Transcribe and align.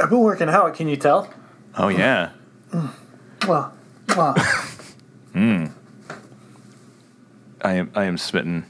I've 0.00 0.10
been 0.10 0.20
working 0.20 0.48
out. 0.48 0.74
Can 0.74 0.88
you 0.88 0.96
tell? 0.96 1.32
Oh 1.76 1.88
yeah. 1.88 2.30
Well, 3.46 3.72
well. 4.16 4.34
Hmm. 5.32 5.66
I 7.62 7.74
am 7.74 7.90
I 7.94 8.04
am 8.04 8.18
smitten. 8.18 8.64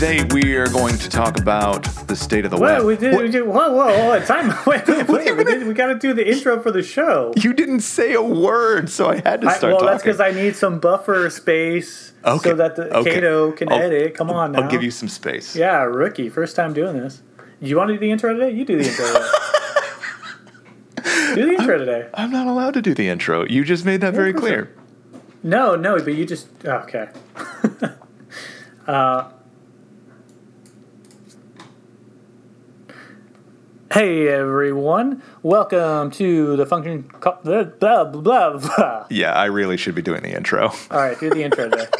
Today 0.00 0.24
we 0.32 0.54
are 0.54 0.66
going 0.68 0.96
to 0.96 1.10
talk 1.10 1.38
about 1.38 1.82
the 2.06 2.16
state 2.16 2.46
of 2.46 2.50
the 2.50 2.56
web. 2.56 2.78
Wait, 2.78 2.86
we 2.86 2.96
did. 2.96 3.12
What? 3.12 3.22
We 3.22 3.30
did. 3.30 3.42
Whoa, 3.42 3.70
whoa, 3.70 3.86
whoa! 3.86 4.24
Time. 4.24 4.48
Wait, 4.66 4.88
wait, 4.88 5.06
wait. 5.06 5.36
We, 5.36 5.44
did, 5.44 5.66
we 5.66 5.74
got 5.74 5.88
to 5.88 5.94
do 5.94 6.14
the 6.14 6.26
intro 6.26 6.58
for 6.62 6.70
the 6.70 6.82
show. 6.82 7.34
You 7.36 7.52
didn't 7.52 7.80
say 7.80 8.14
a 8.14 8.22
word, 8.22 8.88
so 8.88 9.10
I 9.10 9.16
had 9.16 9.42
to 9.42 9.48
I, 9.48 9.58
start 9.58 9.72
well, 9.72 9.80
talking. 9.80 9.86
that's 9.88 10.02
because 10.02 10.18
I 10.18 10.30
need 10.30 10.56
some 10.56 10.80
buffer 10.80 11.28
space 11.28 12.14
Okay, 12.24 12.48
so 12.48 12.56
that 12.56 12.76
the 12.76 12.96
okay. 12.96 13.16
Kato 13.16 13.52
can 13.52 13.70
I'll- 13.70 13.78
edit. 13.78 14.14
Come 14.14 14.30
on 14.30 14.52
now. 14.52 14.62
I'll 14.62 14.70
give 14.70 14.82
you 14.82 14.90
some 14.90 15.10
space. 15.10 15.54
Yeah, 15.54 15.82
rookie, 15.82 16.30
first 16.30 16.56
time 16.56 16.72
doing 16.72 16.96
this. 16.96 17.20
You 17.60 17.76
want 17.76 17.88
to 17.88 17.94
do 17.94 18.00
the 18.00 18.10
intro 18.10 18.32
today? 18.32 18.56
You 18.56 18.64
do 18.64 18.78
the 18.78 18.88
intro. 18.88 19.04
today. 19.04 19.28
do 21.34 21.46
the 21.46 21.52
intro 21.52 21.76
today. 21.76 22.08
I'm 22.14 22.30
not 22.30 22.46
allowed 22.46 22.72
to 22.72 22.80
do 22.80 22.94
the 22.94 23.08
intro. 23.08 23.44
You 23.44 23.66
just 23.66 23.84
made 23.84 24.00
that 24.00 24.14
very 24.14 24.30
of 24.30 24.36
course 24.36 24.48
clear. 24.48 24.74
No, 25.42 25.76
no, 25.76 25.98
but 25.98 26.14
you 26.14 26.24
just 26.24 26.48
okay. 26.64 27.10
uh, 28.86 29.30
hey 33.92 34.28
everyone, 34.28 35.22
welcome 35.42 36.10
to 36.12 36.56
the 36.56 36.64
function. 36.64 37.02
Co- 37.20 37.38
blah 37.42 37.64
blah 37.64 38.04
blah 38.04 38.58
blah. 38.58 39.06
Yeah, 39.10 39.32
I 39.32 39.46
really 39.46 39.76
should 39.76 39.94
be 39.94 40.02
doing 40.02 40.22
the 40.22 40.34
intro. 40.34 40.68
All 40.68 40.76
right, 40.90 41.18
do 41.18 41.30
the 41.30 41.42
intro 41.42 41.68
today. 41.68 41.86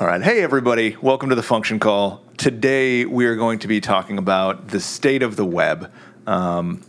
All 0.00 0.06
right. 0.06 0.22
Hey, 0.22 0.42
everybody. 0.42 0.96
Welcome 1.02 1.28
to 1.28 1.34
the 1.34 1.42
function 1.42 1.78
call. 1.78 2.22
Today, 2.38 3.04
we 3.04 3.26
are 3.26 3.36
going 3.36 3.58
to 3.58 3.68
be 3.68 3.82
talking 3.82 4.16
about 4.16 4.68
the 4.68 4.80
state 4.80 5.22
of 5.22 5.36
the 5.36 5.44
web. 5.44 5.92
Um, 6.26 6.80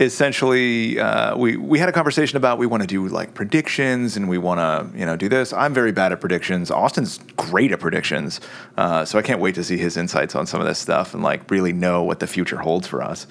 essentially, 0.00 0.98
uh, 0.98 1.36
we, 1.36 1.56
we 1.56 1.78
had 1.78 1.88
a 1.88 1.92
conversation 1.92 2.36
about 2.36 2.58
we 2.58 2.66
want 2.66 2.82
to 2.82 2.86
do 2.86 3.06
like 3.08 3.34
predictions 3.34 4.16
and 4.16 4.28
we 4.28 4.38
want 4.38 4.58
to, 4.58 4.98
you 4.98 5.04
know, 5.04 5.16
do 5.16 5.28
this. 5.28 5.52
I'm 5.52 5.74
very 5.74 5.92
bad 5.92 6.12
at 6.12 6.20
predictions. 6.20 6.70
Austin's 6.70 7.18
great 7.36 7.70
at 7.70 7.80
predictions. 7.80 8.40
Uh, 8.76 9.04
so 9.04 9.18
I 9.18 9.22
can't 9.22 9.40
wait 9.40 9.54
to 9.56 9.64
see 9.64 9.76
his 9.76 9.96
insights 9.96 10.34
on 10.34 10.46
some 10.46 10.60
of 10.60 10.66
this 10.66 10.78
stuff 10.78 11.12
and 11.12 11.22
like 11.22 11.50
really 11.50 11.72
know 11.72 12.02
what 12.02 12.20
the 12.20 12.26
future 12.26 12.56
holds 12.56 12.86
for 12.86 13.02
us. 13.02 13.26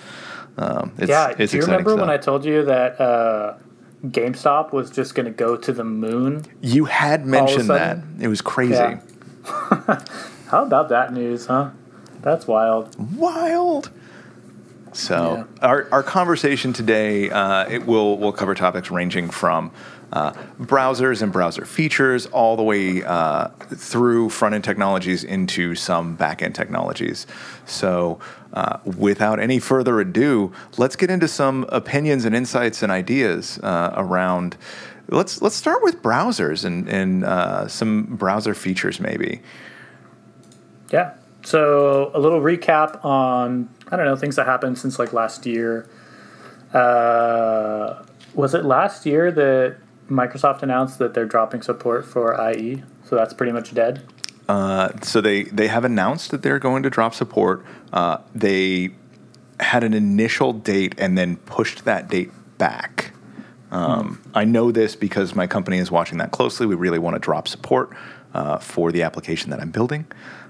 Um, 0.58 0.94
it's, 0.98 1.09
yeah, 1.09 1.34
it's 1.38 1.52
do 1.52 1.58
you 1.58 1.64
remember 1.64 1.95
when 1.95 2.09
I 2.09 2.17
told 2.17 2.45
you 2.45 2.66
that 2.66 3.00
uh, 3.00 3.58
GameStop 4.06 4.72
was 4.72 4.92
just 4.92 5.16
going 5.16 5.26
to 5.26 5.31
go 5.31 5.56
to 5.56 5.73
the 5.73 5.83
moon? 5.83 6.45
You 6.61 6.86
had 6.86 7.26
mentioned 7.26 7.70
that. 7.70 7.98
It 8.20 8.28
was 8.28 8.42
crazy. 8.42 8.73
Yeah. 8.73 9.00
How 10.48 10.66
about 10.66 10.89
that 10.89 11.14
news, 11.14 11.45
huh? 11.45 11.72
That's 12.22 12.45
wild. 12.45 12.95
wild. 13.16 13.92
So 14.94 15.45
Yeah. 15.62 15.68
our, 15.68 15.88
our 15.92 16.04
conversation 16.04 16.73
today 16.73 17.30
uh, 17.30 17.68
it 17.70 17.86
will 17.86 18.18
will 18.18 18.32
cover 18.34 18.56
topics 18.56 18.90
ranging 18.92 19.30
from 19.30 19.72
uh, 20.12 20.32
browsers 20.59 21.22
and 21.22 21.32
browser 21.32 21.66
features 21.66 22.26
all 22.28 22.56
the 22.58 22.64
way 22.64 23.04
uh, 23.04 23.50
through 23.76 24.30
front 24.30 24.56
end 24.56 24.64
technologies 24.64 25.23
into 25.23 25.76
some 25.76 26.16
back 26.16 26.42
end 26.42 26.56
technologies. 26.56 27.28
So 27.66 28.20
uh, 28.54 28.80
without 28.98 29.40
any 29.40 29.60
further 29.60 30.00
ado, 30.00 30.52
let's 30.78 30.95
get 30.95 31.12
into 31.12 31.28
some 31.28 31.66
opinions 31.70 32.26
and 32.26 32.36
insights 32.36 32.82
and 32.82 32.92
ideas 32.92 33.60
uh, 33.62 33.94
around. 33.95 34.58
Let's 35.10 35.42
let's 35.42 35.56
start 35.56 35.84
with 35.84 36.02
browsers 36.02 36.66
and 36.66 36.90
and 36.90 37.23
uh, 37.23 37.67
some 37.67 38.04
browser 38.16 38.56
features 38.56 39.00
maybe. 39.00 39.42
Yeah. 40.92 41.14
So 41.44 42.12
a 42.14 42.20
little 42.20 42.42
recap 42.42 43.04
on 43.04 43.70
I 43.92 43.95
don't 43.95 44.06
know 44.06 44.16
things 44.16 44.36
that 44.36 44.45
happened 44.45 44.78
since 44.78 45.00
like 45.00 45.14
last 45.14 45.45
year. 45.45 45.90
Uh, 46.73 48.04
was 48.34 48.54
it 48.54 48.64
last 48.66 49.05
year 49.05 49.32
that 49.32 49.77
Microsoft 50.10 50.61
announced 50.61 51.00
that 51.00 51.14
they're 51.14 51.26
dropping 51.26 51.61
support 51.61 52.05
for 52.05 52.36
IE? 52.52 52.83
So 53.05 53.16
that's 53.16 53.33
pretty 53.33 53.52
much 53.52 53.73
dead. 53.73 54.05
Uh, 54.48 54.89
so 55.02 55.22
they 55.22 55.44
they 55.44 55.67
have 55.67 55.86
announced 55.86 56.32
that 56.32 56.42
they're 56.42 56.60
going 56.60 56.83
to 56.83 56.89
drop 56.89 57.14
support. 57.14 57.66
Uh, 57.94 58.17
they 58.33 58.92
had 59.60 59.83
an 59.83 59.94
initial 59.94 60.54
date 60.54 60.95
and 60.98 61.17
then 61.17 61.38
pushed 61.38 61.86
that 61.86 62.10
date 62.10 62.32
back. 62.58 63.14
Um, 63.71 64.21
I 64.33 64.45
know 64.45 64.71
this 64.71 64.95
because 64.95 65.36
my 65.36 65.45
company 65.45 65.77
is 65.77 65.92
watching 65.92 66.17
that 66.17 66.32
closely. 66.32 66.66
We 66.66 66.76
really 66.76 67.00
want 67.00 67.16
to 67.16 67.20
drop 67.20 67.48
support 67.48 67.95
uh, 68.33 68.58
for 68.58 68.92
the 68.92 69.04
application 69.04 69.52
that 69.52 69.60
I'm 69.60 69.71
building. 69.71 70.08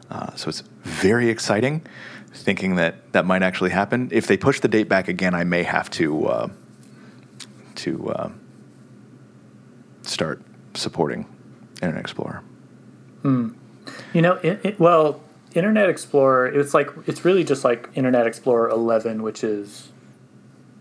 Uh, 0.09 0.35
so 0.35 0.49
it's 0.49 0.63
very 0.81 1.29
exciting, 1.29 1.85
thinking 2.33 2.75
that 2.75 3.11
that 3.13 3.25
might 3.25 3.43
actually 3.43 3.69
happen. 3.69 4.09
If 4.11 4.27
they 4.27 4.37
push 4.37 4.59
the 4.59 4.67
date 4.67 4.89
back 4.89 5.07
again, 5.07 5.35
I 5.35 5.43
may 5.43 5.63
have 5.63 5.89
to 5.91 6.27
uh, 6.27 6.47
to 7.75 8.09
uh, 8.09 8.31
start 10.01 10.41
supporting 10.73 11.25
Internet 11.81 12.01
Explorer. 12.01 12.43
Hmm. 13.21 13.49
You 14.13 14.21
know, 14.21 14.33
it, 14.35 14.59
it, 14.63 14.79
well, 14.79 15.21
Internet 15.53 15.89
Explorer. 15.89 16.47
It's 16.47 16.73
like 16.73 16.89
it's 17.05 17.23
really 17.25 17.43
just 17.43 17.63
like 17.63 17.89
Internet 17.95 18.27
Explorer 18.27 18.69
11, 18.69 19.21
which 19.21 19.43
is 19.43 19.89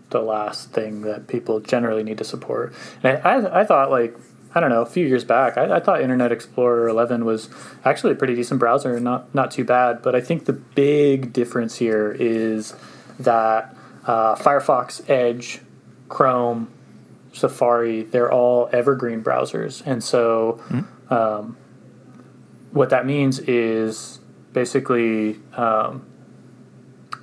the 0.09 0.21
last 0.21 0.71
thing 0.71 1.01
that 1.01 1.27
people 1.27 1.59
generally 1.59 2.03
need 2.03 2.17
to 2.17 2.23
support. 2.23 2.73
And 3.03 3.17
I, 3.19 3.29
I, 3.29 3.61
I 3.61 3.63
thought 3.63 3.91
like 3.91 4.17
I 4.53 4.59
don't 4.59 4.69
know, 4.69 4.81
a 4.81 4.85
few 4.85 5.05
years 5.05 5.23
back, 5.23 5.57
I, 5.57 5.75
I 5.75 5.79
thought 5.79 6.01
Internet 6.01 6.31
Explorer 6.31 6.89
11 6.89 7.23
was 7.23 7.49
actually 7.85 8.13
a 8.13 8.15
pretty 8.15 8.33
decent 8.35 8.59
browser, 8.59 8.95
and 8.95 9.03
not 9.03 9.33
not 9.35 9.51
too 9.51 9.63
bad. 9.63 10.01
But 10.01 10.15
I 10.15 10.21
think 10.21 10.45
the 10.45 10.53
big 10.53 11.33
difference 11.33 11.75
here 11.75 12.15
is 12.19 12.75
that 13.19 13.75
uh, 14.05 14.35
Firefox, 14.35 15.07
Edge, 15.09 15.61
Chrome, 16.07 16.71
Safari, 17.33 18.03
they're 18.03 18.31
all 18.31 18.69
evergreen 18.71 19.23
browsers, 19.23 19.85
and 19.85 20.03
so 20.03 20.59
um, 21.09 21.57
what 22.71 22.89
that 22.89 23.05
means 23.05 23.39
is 23.39 24.19
basically 24.53 25.39
um, 25.53 26.05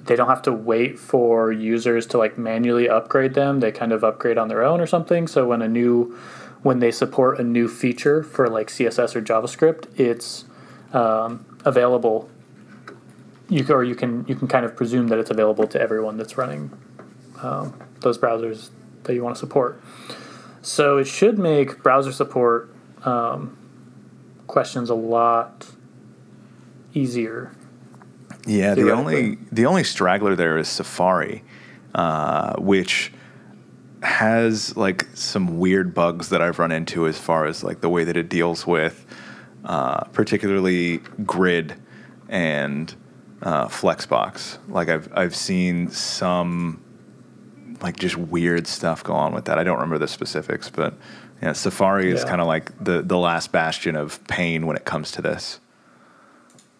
they 0.05 0.17
don't 0.17 0.29
have 0.29 0.43
to 0.43 0.53
wait 0.53 0.99
for 0.99 1.53
users 1.53 2.07
to 2.07 2.19
like 2.19 2.39
manually 2.39 2.89
upgrade 2.89 3.35
them. 3.35 3.61
They 3.61 3.73
kind 3.73 3.93
of 3.93 4.05
upgrade 4.05 4.39
on 4.39 4.49
their 4.49 4.63
own 4.63 4.81
or 4.81 4.87
something. 4.87 5.27
So 5.27 5.47
when 5.47 5.63
a 5.63 5.69
new 5.69 6.17
when 6.67 6.81
they 6.81 6.91
support 6.91 7.39
a 7.39 7.45
new 7.45 7.69
feature 7.69 8.25
for 8.25 8.49
like 8.49 8.67
CSS 8.67 9.15
or 9.15 9.23
JavaScript, 9.23 9.87
it's 10.01 10.45
um, 10.93 11.47
available. 11.65 12.29
You 13.49 13.65
or 13.69 13.85
you 13.85 13.95
can 13.95 14.25
you 14.27 14.35
can 14.35 14.49
kind 14.49 14.65
of 14.65 14.75
presume 14.75 15.07
that 15.07 15.19
it's 15.21 15.31
available 15.31 15.69
to 15.69 15.81
everyone 15.81 16.17
that's 16.17 16.37
running 16.37 16.73
um, 17.41 17.73
those 18.01 18.19
browsers 18.19 18.71
that 19.05 19.15
you 19.15 19.23
want 19.23 19.37
to 19.37 19.39
support. 19.39 19.81
So 20.61 20.99
it 20.99 21.07
should 21.07 21.39
make 21.39 21.85
browser 21.85 22.11
support 22.11 22.75
um, 23.05 23.57
questions 24.49 24.91
a 24.91 24.97
lot 24.97 25.69
easier. 26.95 27.53
Yeah, 28.45 28.75
the 28.75 28.91
only 28.91 29.39
the 29.53 29.67
only 29.67 29.85
straggler 29.85 30.35
there 30.35 30.59
is 30.59 30.67
Safari, 30.67 31.45
uh, 31.95 32.57
which 32.59 33.13
has 34.07 34.77
like 34.77 35.05
some 35.15 35.59
weird 35.59 35.93
bugs 35.93 36.29
that 36.29 36.41
I've 36.41 36.61
run 36.61 36.71
into 36.71 37.09
as 37.09 37.19
far 37.19 37.45
as 37.45 37.65
like 37.65 37.81
the 37.81 37.89
way 37.89 38.05
that 38.05 38.17
it 38.17 38.29
deals 38.29 38.65
with, 38.65 39.05
uh, 39.65 40.05
particularly 40.05 40.99
grid 41.25 41.75
and 42.29 42.95
uh, 43.43 43.67
Flexbox. 43.67 44.59
Like 44.69 44.89
I've 44.89 45.09
I've 45.13 45.35
seen 45.35 45.91
some 45.91 46.83
like 47.83 47.97
just 47.97 48.17
weird 48.17 48.69
stuff 48.69 49.03
go 49.03 49.13
on 49.13 49.35
with 49.35 49.47
that. 49.47 49.59
I 49.59 49.65
don't 49.65 49.77
remember 49.77 49.99
the 49.99 50.09
specifics, 50.09 50.71
but 50.71 50.95
yeah, 51.43 51.53
Safari 51.53 52.11
is 52.11 52.25
kind 52.25 52.41
of 52.41 52.47
like 52.47 52.73
the 52.83 53.03
the 53.03 53.19
last 53.19 53.51
bastion 53.51 53.97
of 53.97 54.25
pain 54.29 54.67
when 54.67 54.77
it 54.77 54.85
comes 54.85 55.11
to 55.13 55.23
this. 55.23 55.59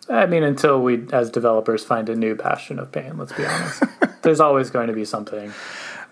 I 0.09 0.27
mean, 0.27 0.45
until 0.45 0.81
we, 0.81 1.09
as 1.13 1.31
developers, 1.31 1.83
find 1.83 2.09
a 2.09 2.15
new 2.15 2.37
passion 2.37 2.79
of 2.79 2.93
pain. 2.93 3.19
Let's 3.19 3.33
be 3.33 3.45
honest. 3.45 3.83
There's 4.23 4.39
always 4.39 4.71
going 4.71 4.87
to 4.87 4.93
be 4.93 5.05
something. 5.05 5.53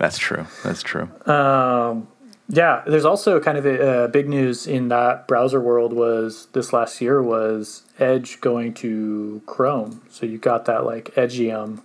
That's 0.05 0.19
true. 0.19 0.47
That's 0.63 0.83
true. 0.83 1.09
Um, 1.25 2.09
yeah, 2.51 2.83
there's 2.87 3.07
also 3.07 3.41
kind 3.41 3.57
of 3.57 3.65
a, 3.65 4.05
uh, 4.05 4.09
big 4.09 4.29
news 4.29 4.67
in 4.67 4.89
that 4.89 5.27
browser 5.27 5.59
world 5.59 5.95
was 5.95 6.49
this 6.53 6.75
last 6.75 7.01
year 7.01 7.23
was 7.23 7.85
Edge 7.99 8.39
going 8.43 8.75
to 8.75 9.41
Chrome. 9.47 10.03
So 10.11 10.27
you 10.27 10.37
got 10.37 10.67
that 10.67 10.85
like 10.85 11.15
Edgium, 11.15 11.81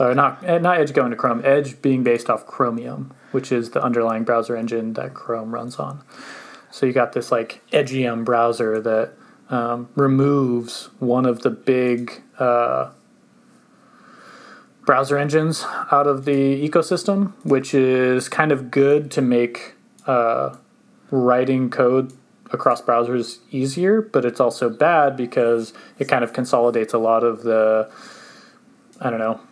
or 0.00 0.16
not 0.16 0.42
not 0.42 0.80
Edge 0.80 0.92
going 0.92 1.12
to 1.12 1.16
Chrome. 1.16 1.40
Edge 1.44 1.80
being 1.80 2.02
based 2.02 2.28
off 2.28 2.44
Chromium, 2.44 3.14
which 3.30 3.52
is 3.52 3.70
the 3.70 3.80
underlying 3.80 4.24
browser 4.24 4.56
engine 4.56 4.94
that 4.94 5.14
Chrome 5.14 5.54
runs 5.54 5.76
on. 5.76 6.02
So 6.72 6.86
you 6.86 6.92
got 6.92 7.12
this 7.12 7.30
like 7.30 7.62
Edgium 7.70 8.24
browser 8.24 8.80
that 8.80 9.12
um, 9.48 9.90
removes 9.94 10.86
one 10.98 11.24
of 11.24 11.42
the 11.42 11.50
big 11.50 12.20
uh, 12.40 12.90
browser 14.88 15.18
engines 15.18 15.66
out 15.92 16.06
of 16.06 16.24
the 16.24 16.66
ecosystem, 16.66 17.34
which 17.44 17.74
is 17.74 18.26
kind 18.26 18.50
of 18.50 18.70
good 18.70 19.10
to 19.10 19.20
make 19.20 19.74
uh, 20.06 20.56
writing 21.10 21.68
code 21.68 22.10
across 22.52 22.80
browsers 22.80 23.36
easier, 23.50 24.00
but 24.00 24.24
it's 24.24 24.40
also 24.40 24.70
bad 24.70 25.14
because 25.14 25.74
it 25.98 26.06
kind 26.06 26.24
of 26.24 26.32
consolidates 26.32 26.94
a 26.94 26.98
lot 26.98 27.22
of 27.22 27.42
the, 27.42 27.86
I 28.98 29.10
don't 29.10 29.18
know, 29.18 29.42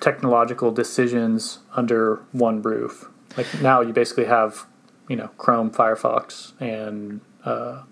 technological 0.00 0.70
decisions 0.70 1.58
under 1.74 2.22
one 2.30 2.62
roof. 2.62 3.08
Like 3.36 3.48
now 3.60 3.80
you 3.80 3.92
basically 3.92 4.26
have, 4.26 4.66
you 5.08 5.16
know, 5.16 5.30
Chrome, 5.36 5.72
Firefox, 5.72 6.52
and 6.60 7.22
uh, 7.44 7.82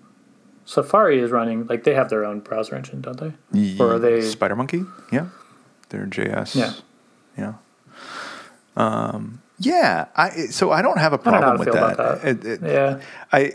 Safari 0.63 1.19
is 1.19 1.29
running, 1.29 1.67
like 1.67 1.83
they 1.83 1.93
have 1.93 2.07
their 2.07 2.23
own 2.23 2.39
browser 2.39 2.73
engine, 2.73 3.01
don't 3.01 3.19
they? 3.19 3.33
Or 3.81 3.95
are 3.95 3.99
they. 3.99 4.19
SpiderMonkey? 4.19 4.89
Yeah. 5.11 5.27
They're 5.93 6.07
JS. 6.07 6.55
Yeah. 6.55 6.73
Yeah. 7.37 7.53
Um, 8.75 9.41
yeah. 9.59 10.05
I 10.15 10.29
so 10.47 10.71
I 10.71 10.81
don't 10.81 10.97
have 10.97 11.13
a 11.13 11.19
I 11.19 11.23
don't 11.23 11.33
know 11.33 11.39
how 11.39 11.55
problem 11.55 11.59
with 11.59 11.73
that. 11.73 11.97
that. 11.97 12.27
It- 12.27 12.45
it- 12.45 12.61
Yeah. 12.69 12.99
I 13.31 13.53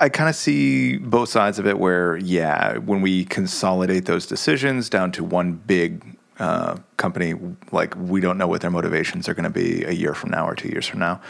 I 0.00 0.08
kind 0.08 0.30
of 0.30 0.34
see 0.36 0.96
both 0.96 1.28
sides 1.28 1.58
of 1.58 1.66
it. 1.66 1.78
Where 1.78 2.16
yeah, 2.16 2.78
when 2.78 3.02
we 3.02 3.26
consolidate 3.26 4.06
those 4.06 4.26
decisions 4.26 4.88
down 4.88 5.12
to 5.12 5.22
one 5.24 5.52
big 5.52 6.16
uh, 6.38 6.76
company, 6.96 7.34
like 7.72 7.94
we 7.96 8.20
don't 8.22 8.38
know 8.38 8.46
what 8.46 8.62
their 8.62 8.70
motivations 8.70 9.28
are 9.28 9.34
going 9.34 9.44
to 9.44 9.50
be 9.50 9.84
a 9.84 9.92
year 9.92 10.14
from 10.14 10.30
now 10.30 10.48
or 10.48 10.54
two 10.54 10.68
years 10.68 10.86
from 10.86 11.00
now. 11.00 11.20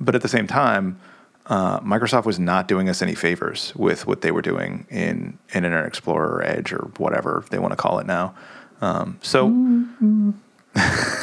But 0.00 0.14
at 0.16 0.22
the 0.22 0.28
same 0.28 0.46
time, 0.48 0.98
uh, 1.46 1.80
Microsoft 1.80 2.24
was 2.24 2.38
not 2.38 2.66
doing 2.66 2.88
us 2.88 3.02
any 3.02 3.14
favors 3.14 3.72
with 3.76 4.06
what 4.06 4.22
they 4.22 4.30
were 4.30 4.42
doing 4.42 4.86
in, 4.90 5.38
in 5.52 5.64
Internet 5.64 5.86
Explorer 5.86 6.36
or 6.36 6.42
Edge 6.42 6.72
or 6.72 6.90
whatever 6.96 7.44
they 7.50 7.58
want 7.58 7.72
to 7.72 7.76
call 7.76 7.98
it 7.98 8.06
now. 8.06 8.34
Um, 8.80 9.18
so 9.22 9.46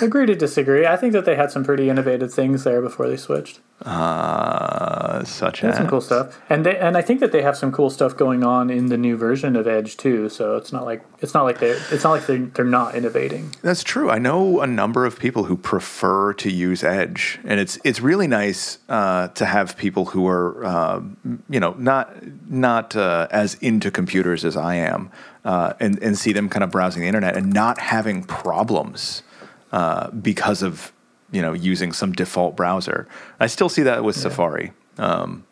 Agree 0.02 0.25
to 0.25 0.36
disagree. 0.36 0.86
I 0.86 0.98
think 0.98 1.13
that 1.13 1.25
they 1.25 1.36
had 1.36 1.52
some 1.52 1.63
pretty 1.63 1.90
innovative 1.90 2.34
things 2.34 2.63
there 2.63 2.81
before 2.81 3.07
they 3.07 3.16
switched. 3.16 3.60
uh, 3.86 5.24
such 5.24 5.63
as 5.63 5.75
some 5.78 5.88
cool 5.88 6.02
stuff, 6.02 6.40
and 6.50 6.66
they 6.66 6.78
and 6.78 6.98
I 6.98 7.02
think 7.02 7.19
that 7.19 7.31
they 7.31 7.42
have 7.42 7.57
some 7.57 7.72
cool 7.72 7.90
stuff 7.90 8.16
going 8.16 8.44
on 8.44 8.69
in 8.69 8.88
the 8.88 8.98
new 8.98 9.18
version 9.18 9.56
of 9.56 9.68
Edge 9.68 9.98
too. 9.98 10.30
So 10.30 10.56
it's 10.56 10.72
not 10.74 10.86
like 10.86 11.04
it's 11.19 11.34
not 11.34 11.44
like 11.44 11.60
they 11.60 11.72
it's 11.92 12.04
not 12.04 12.12
like 12.12 12.25
they 12.25 12.38
they're 12.38 12.66
not 12.66 12.96
innovating. 12.96 13.54
That's 13.62 13.84
true. 13.84 14.10
I 14.10 14.18
know 14.18 14.62
a 14.62 14.68
number 14.68 15.06
of 15.06 15.19
people 15.19 15.46
who 15.46 15.56
prefer 15.58 16.34
to 16.34 16.51
use 16.51 16.84
Edge, 16.84 17.40
and 17.44 17.60
it's 17.60 17.78
it's 17.84 18.01
really 18.01 18.28
nice 18.28 18.80
uh, 18.90 19.28
to 19.30 19.46
have 19.46 19.78
people 19.78 20.06
who 20.06 20.28
are 20.28 20.66
uh, 20.66 21.01
you 21.50 21.60
know 21.60 21.75
not 21.78 22.16
not 22.50 22.96
uh, 22.96 23.28
as 23.31 23.56
into 23.56 23.92
computers 23.92 24.44
as 24.46 24.56
I 24.58 24.75
am, 24.75 25.12
uh, 25.45 25.74
and 25.80 26.01
and 26.03 26.18
see 26.18 26.33
them 26.33 26.50
kind 26.50 26.63
of 26.63 26.71
browsing 26.71 27.01
the 27.01 27.07
internet 27.07 27.38
and 27.38 27.53
not 27.53 27.80
having 27.80 28.24
problems 28.24 29.24
uh, 29.71 30.09
because 30.12 30.62
of 30.62 30.92
you 31.31 31.42
know 31.42 31.53
using 31.53 31.94
some 31.94 32.12
default 32.12 32.56
browser. 32.57 33.07
I 33.39 33.47
still 33.47 33.69
see 33.69 33.83
that 33.83 34.03
with 34.03 34.15
Safari, 34.18 34.74
um, 34.97 35.45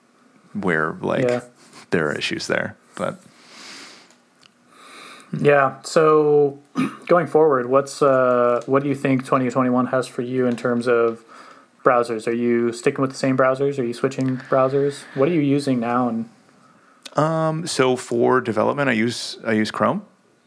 where 0.53 0.97
like 1.01 1.23
Yeah. 1.23 1.41
there 1.91 2.09
are 2.09 2.13
issues 2.17 2.47
there, 2.47 2.75
but. 2.95 3.19
Yeah. 5.39 5.81
So 5.83 6.59
going 7.07 7.25
forward, 7.27 7.65
what's 7.67 8.01
uh, 8.01 8.61
what 8.67 8.83
do 8.83 8.89
you 8.89 8.95
think 8.95 9.21
2021 9.21 9.87
has 9.87 10.07
for 10.07 10.21
you 10.21 10.45
in 10.45 10.55
terms 10.55 10.87
of 10.87 11.23
browsers? 11.83 12.27
Are 12.27 12.31
you 12.33 12.71
sticking 12.71 13.01
with 13.01 13.11
the 13.11 13.17
same 13.17 13.35
browsers? 13.35 13.79
Are 13.79 13.83
you 13.83 13.93
switching 13.93 14.37
browsers? 14.37 15.03
What 15.15 15.27
are 15.29 15.31
you 15.33 15.41
using 15.41 15.79
now? 15.79 16.07
And 16.07 16.29
So 17.15 17.95
for 17.95 18.41
development, 18.41 18.89
I 18.89 18.93
use 18.93 19.37
I 19.45 19.53
use 19.53 19.71
Chrome, 19.71 20.05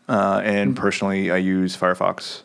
uh, 0.09 0.41
and 0.45 0.77
personally, 0.77 1.31
I 1.31 1.39
use 1.39 1.77
Firefox. 1.77 2.43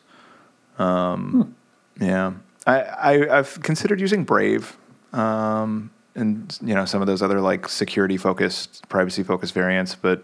Um, 0.77 1.56
Yeah, 2.00 2.33
I, 2.65 2.81
I 2.81 3.39
I've 3.39 3.62
considered 3.62 4.00
using 4.00 4.23
Brave, 4.23 4.77
um, 5.13 5.91
and 6.15 6.57
you 6.62 6.73
know 6.73 6.85
some 6.85 7.01
of 7.01 7.07
those 7.07 7.21
other 7.21 7.41
like 7.41 7.68
security 7.68 8.18
focused, 8.18 8.88
privacy 8.89 9.23
focused 9.23 9.53
variants, 9.53 9.95
but 9.95 10.23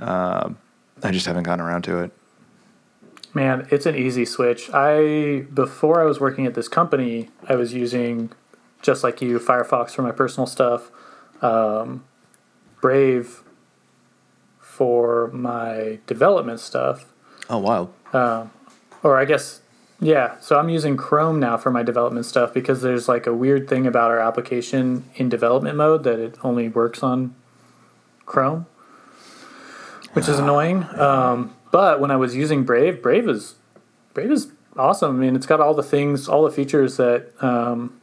uh, 0.00 0.50
I 1.02 1.10
just 1.12 1.26
haven't 1.26 1.44
gotten 1.44 1.64
around 1.64 1.82
to 1.82 1.98
it. 1.98 2.12
Man, 3.34 3.68
it's 3.70 3.86
an 3.86 3.94
easy 3.94 4.24
switch. 4.24 4.70
I 4.72 5.46
before 5.54 6.00
I 6.00 6.04
was 6.04 6.18
working 6.18 6.46
at 6.46 6.54
this 6.54 6.68
company, 6.68 7.28
I 7.48 7.54
was 7.54 7.72
using 7.74 8.32
just 8.82 9.04
like 9.04 9.20
you 9.20 9.38
Firefox 9.38 9.90
for 9.90 10.02
my 10.02 10.12
personal 10.12 10.46
stuff, 10.46 10.90
um, 11.42 12.04
Brave 12.80 13.42
for 14.60 15.28
my 15.32 15.98
development 16.06 16.60
stuff, 16.60 17.06
Oh, 17.50 17.58
wild! 17.58 17.92
or 19.02 19.16
I 19.18 19.24
guess 19.24 19.60
yeah. 20.00 20.38
So 20.40 20.58
I'm 20.58 20.68
using 20.68 20.96
Chrome 20.96 21.40
now 21.40 21.56
for 21.56 21.70
my 21.70 21.82
development 21.82 22.26
stuff 22.26 22.54
because 22.54 22.82
there's 22.82 23.08
like 23.08 23.26
a 23.26 23.34
weird 23.34 23.68
thing 23.68 23.86
about 23.86 24.10
our 24.10 24.20
application 24.20 25.04
in 25.16 25.28
development 25.28 25.76
mode 25.76 26.04
that 26.04 26.18
it 26.20 26.36
only 26.44 26.68
works 26.68 27.02
on 27.02 27.34
Chrome, 28.26 28.66
which 30.12 30.28
is 30.28 30.38
annoying. 30.38 30.84
Um, 30.98 31.54
but 31.72 32.00
when 32.00 32.10
I 32.10 32.16
was 32.16 32.36
using 32.36 32.64
Brave, 32.64 33.02
Brave 33.02 33.28
is 33.28 33.56
Brave 34.14 34.30
is 34.30 34.52
awesome. 34.76 35.16
I 35.16 35.18
mean, 35.18 35.34
it's 35.34 35.46
got 35.46 35.60
all 35.60 35.74
the 35.74 35.82
things, 35.82 36.28
all 36.28 36.44
the 36.44 36.50
features 36.52 36.96
that 36.98 37.32
um, 37.42 37.98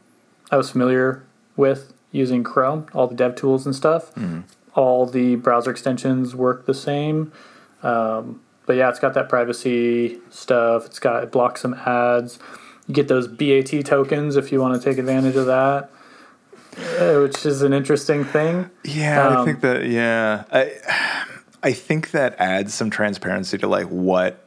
I 0.50 0.56
was 0.56 0.70
familiar 0.70 1.24
with 1.56 1.92
using 2.12 2.44
Chrome, 2.44 2.86
all 2.92 3.06
the 3.06 3.14
dev 3.14 3.36
tools 3.36 3.64
and 3.64 3.74
stuff. 3.74 4.12
All 4.76 5.06
the 5.06 5.34
browser 5.36 5.70
extensions 5.72 6.36
work 6.36 6.66
the 6.66 6.74
same. 6.74 7.32
Um, 7.82 8.40
but 8.66 8.76
yeah, 8.76 8.88
it's 8.90 8.98
got 9.00 9.14
that 9.14 9.28
privacy 9.28 10.18
stuff. 10.30 10.86
It's 10.86 10.98
got 10.98 11.22
it 11.24 11.32
blocks 11.32 11.62
some 11.62 11.74
ads. 11.74 12.38
You 12.86 12.94
get 12.94 13.08
those 13.08 13.26
BAT 13.26 13.84
tokens 13.84 14.36
if 14.36 14.52
you 14.52 14.60
want 14.60 14.80
to 14.80 14.88
take 14.90 14.98
advantage 14.98 15.34
of 15.34 15.46
that, 15.46 15.90
uh, 17.00 17.20
which 17.20 17.44
is 17.44 17.62
an 17.62 17.72
interesting 17.72 18.24
thing. 18.24 18.70
Yeah, 18.84 19.28
I 19.28 19.34
Um, 19.36 19.44
think 19.44 19.60
that. 19.62 19.86
Yeah, 19.88 20.44
I 20.52 20.72
I 21.62 21.72
think 21.72 22.10
that 22.12 22.36
adds 22.38 22.74
some 22.74 22.90
transparency 22.90 23.58
to 23.58 23.66
like 23.66 23.86
what 23.86 24.44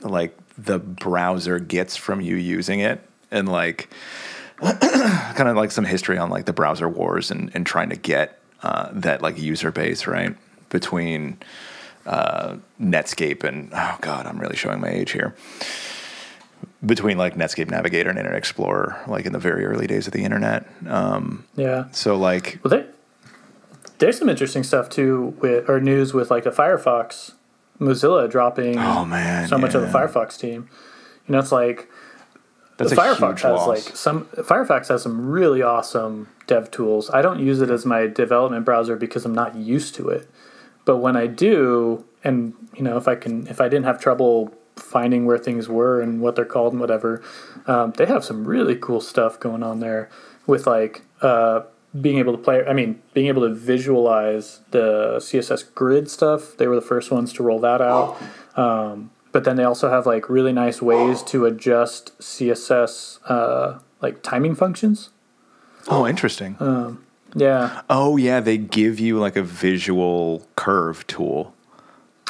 like 0.00 0.36
the 0.58 0.78
browser 0.78 1.58
gets 1.58 1.96
from 1.96 2.20
you 2.20 2.36
using 2.36 2.80
it, 2.80 3.00
and 3.30 3.48
like 3.48 3.88
kind 4.60 5.48
of 5.48 5.56
like 5.56 5.70
some 5.70 5.84
history 5.84 6.18
on 6.18 6.30
like 6.30 6.46
the 6.46 6.52
browser 6.52 6.88
wars 6.88 7.30
and 7.30 7.50
and 7.54 7.64
trying 7.66 7.90
to 7.90 7.96
get 7.96 8.38
uh, 8.62 8.88
that 8.92 9.22
like 9.22 9.38
user 9.38 9.70
base 9.70 10.06
right 10.06 10.34
between 10.70 11.38
uh, 12.06 12.56
Netscape 12.80 13.44
and 13.44 13.70
oh 13.74 13.96
god, 14.00 14.26
I'm 14.26 14.38
really 14.38 14.56
showing 14.56 14.80
my 14.80 14.88
age 14.88 15.12
here. 15.12 15.34
Between 16.84 17.18
like 17.18 17.34
Netscape 17.36 17.70
Navigator 17.70 18.10
and 18.10 18.18
Internet 18.18 18.38
Explorer, 18.38 19.00
like 19.08 19.26
in 19.26 19.32
the 19.32 19.38
very 19.38 19.64
early 19.64 19.86
days 19.86 20.06
of 20.06 20.12
the 20.12 20.24
internet. 20.24 20.66
Um, 20.86 21.44
Yeah. 21.56 21.86
so 21.92 22.16
like 22.16 22.58
Well, 22.62 22.70
there, 22.70 22.86
there's 23.98 24.18
some 24.18 24.28
interesting 24.28 24.62
stuff 24.62 24.88
too 24.88 25.34
with 25.40 25.68
or 25.68 25.80
news 25.80 26.14
with 26.14 26.30
like 26.30 26.44
the 26.44 26.50
Firefox, 26.50 27.32
Mozilla 27.80 28.30
dropping 28.30 28.78
Oh, 28.78 29.04
man, 29.04 29.48
so 29.48 29.58
much 29.58 29.74
of 29.74 29.82
the. 29.82 29.88
Firefox 29.88 30.38
team. 30.38 30.68
You 31.26 31.32
know, 31.32 31.38
it's 31.40 31.50
like 31.52 31.90
that's 32.76 32.92
a 32.92 32.96
Firefox 32.96 33.28
huge 33.30 33.42
has 33.42 33.60
loss. 33.60 33.66
like 33.68 33.96
some 33.96 34.24
Firefox 34.26 34.88
has 34.88 35.02
some 35.02 35.28
really 35.28 35.62
awesome 35.62 36.28
dev 36.46 36.70
tools. 36.70 37.10
I 37.10 37.22
don't 37.22 37.40
use 37.40 37.60
it 37.60 37.70
as 37.70 37.86
my 37.86 38.06
development 38.06 38.64
browser 38.64 38.96
because 38.96 39.24
I'm 39.24 39.34
not 39.34 39.56
used 39.56 39.94
to 39.96 40.08
it. 40.08 40.28
But 40.84 40.98
when 40.98 41.16
I 41.16 41.26
do, 41.26 42.04
and 42.22 42.54
you 42.74 42.82
know, 42.82 42.96
if 42.96 43.08
I 43.08 43.16
can, 43.16 43.46
if 43.48 43.60
I 43.60 43.68
didn't 43.68 43.84
have 43.86 44.00
trouble 44.00 44.54
finding 44.76 45.24
where 45.24 45.38
things 45.38 45.68
were 45.68 46.00
and 46.00 46.20
what 46.20 46.36
they're 46.36 46.44
called 46.44 46.74
and 46.74 46.80
whatever, 46.80 47.22
um, 47.66 47.92
they 47.96 48.06
have 48.06 48.24
some 48.24 48.44
really 48.44 48.76
cool 48.76 49.00
stuff 49.00 49.40
going 49.40 49.62
on 49.62 49.80
there 49.80 50.10
with 50.46 50.66
like 50.66 51.02
uh, 51.22 51.62
being 51.98 52.18
able 52.18 52.32
to 52.32 52.38
play. 52.38 52.64
I 52.64 52.72
mean, 52.72 53.02
being 53.14 53.26
able 53.26 53.42
to 53.48 53.54
visualize 53.54 54.60
the 54.70 55.16
CSS 55.18 55.74
grid 55.74 56.10
stuff. 56.10 56.56
They 56.56 56.66
were 56.66 56.76
the 56.76 56.82
first 56.82 57.10
ones 57.10 57.32
to 57.34 57.42
roll 57.42 57.60
that 57.60 57.80
out. 57.80 58.16
Um, 58.54 59.10
but 59.36 59.44
then 59.44 59.56
they 59.56 59.64
also 59.64 59.90
have 59.90 60.06
like 60.06 60.30
really 60.30 60.50
nice 60.50 60.80
ways 60.80 61.22
to 61.22 61.44
adjust 61.44 62.18
CSS 62.18 63.18
uh, 63.28 63.78
like 64.00 64.22
timing 64.22 64.54
functions. 64.54 65.10
Oh, 65.88 66.06
interesting. 66.06 66.56
Yeah, 67.34 67.82
oh, 67.90 68.16
yeah, 68.16 68.40
they 68.40 68.56
give 68.56 68.98
you 68.98 69.18
like 69.18 69.36
a 69.36 69.42
visual 69.42 70.46
curve 70.56 71.06
tool. 71.06 71.52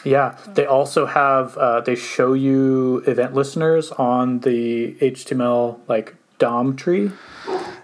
yeah. 0.05 0.35
They 0.55 0.67
also 0.67 1.07
have 1.07 1.57
uh, 1.57 1.81
they 1.81 1.95
show 1.95 2.33
you 2.33 3.05
event 3.07 3.33
listeners 3.33 3.93
on 3.93 4.41
the 4.41 4.95
HTML 5.01 5.79
like 5.87 6.17
DOM 6.39 6.75
tree, 6.75 7.13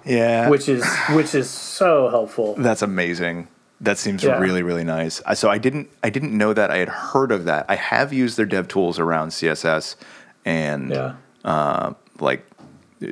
Yeah, 0.05 0.49
which 0.49 0.69
is 0.69 0.85
which 1.11 1.33
is 1.33 1.49
so 1.49 2.09
helpful. 2.11 2.57
that's 2.59 2.83
amazing. 2.83 3.47
That 3.83 3.99
seems 3.99 4.23
Yeah. 4.23 4.39
really 4.39 4.62
really 4.62 4.85
nice. 4.85 5.21
So 5.35 5.51
I 5.51 5.59
didn't 5.59 5.89
I 6.05 6.09
didn't 6.11 6.37
know 6.37 6.53
that. 6.55 6.71
I 6.71 6.79
had 6.79 6.89
heard 6.89 7.33
of 7.33 7.45
that. 7.47 7.67
I 7.69 7.75
have 7.75 8.12
used 8.12 8.37
their 8.37 8.47
dev 8.47 8.69
tools 8.69 8.99
around 8.99 9.31
CSS 9.33 9.97
and 10.45 10.91
Yeah, 10.91 11.15
uh, 11.45 11.93
like 12.21 12.47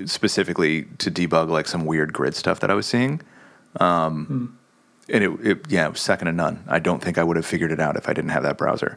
specifically 0.07 0.85
to 0.99 1.11
debug 1.11 1.49
like 1.49 1.67
some 1.67 1.85
weird 1.85 2.13
grid 2.13 2.35
stuff 2.37 2.61
that 2.61 2.71
I 2.71 2.75
was 2.75 2.87
seeing. 2.87 3.21
Um, 3.81 4.57
And 5.13 5.25
it, 5.25 5.31
it 5.45 5.59
yeah, 5.69 5.87
it 5.87 5.93
was 5.93 6.01
second 6.01 6.27
to 6.27 6.33
none. 6.33 6.63
I 6.69 6.79
don't 6.79 7.03
think 7.03 7.19
I 7.19 7.25
would 7.25 7.37
have 7.37 7.47
figured 7.47 7.73
it 7.73 7.81
out 7.81 7.97
if 7.97 8.09
I 8.09 8.13
didn't 8.13 8.31
have 8.31 8.45
that 8.45 8.57
browser. 8.57 8.97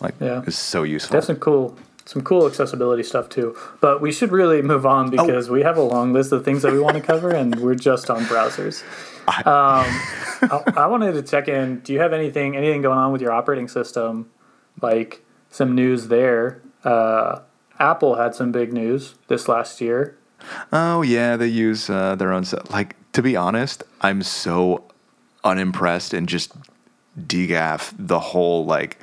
Like 0.00 0.14
Yeah. 0.20 0.42
it's 0.46 0.58
so 0.58 0.82
useful. 0.82 1.14
that's 1.14 1.26
some 1.26 1.36
cool 1.36 1.74
some 2.04 2.22
cool 2.22 2.46
accessibility 2.46 3.02
stuff 3.02 3.28
too. 3.30 3.56
But 3.80 4.00
we 4.02 4.12
should 4.12 4.30
really 4.32 4.60
move 4.62 4.84
on 4.86 5.08
because 5.10 5.48
we 5.50 5.62
have 5.62 5.76
a 5.78 5.82
long 5.82 6.12
list 6.12 6.32
of 6.32 6.42
things 6.44 6.62
that 6.62 6.72
we 6.72 6.80
want 6.80 6.96
to 6.96 7.02
cover, 7.02 7.30
and 7.30 7.56
we're 7.60 7.74
just 7.74 8.10
on 8.10 8.24
browsers. 8.24 8.82
Um, 9.44 9.84
I, 10.42 10.72
I 10.76 10.86
wanted 10.86 11.12
to 11.12 11.22
check 11.22 11.48
in. 11.48 11.80
Do 11.80 11.92
you 11.92 12.00
have 12.00 12.12
anything 12.12 12.56
anything 12.56 12.82
going 12.82 12.98
on 12.98 13.12
with 13.12 13.20
your 13.20 13.32
operating 13.32 13.68
system? 13.68 14.30
Like 14.80 15.24
some 15.50 15.74
news 15.74 16.08
there. 16.08 16.62
Uh, 16.84 17.40
Apple 17.78 18.16
had 18.16 18.34
some 18.34 18.52
big 18.52 18.72
news 18.72 19.14
this 19.28 19.48
last 19.48 19.80
year. 19.80 20.16
Oh 20.72 21.02
yeah, 21.02 21.36
they 21.36 21.48
use 21.48 21.90
uh, 21.90 22.14
their 22.14 22.32
own. 22.32 22.44
Like 22.70 22.96
to 23.12 23.22
be 23.22 23.36
honest, 23.36 23.82
I'm 24.00 24.22
so 24.22 24.84
unimpressed 25.44 26.14
and 26.14 26.28
just 26.28 26.52
degaff 27.18 27.92
the 27.98 28.20
whole 28.20 28.64
like 28.64 28.98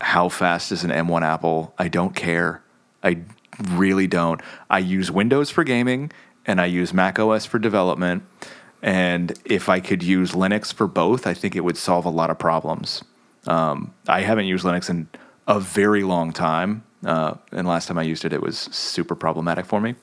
how 0.00 0.28
fast 0.28 0.72
is 0.72 0.84
an 0.84 0.90
M1 0.90 1.22
Apple? 1.22 1.74
I 1.78 1.88
don't 1.88 2.14
care. 2.14 2.62
I 3.02 3.20
really 3.70 4.06
don't. 4.06 4.40
I 4.68 4.78
use 4.78 5.10
Windows 5.10 5.50
for 5.50 5.64
gaming 5.64 6.12
and 6.44 6.60
I 6.60 6.66
use 6.66 6.92
Mac 6.92 7.18
OS 7.18 7.46
for 7.46 7.58
development. 7.58 8.24
And 8.86 9.36
if 9.44 9.68
I 9.68 9.80
could 9.80 10.04
use 10.04 10.30
Linux 10.30 10.72
for 10.72 10.86
both, 10.86 11.26
I 11.26 11.34
think 11.34 11.56
it 11.56 11.64
would 11.64 11.76
solve 11.76 12.04
a 12.04 12.10
lot 12.10 12.30
of 12.30 12.38
problems. 12.38 13.02
Um, 13.48 13.92
I 14.06 14.20
haven't 14.20 14.46
used 14.46 14.64
Linux 14.64 14.88
in 14.88 15.08
a 15.48 15.58
very 15.58 16.04
long 16.04 16.32
time. 16.32 16.84
Uh, 17.04 17.34
and 17.50 17.66
last 17.66 17.88
time 17.88 17.98
I 17.98 18.02
used 18.02 18.24
it, 18.24 18.32
it 18.32 18.40
was 18.40 18.56
super 18.56 19.16
problematic 19.16 19.66
for 19.66 19.80
me. 19.80 19.96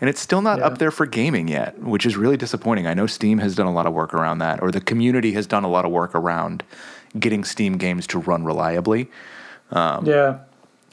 And 0.00 0.08
it's 0.08 0.20
still 0.20 0.40
not 0.40 0.60
Yeah. 0.60 0.66
up 0.66 0.78
there 0.78 0.92
for 0.92 1.04
gaming 1.04 1.48
yet, 1.48 1.80
which 1.82 2.06
is 2.06 2.16
really 2.16 2.36
disappointing. 2.36 2.86
I 2.86 2.94
know 2.94 3.06
Steam 3.06 3.38
has 3.38 3.56
done 3.56 3.66
a 3.66 3.72
lot 3.72 3.86
of 3.86 3.92
work 3.92 4.14
around 4.14 4.38
that, 4.38 4.62
or 4.62 4.70
the 4.70 4.80
community 4.80 5.32
has 5.32 5.46
done 5.46 5.64
a 5.64 5.68
lot 5.68 5.84
of 5.84 5.90
work 5.90 6.14
around 6.14 6.62
getting 7.18 7.42
Steam 7.42 7.76
games 7.76 8.06
to 8.08 8.20
run 8.20 8.44
reliably. 8.44 9.10
Um, 9.72 10.06
yeah, 10.06 10.38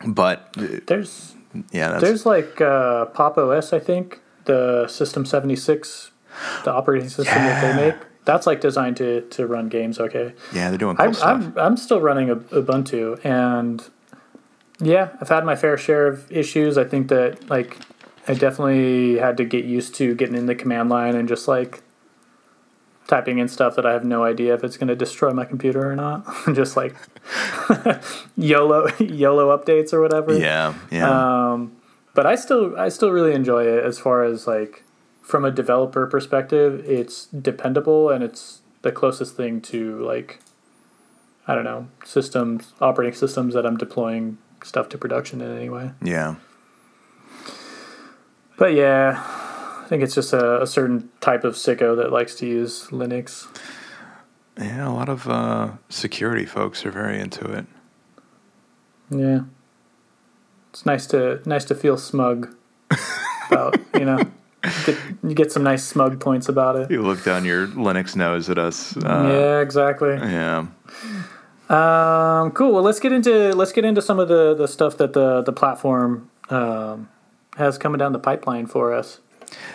But 0.06 0.50
uh, 0.58 0.80
there's 0.88 1.36
yeah, 1.72 1.90
that's, 1.90 2.02
there's 2.02 2.25
like 2.25 2.60
uh, 2.60 3.06
Pop 3.06 3.38
OS, 3.38 3.72
I 3.72 3.80
think 3.80 4.20
the 4.46 4.86
System76, 4.88 6.10
the 6.63 6.72
operating 6.72 7.10
system 7.10 7.36
that 7.36 7.62
they 7.62 7.88
make. 7.89 7.96
That's 8.25 8.48
like 8.48 8.60
designed 8.62 8.98
to 8.98 9.22
to 9.22 9.46
run 9.46 9.70
games. 9.70 10.00
Okay. 10.00 10.34
yeah, 10.54 10.70
they're 10.70 10.77
doing 10.77 10.96
cool 10.96 11.08
I'm, 11.08 11.13
stuff. 11.13 11.30
I'm 11.30 11.58
I'm 11.58 11.77
still 11.77 12.01
running 12.01 12.30
a, 12.30 12.36
Ubuntu, 12.36 13.24
and 13.24 13.84
yeah, 14.80 15.10
I've 15.22 15.30
had 15.30 15.46
my 15.46 15.56
fair 15.56 15.77
share 15.77 16.08
of 16.08 16.32
issues. 16.32 16.77
I 16.77 16.84
think 16.86 17.10
that 17.10 17.50
like 17.50 17.77
I 18.27 18.34
definitely 18.34 19.18
had 19.20 19.38
to 19.38 19.46
get 19.46 19.65
used 19.65 19.96
to 19.96 20.15
getting 20.15 20.36
in 20.36 20.48
the 20.48 20.56
command 20.56 20.89
line 20.89 21.15
and 21.15 21.27
just 21.27 21.48
like 21.48 21.84
typing 23.08 23.38
in 23.38 23.48
stuff 23.48 23.75
that 23.75 23.86
I 23.86 23.94
have 23.94 24.04
no 24.04 24.24
idea 24.24 24.56
if 24.56 24.63
it's 24.63 24.77
going 24.77 24.88
to 24.88 24.96
destroy 24.96 25.32
my 25.32 25.46
computer 25.46 25.88
or 25.88 25.96
not. 25.96 26.25
just 26.54 26.75
like 26.75 26.96
YOLO 28.36 28.88
YOLO 29.00 29.56
updates 29.56 29.94
or 29.94 30.01
whatever. 30.01 30.36
yeah, 30.38 30.74
yeah, 30.92 31.51
Um, 31.51 31.75
but 32.15 32.25
I 32.25 32.36
still 32.36 32.77
I 32.77 32.89
still 32.89 33.12
really 33.12 33.34
enjoy 33.34 33.65
it 33.65 33.84
as 33.84 34.00
far 34.00 34.24
as 34.24 34.48
like 34.48 34.84
from 35.25 35.44
a 35.44 35.50
developer 35.50 36.05
perspective, 36.05 36.86
it's 36.88 37.25
dependable 37.25 38.12
and 38.12 38.24
it's 38.24 38.62
the 38.84 38.91
closest 38.91 39.36
thing 39.36 39.60
to 39.60 40.00
like 40.05 40.39
I 41.48 41.55
don't 41.55 41.63
know 41.63 41.88
systems 42.03 42.74
operating 42.79 43.15
systems 43.15 43.55
that 43.55 43.65
I'm 43.65 43.75
deploying 43.75 44.38
stuff 44.63 44.88
to 44.89 44.98
production 44.98 45.41
in 45.41 45.55
anyway. 45.58 45.91
yeah. 46.01 46.36
But 48.58 48.74
yeah, 48.74 49.22
I 49.84 49.86
think 49.89 50.01
it's 50.01 50.15
just 50.15 50.32
a, 50.32 50.62
a 50.62 50.67
certain 50.67 51.10
type 51.20 51.44
of 51.44 51.55
sicko 51.55 51.98
that 51.98 52.12
likes 52.12 52.36
to 52.36 52.46
use 52.46 52.88
Linux. 52.88 53.48
Yeah, 54.58 54.88
a 54.88 54.94
lot 54.94 55.10
of 55.10 55.27
uh, 55.27 55.72
security 55.89 56.46
folks 56.46 56.86
are 56.86 56.91
very 56.91 57.20
into 57.20 57.51
it. 57.51 57.65
Yeah, 59.10 59.41
it's 60.70 60.86
nice 60.86 61.05
to 61.08 61.41
nice 61.46 61.65
to 61.65 61.75
feel 61.75 61.98
smug 61.98 62.55
about 63.50 63.77
you 63.94 64.05
know 64.05 64.20
get, 64.86 64.98
you 65.24 65.34
get 65.34 65.51
some 65.51 65.63
nice 65.63 65.84
smug 65.84 66.19
points 66.19 66.50
about 66.50 66.75
it. 66.75 66.91
You 66.91 67.01
look 67.01 67.24
down 67.24 67.45
your 67.45 67.67
Linux 67.67 68.15
nose 68.15 68.50
at 68.50 68.57
us. 68.57 68.95
Uh, 68.98 69.29
yeah, 69.31 69.60
exactly. 69.62 70.15
yeah. 70.15 70.67
Um, 71.67 72.51
cool. 72.51 72.74
Well, 72.74 72.84
let's 72.84 73.00
get 73.00 73.12
into 73.12 73.53
let's 73.55 73.72
get 73.72 73.86
into 73.86 74.01
some 74.01 74.19
of 74.19 74.27
the 74.27 74.53
the 74.53 74.67
stuff 74.67 74.98
that 74.98 75.13
the 75.13 75.41
the 75.41 75.53
platform 75.53 76.29
um, 76.50 77.10
has 77.57 77.77
coming 77.77 77.98
down 77.98 78.13
the 78.13 78.19
pipeline 78.19 78.67
for 78.67 78.93
us. 78.93 79.19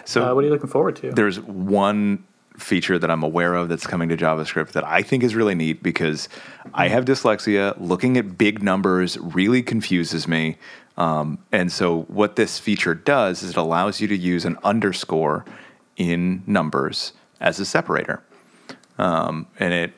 So 0.04 0.22
Uh, 0.30 0.34
what 0.34 0.42
are 0.44 0.46
you 0.46 0.52
looking 0.52 0.70
forward 0.70 0.96
to? 0.96 1.10
there's 1.12 1.40
one 1.40 2.24
feature 2.56 2.98
that 2.98 3.10
I'm 3.10 3.22
aware 3.22 3.54
of 3.54 3.68
that's 3.70 3.86
coming 3.86 4.10
to 4.10 4.16
JavaScript 4.16 4.72
that 4.72 4.84
I 4.84 5.02
think 5.02 5.22
is 5.22 5.34
really 5.34 5.54
neat 5.54 5.82
because 5.82 6.28
I 6.74 6.88
have 6.88 7.06
dyslexia. 7.06 7.74
Looking 7.80 8.18
at 8.18 8.36
big 8.36 8.62
numbers 8.62 9.16
really 9.18 9.62
confuses 9.62 10.28
me. 10.28 10.58
Um, 10.96 11.38
and 11.52 11.72
so, 11.72 12.02
what 12.02 12.36
this 12.36 12.58
feature 12.58 12.94
does 12.94 13.42
is 13.42 13.50
it 13.50 13.56
allows 13.56 14.00
you 14.00 14.08
to 14.08 14.16
use 14.16 14.44
an 14.44 14.58
underscore 14.64 15.44
in 15.96 16.42
numbers 16.46 17.12
as 17.40 17.58
a 17.58 17.64
separator. 17.64 18.22
Um, 18.98 19.46
and 19.58 19.72
it, 19.72 19.92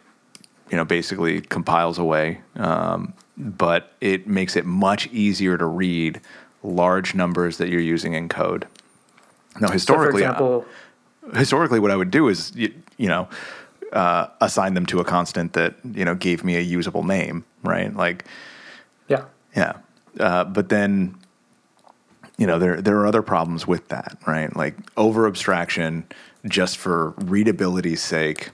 you 0.70 0.76
know, 0.76 0.84
basically 0.84 1.40
compiles 1.40 1.98
away, 1.98 2.40
um, 2.56 3.14
but 3.36 3.92
it 4.00 4.28
makes 4.28 4.54
it 4.54 4.64
much 4.64 5.08
easier 5.08 5.58
to 5.58 5.66
read 5.66 6.20
large 6.62 7.14
numbers 7.14 7.56
that 7.58 7.68
you're 7.68 7.80
using 7.80 8.14
in 8.14 8.28
code. 8.28 8.66
Now, 9.60 9.62
So, 9.62 9.66
for 9.66 9.72
historically, 9.72 10.22
example, 10.22 10.64
historically 11.34 11.80
what 11.80 11.90
I 11.90 11.96
would 11.96 12.10
do 12.10 12.28
is 12.28 12.52
you, 12.54 12.72
you 12.96 13.08
know 13.08 13.28
uh, 13.92 14.26
assign 14.40 14.74
them 14.74 14.86
to 14.86 15.00
a 15.00 15.04
constant 15.04 15.52
that 15.52 15.74
you 15.84 16.04
know 16.04 16.14
gave 16.14 16.44
me 16.44 16.56
a 16.56 16.60
usable 16.60 17.04
name, 17.04 17.44
right? 17.62 17.94
Like 17.94 18.24
yeah, 19.08 19.24
yeah, 19.54 19.74
uh, 20.20 20.44
but 20.44 20.68
then 20.68 21.16
you 22.38 22.46
know 22.46 22.58
there 22.58 22.80
there 22.80 22.98
are 22.98 23.06
other 23.06 23.22
problems 23.22 23.66
with 23.66 23.88
that, 23.88 24.18
right? 24.26 24.54
Like 24.54 24.76
over 24.96 25.26
abstraction 25.26 26.04
just 26.46 26.76
for 26.76 27.10
readability's 27.18 28.02
sake 28.02 28.50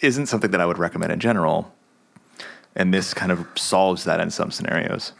isn't 0.00 0.26
something 0.26 0.50
that 0.50 0.60
I 0.60 0.66
would 0.66 0.78
recommend 0.78 1.12
in 1.12 1.20
general. 1.20 1.72
And 2.74 2.94
this 2.94 3.12
kind 3.14 3.32
of 3.32 3.46
solves 3.56 4.04
that 4.04 4.20
in 4.20 4.30
some 4.30 4.50
scenarios. 4.50 5.12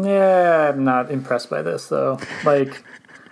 yeah, 0.00 0.70
I'm 0.72 0.84
not 0.84 1.10
impressed 1.10 1.50
by 1.50 1.62
this 1.62 1.88
though. 1.88 2.20
Like, 2.44 2.82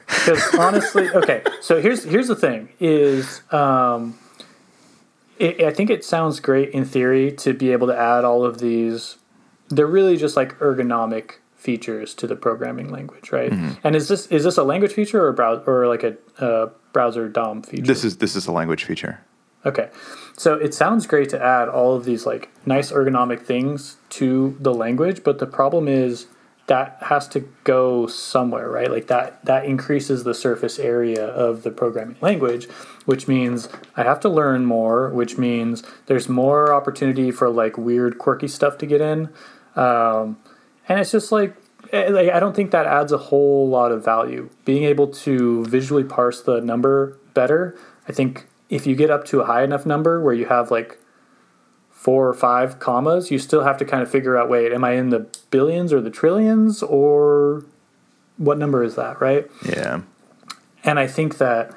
because 0.07 0.43
honestly, 0.59 1.09
okay. 1.15 1.43
So 1.61 1.81
here's 1.81 2.05
here's 2.05 2.29
the 2.29 2.37
thing: 2.37 2.71
is 2.81 3.43
um, 3.53 4.19
it, 5.39 5.61
I 5.61 5.73
think 5.73 5.91
it 5.91 6.05
sounds 6.05 6.41
great 6.41 6.71
in 6.71 6.85
theory 6.85 7.33
to 7.33 7.53
be 7.53 7.73
able 7.73 7.87
to 7.89 7.97
add 7.97 8.25
all 8.25 8.45
of 8.45 8.59
these. 8.59 9.17
They're 9.69 9.87
really 9.87 10.17
just 10.17 10.37
like 10.37 10.59
ergonomic 10.59 11.37
features 11.57 12.15
to 12.15 12.27
the 12.27 12.37
programming 12.37 12.91
language, 12.91 13.33
right? 13.33 13.53
And 13.83 13.97
is 13.97 14.09
this 14.09 14.27
is 14.29 14.45
this 14.45 14.57
a 14.57 14.63
language 14.63 14.93
feature 14.93 15.25
or 15.25 15.29
a 15.29 15.35
brow- 15.35 15.63
or 15.67 15.87
like 15.89 16.05
a 16.05 16.17
uh, 16.39 16.71
browser 16.93 17.29
DOM 17.29 17.63
feature? 17.63 17.87
This 17.87 18.05
is 18.05 18.19
this 18.19 18.37
is 18.37 18.47
a 18.47 18.53
language 18.53 18.85
feature. 18.85 19.21
Okay. 19.65 19.91
So 20.37 20.55
it 20.55 20.75
sounds 20.75 21.07
great 21.07 21.29
to 21.31 21.43
add 21.43 21.69
all 21.69 21.97
of 21.97 22.05
these 22.05 22.25
like 22.25 22.51
nice 22.65 22.93
ergonomic 22.93 23.43
things 23.43 23.97
to 24.11 24.57
the 24.61 24.73
language, 24.73 25.25
but 25.25 25.41
the 25.41 25.47
problem 25.47 25.89
is 25.89 26.27
that 26.69 26.99
has 27.03 27.29
to 27.29 27.49
go 27.65 28.07
somewhere, 28.07 28.69
right? 28.69 28.91
Like 28.91 29.07
that 29.09 29.45
that 29.45 29.65
increases 29.65 30.25
the 30.25 30.35
surface 30.35 30.79
area 30.79 31.25
of 31.27 31.63
the 31.63 31.71
programming 31.71 32.17
language, 32.21 32.69
which 33.07 33.27
means 33.27 33.69
I 33.97 34.03
have 34.03 34.21
to 34.21 34.29
learn 34.29 34.67
more, 34.67 35.11
which 35.11 35.39
means 35.39 35.83
there's 36.07 36.29
more 36.29 36.73
opportunity 36.73 37.31
for 37.31 37.49
like 37.49 37.79
weird 37.79 38.19
quirky 38.19 38.49
stuff 38.49 38.79
to 38.79 38.87
get 38.87 39.01
in. 39.01 39.31
Um, 39.77 40.39
and 40.89 40.99
it's 41.01 41.13
just 41.13 41.31
like 41.31 41.55
eh, 41.93 42.09
like 42.09 42.31
I 42.31 42.41
don't 42.41 42.57
think 42.57 42.71
that 42.71 42.87
adds 42.87 43.13
a 43.13 43.19
whole 43.19 43.69
lot 43.69 43.93
of 43.93 44.05
value. 44.05 44.51
Being 44.65 44.85
able 44.85 45.09
to 45.09 45.65
visually 45.67 46.05
parse 46.05 46.43
the 46.43 46.61
number 46.61 47.19
better, 47.35 47.79
I 48.09 48.13
think 48.13 48.47
if 48.69 48.87
you 48.87 48.97
get 48.97 49.11
up 49.11 49.25
to 49.27 49.41
a 49.41 49.45
high 49.45 49.63
enough 49.63 49.87
number 49.87 50.21
where 50.21 50.35
you 50.35 50.47
have 50.47 50.71
like 50.71 50.99
four 51.91 52.29
or 52.29 52.35
five 52.35 52.79
commas, 52.79 53.31
you 53.31 53.39
still 53.39 53.63
have 53.63 53.77
to 53.79 53.85
kind 53.85 54.03
of 54.03 54.11
figure 54.11 54.37
out 54.37 54.49
wait, 54.49 54.73
am 54.73 54.85
I 54.85 54.93
in 54.93 55.11
the 55.11 55.27
billions 55.51 55.93
or 55.93 56.01
the 56.01 56.11
trillions 56.11 56.83
or 56.83 57.65
what 58.37 58.59
number 58.59 58.83
is 58.83 58.95
that, 58.97 59.21
right? 59.21 59.51
Yeah. 59.65 60.03
And 60.85 60.99
I 60.99 61.07
think 61.07 61.39
that 61.39 61.75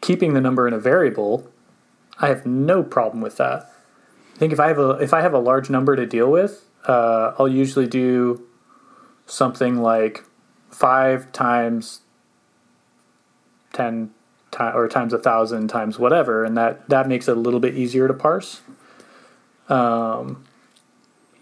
keeping 0.00 0.32
the 0.32 0.40
number 0.40 0.66
in 0.66 0.74
a 0.74 0.78
variable, 0.78 1.50
I 2.20 2.28
have 2.28 2.46
no 2.46 2.82
problem 2.82 3.20
with 3.20 3.36
that. 3.36 3.70
I 4.34 4.38
think 4.38 4.52
if 4.52 4.60
I 4.60 4.68
have 4.68 4.78
a 4.78 4.90
if 4.90 5.12
I 5.12 5.20
have 5.20 5.34
a 5.34 5.38
large 5.38 5.68
number 5.68 5.96
to 5.96 6.06
deal 6.06 6.30
with, 6.30 6.64
uh, 6.86 7.32
I'll 7.38 7.48
usually 7.48 7.86
do 7.86 8.42
something 9.26 9.78
like 9.82 10.24
five 10.70 11.30
times 11.32 12.00
ten 13.72 14.10
ti 14.50 14.64
or 14.74 14.88
times 14.88 15.12
a 15.12 15.18
thousand 15.18 15.68
times 15.68 15.98
whatever, 15.98 16.44
and 16.44 16.56
that 16.56 16.88
that 16.88 17.08
makes 17.08 17.28
it 17.28 17.36
a 17.36 17.40
little 17.40 17.60
bit 17.60 17.74
easier 17.74 18.08
to 18.08 18.14
parse. 18.14 18.60
Um, 19.68 20.44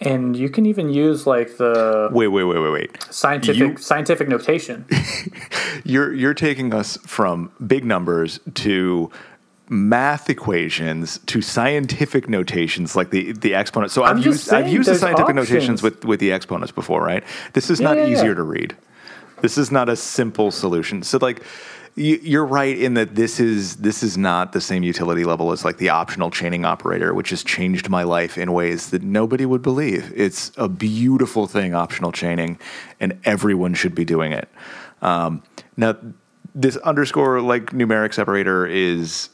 and 0.01 0.37
you 0.37 0.49
can 0.51 0.67
even 0.67 0.91
use 0.93 1.27
like 1.27 1.57
the 1.59 2.09
Wait, 2.13 2.27
wait, 2.29 2.45
wait, 2.45 2.59
wait, 2.59 2.71
wait. 2.71 3.03
scientific 3.11 3.59
You- 3.59 3.77
scientific 3.77 4.29
notation. 4.29 4.85
You're 5.85 6.13
you're 6.13 6.35
taking 6.35 6.75
us 6.75 6.97
from 7.07 7.53
big 7.65 7.85
numbers 7.85 8.41
to 8.55 9.11
math 9.69 10.31
equations 10.31 11.19
to 11.27 11.43
scientific 11.43 12.29
notations 12.29 12.95
like 12.95 13.11
the 13.11 13.33
the 13.33 13.55
exponent. 13.55 13.91
So 13.93 14.05
I've 14.05 14.25
used 14.25 14.53
I've 14.53 14.69
used 14.69 14.89
the 14.89 14.95
scientific 14.95 15.31
options. 15.37 15.51
notations 15.51 15.83
with 15.83 16.05
with 16.05 16.21
the 16.21 16.33
exponents 16.33 16.73
before, 16.73 17.03
right? 17.03 17.25
This 17.53 17.71
is 17.71 17.81
not 17.81 17.97
Yeah, 17.97 18.05
yeah, 18.07 18.13
easier 18.13 18.29
yeah. 18.29 18.35
to 18.35 18.43
read. 18.43 18.77
This 19.43 19.59
is 19.59 19.71
not 19.71 19.89
a 19.89 19.97
simple 19.97 20.51
solution. 20.51 21.03
So 21.03 21.19
like 21.21 21.43
you- 21.97 22.21
you're 22.23 22.45
right 22.45 22.77
in 22.79 22.95
that 22.95 23.15
this 23.17 23.41
is 23.41 23.77
this 23.77 24.03
is 24.03 24.17
not 24.17 24.53
the 24.53 24.61
same 24.61 24.83
utility 24.83 25.25
level 25.25 25.51
as 25.51 25.65
like 25.65 25.79
the 25.79 25.89
optional 25.89 26.31
chaining 26.31 26.65
operator, 26.65 27.13
which 27.15 27.31
has 27.31 27.43
changed 27.43 27.89
my 27.89 28.03
life 28.05 28.39
in 28.39 28.53
ways 28.53 28.91
that 28.91 29.03
nobody 29.03 29.47
would 29.47 29.63
believe. 29.63 30.13
It's 30.15 30.53
a 30.57 30.69
beautiful 30.69 31.47
thing, 31.47 31.75
optional 31.75 32.13
chaining, 32.13 32.59
and 33.01 33.19
everyone 33.25 33.75
should 33.75 33.95
be 33.95 34.05
doing 34.05 34.33
it. 34.33 34.49
Um, 35.03 35.43
now, 35.77 35.97
this 36.55 36.77
underscore 36.79 37.41
like 37.41 37.73
numeric 37.73 38.15
separator 38.15 38.65
is 38.67 39.29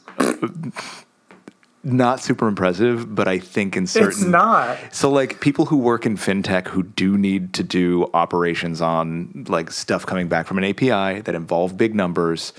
not 1.83 2.21
super 2.21 2.47
impressive, 2.47 3.13
but 3.13 3.27
I 3.27 3.39
think 3.39 3.75
in 3.75 3.87
certain 3.87 4.09
It's 4.09 4.21
not. 4.23 4.77
so 4.91 5.09
like 5.11 5.41
people 5.41 5.65
who 5.65 5.77
work 5.77 6.05
in 6.05 6.15
fintech 6.15 6.67
who 6.67 6.83
do 6.83 7.17
need 7.17 7.53
to 7.55 7.63
do 7.63 8.09
operations 8.13 8.81
on 8.81 9.45
like 9.49 9.69
stuff 9.69 10.05
coming 10.05 10.29
back 10.29 10.47
from 10.47 10.57
an 10.57 10.63
API 10.63 11.21
that 11.21 11.35
involve 11.35 11.77
big 11.77 11.93
numbers, 11.93 12.53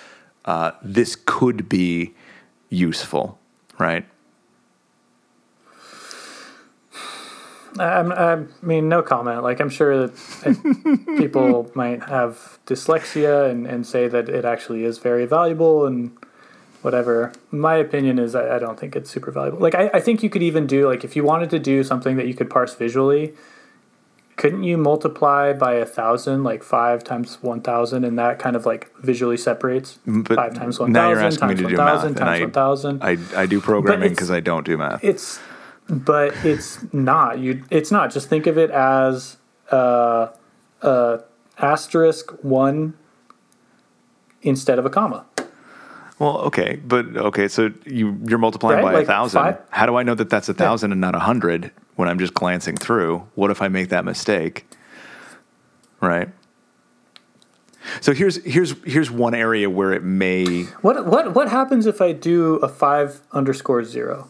uh, 0.45 0.73
this 0.83 1.17
could 1.25 1.69
be 1.69 2.15
useful, 2.69 3.39
right? 3.79 4.05
I'm, 7.79 8.13
I 8.13 8.45
mean, 8.63 8.89
no 8.89 9.03
comment. 9.03 9.43
Like, 9.43 9.59
I'm 9.61 9.69
sure 9.69 10.07
that 10.07 11.17
people 11.19 11.73
might 11.75 12.05
have 12.05 12.59
dyslexia 12.67 13.51
and, 13.51 13.67
and 13.67 13.85
say 13.85 14.07
that 14.07 14.29
it 14.29 14.45
actually 14.45 14.85
is 14.85 14.99
very 14.99 15.27
valuable 15.27 15.85
and 15.87 16.17
whatever. 16.85 17.33
My 17.51 17.77
opinion 17.77 18.19
is 18.19 18.35
I, 18.35 18.57
I 18.57 18.59
don't 18.59 18.79
think 18.79 18.95
it's 18.95 19.11
super 19.11 19.31
valuable. 19.31 19.59
Like, 19.59 19.75
I, 19.75 19.91
I 19.95 20.01
think 20.01 20.23
you 20.23 20.29
could 20.29 20.43
even 20.43 20.67
do, 20.67 20.87
like, 20.87 21.03
if 21.03 21.17
you 21.17 21.25
wanted 21.25 21.49
to 21.51 21.59
do 21.59 21.83
something 21.83 22.17
that 22.17 22.27
you 22.27 22.35
could 22.35 22.51
parse 22.51 22.75
visually, 22.75 23.33
couldn't 24.37 24.65
you 24.65 24.77
multiply 24.77 25.55
by 25.55 25.75
a 25.75 25.87
thousand, 25.87 26.45
like 26.45 26.63
five 26.63 27.03
times 27.03 27.39
one 27.41 27.63
thousand, 27.63 28.05
and 28.05 28.19
that 28.19 28.39
kind 28.39 28.55
of 28.57 28.67
like 28.67 28.95
visually 28.99 29.37
separates 29.37 29.99
But 30.07 30.35
five 30.35 30.55
times 30.55 30.79
one 30.79 30.93
now 30.93 31.09
you're 31.09 31.21
thousand 31.21 31.43
asking 31.43 31.49
me 31.49 31.55
times 31.55 31.61
to 31.61 31.65
one 31.65 31.73
do 31.73 31.77
math, 31.79 31.87
thousand 31.95 32.09
and 32.09 32.17
times 32.19 32.39
I- 32.39 32.41
one 32.43 32.51
thousand. 32.51 33.03
I, 33.03 33.43
I 33.43 33.47
do 33.47 33.61
programming 33.61 34.11
because 34.11 34.31
I 34.31 34.41
don't 34.41 34.67
do 34.67 34.77
math. 34.77 35.03
It's, 35.03 35.39
but 35.89 36.35
it's 36.45 36.85
not. 36.93 37.39
You. 37.39 37.65
It's 37.71 37.91
not. 37.91 38.13
Just 38.13 38.29
think 38.29 38.47
of 38.47 38.59
it 38.59 38.71
as 38.71 39.37
uh, 39.71 40.29
uh, 40.83 41.19
asterisk 41.59 42.33
one 42.43 42.95
instead 44.43 44.79
of 44.79 44.85
a 44.85 44.91
comma. 44.91 45.25
Well, 46.25 46.39
okay, 46.47 46.77
but 46.77 47.05
okay, 47.17 47.49
so 47.49 47.71
you 47.85 48.19
you're 48.27 48.39
multiplying 48.39 48.83
Right, 48.83 48.95
by 48.95 49.01
a 49.03 49.05
thousand. 49.05 49.43
five- 49.43 49.59
How 49.69 49.85
do 49.85 49.97
I 49.97 50.03
know 50.05 50.15
that 50.15 50.31
that's 50.31 50.49
a 50.49 50.55
thousand 50.55 50.91
and 50.93 51.01
not 51.01 51.15
a 51.15 51.19
hundred 51.19 51.71
when 51.97 52.09
I'm 52.09 52.19
just 52.19 52.33
glancing 52.33 52.77
through? 52.79 53.29
What 53.35 53.51
if 53.51 53.61
I 53.61 53.69
make 53.69 53.91
that 53.91 54.07
mistake? 54.07 54.67
Right. 56.01 56.31
So 58.01 58.15
here's 58.15 58.43
here's 58.45 58.75
here's 58.85 59.11
one 59.11 59.35
area 59.35 59.69
where 59.69 59.93
it 59.93 60.03
may 60.03 60.63
What 60.81 61.05
what 61.07 61.35
what 61.35 61.49
happens 61.51 61.85
if 61.87 62.01
I 62.01 62.13
do 62.13 62.55
a 62.57 62.69
five 62.69 63.21
underscore 63.33 63.85
zero? 63.85 64.29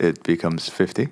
it 0.00 0.22
becomes 0.22 0.70
fifty. 0.70 1.08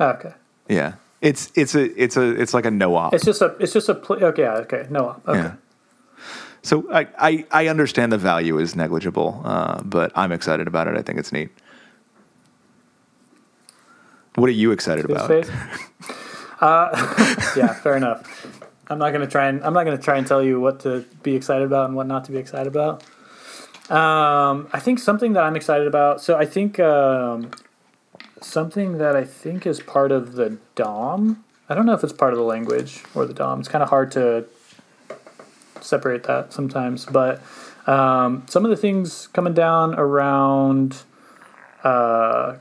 Ah, 0.00 0.14
Okay, 0.14 0.34
Yeah, 0.68 0.94
it's 1.20 1.52
it's 1.54 1.76
a 1.76 1.84
it's 2.02 2.16
a 2.16 2.30
it's 2.42 2.52
like 2.52 2.66
a 2.66 2.70
no 2.72 2.96
op. 2.96 3.14
it's 3.14 3.24
just 3.24 3.40
a 3.42 3.54
it's 3.60 3.72
just 3.72 3.88
a 3.88 3.94
pl- 3.94 4.24
okay 4.24 4.42
yeah, 4.42 4.54
okay 4.64 4.86
no 4.90 5.06
op 5.10 5.28
okay. 5.28 5.38
Yeah. 5.38 5.52
So 6.66 6.84
I, 6.92 7.06
I 7.16 7.46
I 7.52 7.68
understand 7.68 8.10
the 8.10 8.18
value 8.18 8.58
is 8.58 8.74
negligible, 8.74 9.40
uh, 9.44 9.80
but 9.84 10.10
I'm 10.16 10.32
excited 10.32 10.66
about 10.66 10.88
it. 10.88 10.96
I 10.96 11.02
think 11.02 11.16
it's 11.20 11.30
neat. 11.30 11.50
What 14.34 14.48
are 14.48 14.52
you 14.52 14.72
excited 14.72 15.04
about? 15.04 15.30
uh, 16.60 16.88
yeah, 17.56 17.72
fair 17.72 17.96
enough. 17.96 18.48
I'm 18.88 18.98
not 18.98 19.12
gonna 19.12 19.28
try 19.28 19.46
and 19.46 19.64
I'm 19.64 19.74
not 19.74 19.84
gonna 19.84 19.96
try 19.96 20.18
and 20.18 20.26
tell 20.26 20.42
you 20.42 20.58
what 20.58 20.80
to 20.80 21.04
be 21.22 21.36
excited 21.36 21.64
about 21.64 21.86
and 21.86 21.94
what 21.94 22.08
not 22.08 22.24
to 22.24 22.32
be 22.32 22.38
excited 22.38 22.66
about. 22.66 23.04
Um, 23.88 24.68
I 24.72 24.80
think 24.80 24.98
something 24.98 25.34
that 25.34 25.44
I'm 25.44 25.54
excited 25.54 25.86
about. 25.86 26.20
So 26.20 26.36
I 26.36 26.46
think 26.46 26.80
um, 26.80 27.52
something 28.42 28.98
that 28.98 29.14
I 29.14 29.22
think 29.22 29.68
is 29.68 29.78
part 29.78 30.10
of 30.10 30.32
the 30.32 30.58
DOM. 30.74 31.44
I 31.68 31.76
don't 31.76 31.86
know 31.86 31.94
if 31.94 32.02
it's 32.02 32.12
part 32.12 32.32
of 32.32 32.38
the 32.40 32.44
language 32.44 33.04
or 33.14 33.24
the 33.24 33.34
DOM. 33.34 33.60
It's 33.60 33.68
kind 33.68 33.84
of 33.84 33.88
hard 33.88 34.10
to 34.12 34.46
separate 35.86 36.24
that 36.24 36.52
sometimes, 36.52 37.06
but 37.06 37.40
um, 37.86 38.44
some 38.48 38.64
of 38.64 38.70
the 38.70 38.76
things 38.76 39.28
coming 39.28 39.54
down 39.54 39.94
around 39.94 41.02
uh, 41.84 42.56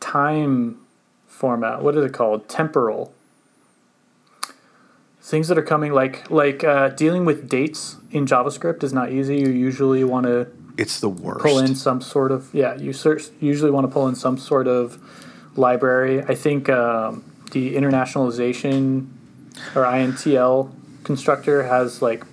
time 0.00 0.78
format. 1.26 1.82
What 1.82 1.96
is 1.96 2.04
it 2.04 2.12
called? 2.12 2.48
Temporal. 2.48 3.12
Things 5.20 5.48
that 5.48 5.56
are 5.56 5.62
coming 5.62 5.92
like 5.92 6.30
like 6.30 6.62
uh, 6.64 6.88
dealing 6.90 7.24
with 7.24 7.48
dates 7.48 7.96
in 8.10 8.26
JavaScript 8.26 8.82
is 8.82 8.92
not 8.92 9.10
easy. 9.10 9.38
You 9.38 9.48
usually 9.48 10.04
want 10.04 10.26
to 10.26 10.48
It's 10.76 11.00
the 11.00 11.08
worst. 11.08 11.40
pull 11.42 11.58
in 11.60 11.74
some 11.74 12.02
sort 12.02 12.30
of 12.30 12.52
yeah. 12.52 12.74
You 12.76 12.92
search, 12.92 13.24
usually 13.40 13.70
want 13.70 13.86
to 13.86 13.92
pull 13.92 14.06
in 14.06 14.16
some 14.16 14.36
sort 14.36 14.66
of 14.68 14.98
library. 15.56 16.22
I 16.22 16.34
think 16.34 16.68
um, 16.68 17.24
the 17.52 17.74
internationalization 17.74 19.06
or 19.74 19.84
INTL 19.84 20.70
constructor 21.04 21.62
has 21.62 22.02
like 22.02 22.24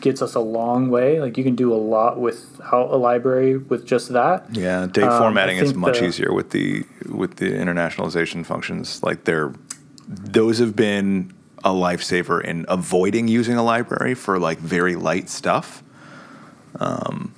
gets 0.00 0.22
us 0.22 0.34
a 0.34 0.40
long 0.40 0.90
way. 0.90 1.20
Like 1.20 1.36
you 1.38 1.44
can 1.44 1.54
do 1.56 1.72
a 1.72 1.76
lot 1.76 2.18
without 2.20 2.90
a 2.90 2.96
library 2.96 3.56
with 3.56 3.86
just 3.86 4.12
that. 4.12 4.46
Yeah, 4.54 4.86
date 4.86 5.04
Um, 5.04 5.18
formatting 5.18 5.58
is 5.58 5.74
much 5.74 5.98
the- 6.00 6.06
easier 6.06 6.32
with 6.32 6.50
the 6.50 6.84
with 7.08 7.36
the 7.36 7.50
internationalization 7.50 8.44
functions. 8.44 9.02
Like 9.02 9.24
they're 9.24 9.52
those 10.08 10.58
have 10.58 10.76
been 10.76 11.32
a 11.64 11.70
lifesaver 11.70 12.42
in 12.44 12.64
avoiding 12.68 13.26
using 13.28 13.56
a 13.56 13.62
library 13.62 14.14
for 14.14 14.38
like 14.38 14.58
very 14.58 14.94
light 14.94 15.28
stuff. 15.28 15.82
Um, 16.78 17.34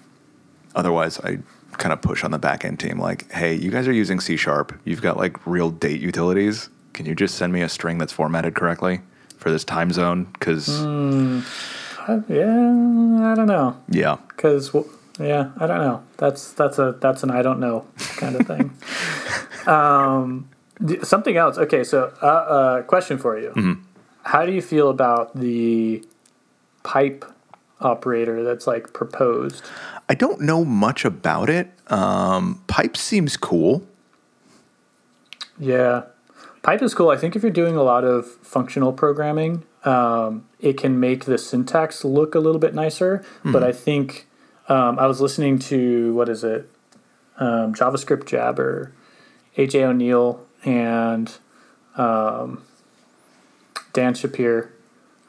otherwise, 0.74 1.18
I 1.20 1.38
kind 1.78 1.92
of 1.92 2.02
push 2.02 2.24
on 2.24 2.30
the 2.32 2.38
back 2.38 2.64
end 2.64 2.80
team 2.80 2.98
like, 2.98 3.30
hey, 3.32 3.54
you 3.54 3.70
guys 3.70 3.86
are 3.88 3.92
using 3.92 4.20
C 4.20 4.36
sharp. 4.36 4.78
You've 4.84 5.00
got 5.00 5.16
like 5.16 5.46
real 5.46 5.70
date 5.70 6.00
utilities. 6.00 6.68
Can 6.92 7.06
you 7.06 7.14
just 7.14 7.36
send 7.36 7.52
me 7.52 7.62
a 7.62 7.68
string 7.68 7.98
that's 7.98 8.12
formatted 8.12 8.54
correctly 8.54 9.00
for 9.38 9.50
this 9.50 9.64
time 9.64 9.92
zone? 9.92 10.26
Because 10.32 10.68
Yeah, 12.28 13.30
I 13.30 13.34
don't 13.34 13.46
know. 13.46 13.76
yeah, 13.88 14.16
because 14.28 14.70
yeah 15.20 15.50
i 15.58 15.66
don't 15.66 15.78
know 15.80 16.00
that's 16.16 16.52
that's 16.52 16.78
a 16.78 16.94
that's 17.00 17.24
an 17.24 17.30
i 17.32 17.42
don't 17.42 17.58
know 17.58 17.84
kind 18.18 18.36
of 18.36 18.46
thing 18.46 18.70
um 19.66 20.48
something 21.02 21.36
else 21.36 21.58
okay 21.58 21.82
so 21.82 22.12
uh, 22.22 22.26
uh 22.26 22.82
question 22.82 23.18
for 23.18 23.36
you 23.36 23.50
Mm-hmm. 23.50 23.82
how 24.22 24.46
do 24.46 24.52
you 24.52 24.62
feel 24.62 24.88
about 24.90 25.34
the 25.36 26.04
pipe 26.84 27.24
operator 27.80 28.44
that's 28.44 28.66
like 28.68 28.92
proposed 28.92 29.62
I 30.08 30.14
don't 30.14 30.40
know 30.40 30.64
much 30.64 31.04
about 31.04 31.50
it. 31.50 31.68
Um, 31.88 32.62
Pipe 32.66 32.96
seems 32.96 33.36
cool. 33.36 33.82
yeah 35.58 36.02
pipe 36.62 36.82
is 36.82 36.94
cool 36.94 37.10
i 37.10 37.16
think 37.16 37.34
if 37.36 37.42
you're 37.42 37.50
doing 37.62 37.76
a 37.76 37.82
lot 37.82 38.04
of 38.04 38.26
functional 38.42 38.92
programming 38.92 39.64
um, 39.88 40.46
it 40.60 40.76
can 40.76 40.98
make 41.00 41.24
the 41.24 41.38
syntax 41.38 42.04
look 42.04 42.34
a 42.34 42.40
little 42.40 42.58
bit 42.60 42.74
nicer 42.74 43.24
but 43.44 43.62
i 43.62 43.72
think 43.72 44.26
um, 44.68 44.98
i 44.98 45.06
was 45.06 45.20
listening 45.20 45.58
to 45.58 46.12
what 46.14 46.28
is 46.28 46.44
it? 46.44 46.70
Um, 47.38 47.74
javascript 47.74 48.26
jabber 48.26 48.92
aj 49.56 49.74
O'Neal 49.74 50.44
and 50.64 51.32
um, 51.96 52.62
dan 53.92 54.14
Shappir 54.14 54.70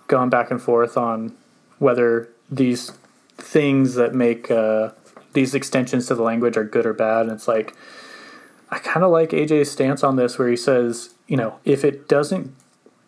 going 0.08 0.30
back 0.30 0.52
and 0.52 0.62
forth 0.62 0.98
on 0.98 1.36
whether 1.80 2.30
these 2.50 2.92
things 3.38 3.96
that 3.96 4.14
make 4.14 4.52
uh, 4.52 4.92
these 5.34 5.56
extensions 5.56 6.08
to 6.08 6.16
the 6.16 6.24
language 6.24 6.58
are 6.58 6.64
good 6.64 6.86
or 6.86 6.94
bad. 6.94 7.24
And 7.24 7.32
it's 7.32 7.48
like 7.48 7.76
I 8.70 8.80
kind 8.80 9.04
of 9.04 9.12
like 9.12 9.32
AJ's 9.32 9.72
stance 9.72 10.04
on 10.04 10.16
this, 10.16 10.38
where 10.38 10.50
he 10.50 10.56
says, 10.56 11.14
you 11.28 11.38
know, 11.38 11.60
if 11.66 11.84
it 11.84 12.08
doesn't 12.08 12.54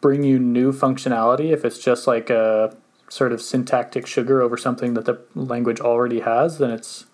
bring 0.02 0.24
you 0.24 0.40
new 0.40 0.74
functionality, 0.74 1.52
if 1.52 1.64
it's 1.64 1.80
just 1.80 2.08
like 2.08 2.30
a 2.30 2.76
sort 3.10 3.32
of 3.32 3.42
syntactic 3.42 4.08
sugar 4.08 4.42
over 4.42 4.58
something 4.58 4.94
that 4.96 5.06
the 5.06 5.20
language 5.36 5.80
already 5.80 6.22
has, 6.22 6.58
then 6.58 6.72
it's 6.72 7.06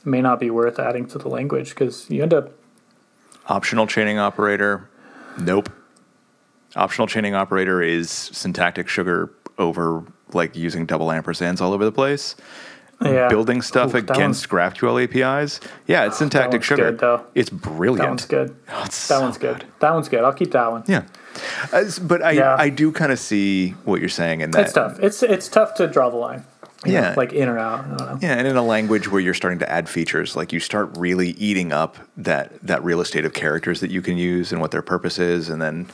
it 0.00 0.06
may 0.06 0.20
not 0.20 0.38
be 0.38 0.50
worth 0.50 0.78
adding 0.78 1.06
to 1.06 1.18
the 1.18 1.28
language 1.28 1.70
because 1.70 2.10
you 2.10 2.22
end 2.22 2.34
up 2.34 2.52
Optional 3.48 3.86
chaining 3.86 4.18
operator. 4.18 4.88
Nope. 5.38 5.70
Optional 6.74 7.06
chaining 7.06 7.34
operator 7.34 7.80
is 7.80 8.10
syntactic 8.10 8.88
sugar 8.88 9.32
over 9.58 10.04
like 10.32 10.56
using 10.56 10.84
double 10.84 11.08
ampersands 11.08 11.60
all 11.60 11.72
over 11.72 11.84
the 11.84 11.92
place. 11.92 12.34
Yeah, 13.02 13.28
Building 13.28 13.60
stuff 13.62 13.94
Ooh, 13.94 13.98
against 13.98 14.48
GraphQL 14.48 15.02
APIs. 15.04 15.60
Yeah, 15.86 16.06
it's 16.06 16.16
ah, 16.16 16.18
syntactic 16.18 16.60
one's 16.60 16.64
sugar. 16.64 16.90
good, 16.90 16.98
though. 16.98 17.24
It's 17.34 17.50
brilliant. 17.50 17.98
that 18.02 18.08
one's 18.08 18.24
good. 18.26 18.56
Oh, 18.70 18.82
That 18.84 18.92
so 18.92 19.20
one's 19.20 19.38
good. 19.38 19.64
That 19.80 19.92
one's 19.92 20.08
good. 20.08 20.24
I'll 20.24 20.32
keep 20.32 20.52
that 20.52 20.70
one. 20.70 20.84
Yeah. 20.86 21.02
But 22.02 22.22
I, 22.22 22.30
Yeah. 22.32 22.56
I 22.58 22.70
do 22.70 22.92
kind 22.92 23.12
of 23.12 23.18
see 23.18 23.70
what 23.84 24.00
you're 24.00 24.08
saying 24.08 24.40
in 24.40 24.50
that. 24.52 24.62
It's 24.64 24.72
tough. 24.72 24.98
It's 25.00 25.22
it's 25.22 25.48
tough 25.48 25.74
to 25.74 25.86
draw 25.86 26.08
the 26.08 26.16
line. 26.16 26.44
you 26.84 26.92
know, 26.92 27.00
Yeah. 27.00 27.14
like 27.16 27.32
in 27.32 27.48
or 27.48 27.58
out. 27.58 27.84
I 27.84 27.88
don't 27.88 27.98
know. 27.98 28.18
Yeah, 28.22 28.34
and 28.34 28.46
in 28.46 28.56
a 28.56 28.62
language 28.62 29.10
where 29.10 29.20
you're 29.20 29.34
starting 29.34 29.58
to 29.58 29.70
add 29.70 29.88
features, 29.88 30.34
like 30.36 30.52
you 30.52 30.60
start 30.60 30.96
really 30.96 31.30
eating 31.30 31.72
up 31.72 31.96
that 32.16 32.52
that 32.62 32.82
real 32.84 33.00
estate 33.02 33.24
of 33.26 33.32
characters 33.34 33.80
that 33.80 33.90
you 33.90 34.00
can 34.02 34.16
use 34.16 34.52
and 34.52 34.60
what 34.60 34.70
their 34.70 34.82
purpose 34.82 35.18
is, 35.18 35.48
and 35.50 35.60
then 35.60 35.86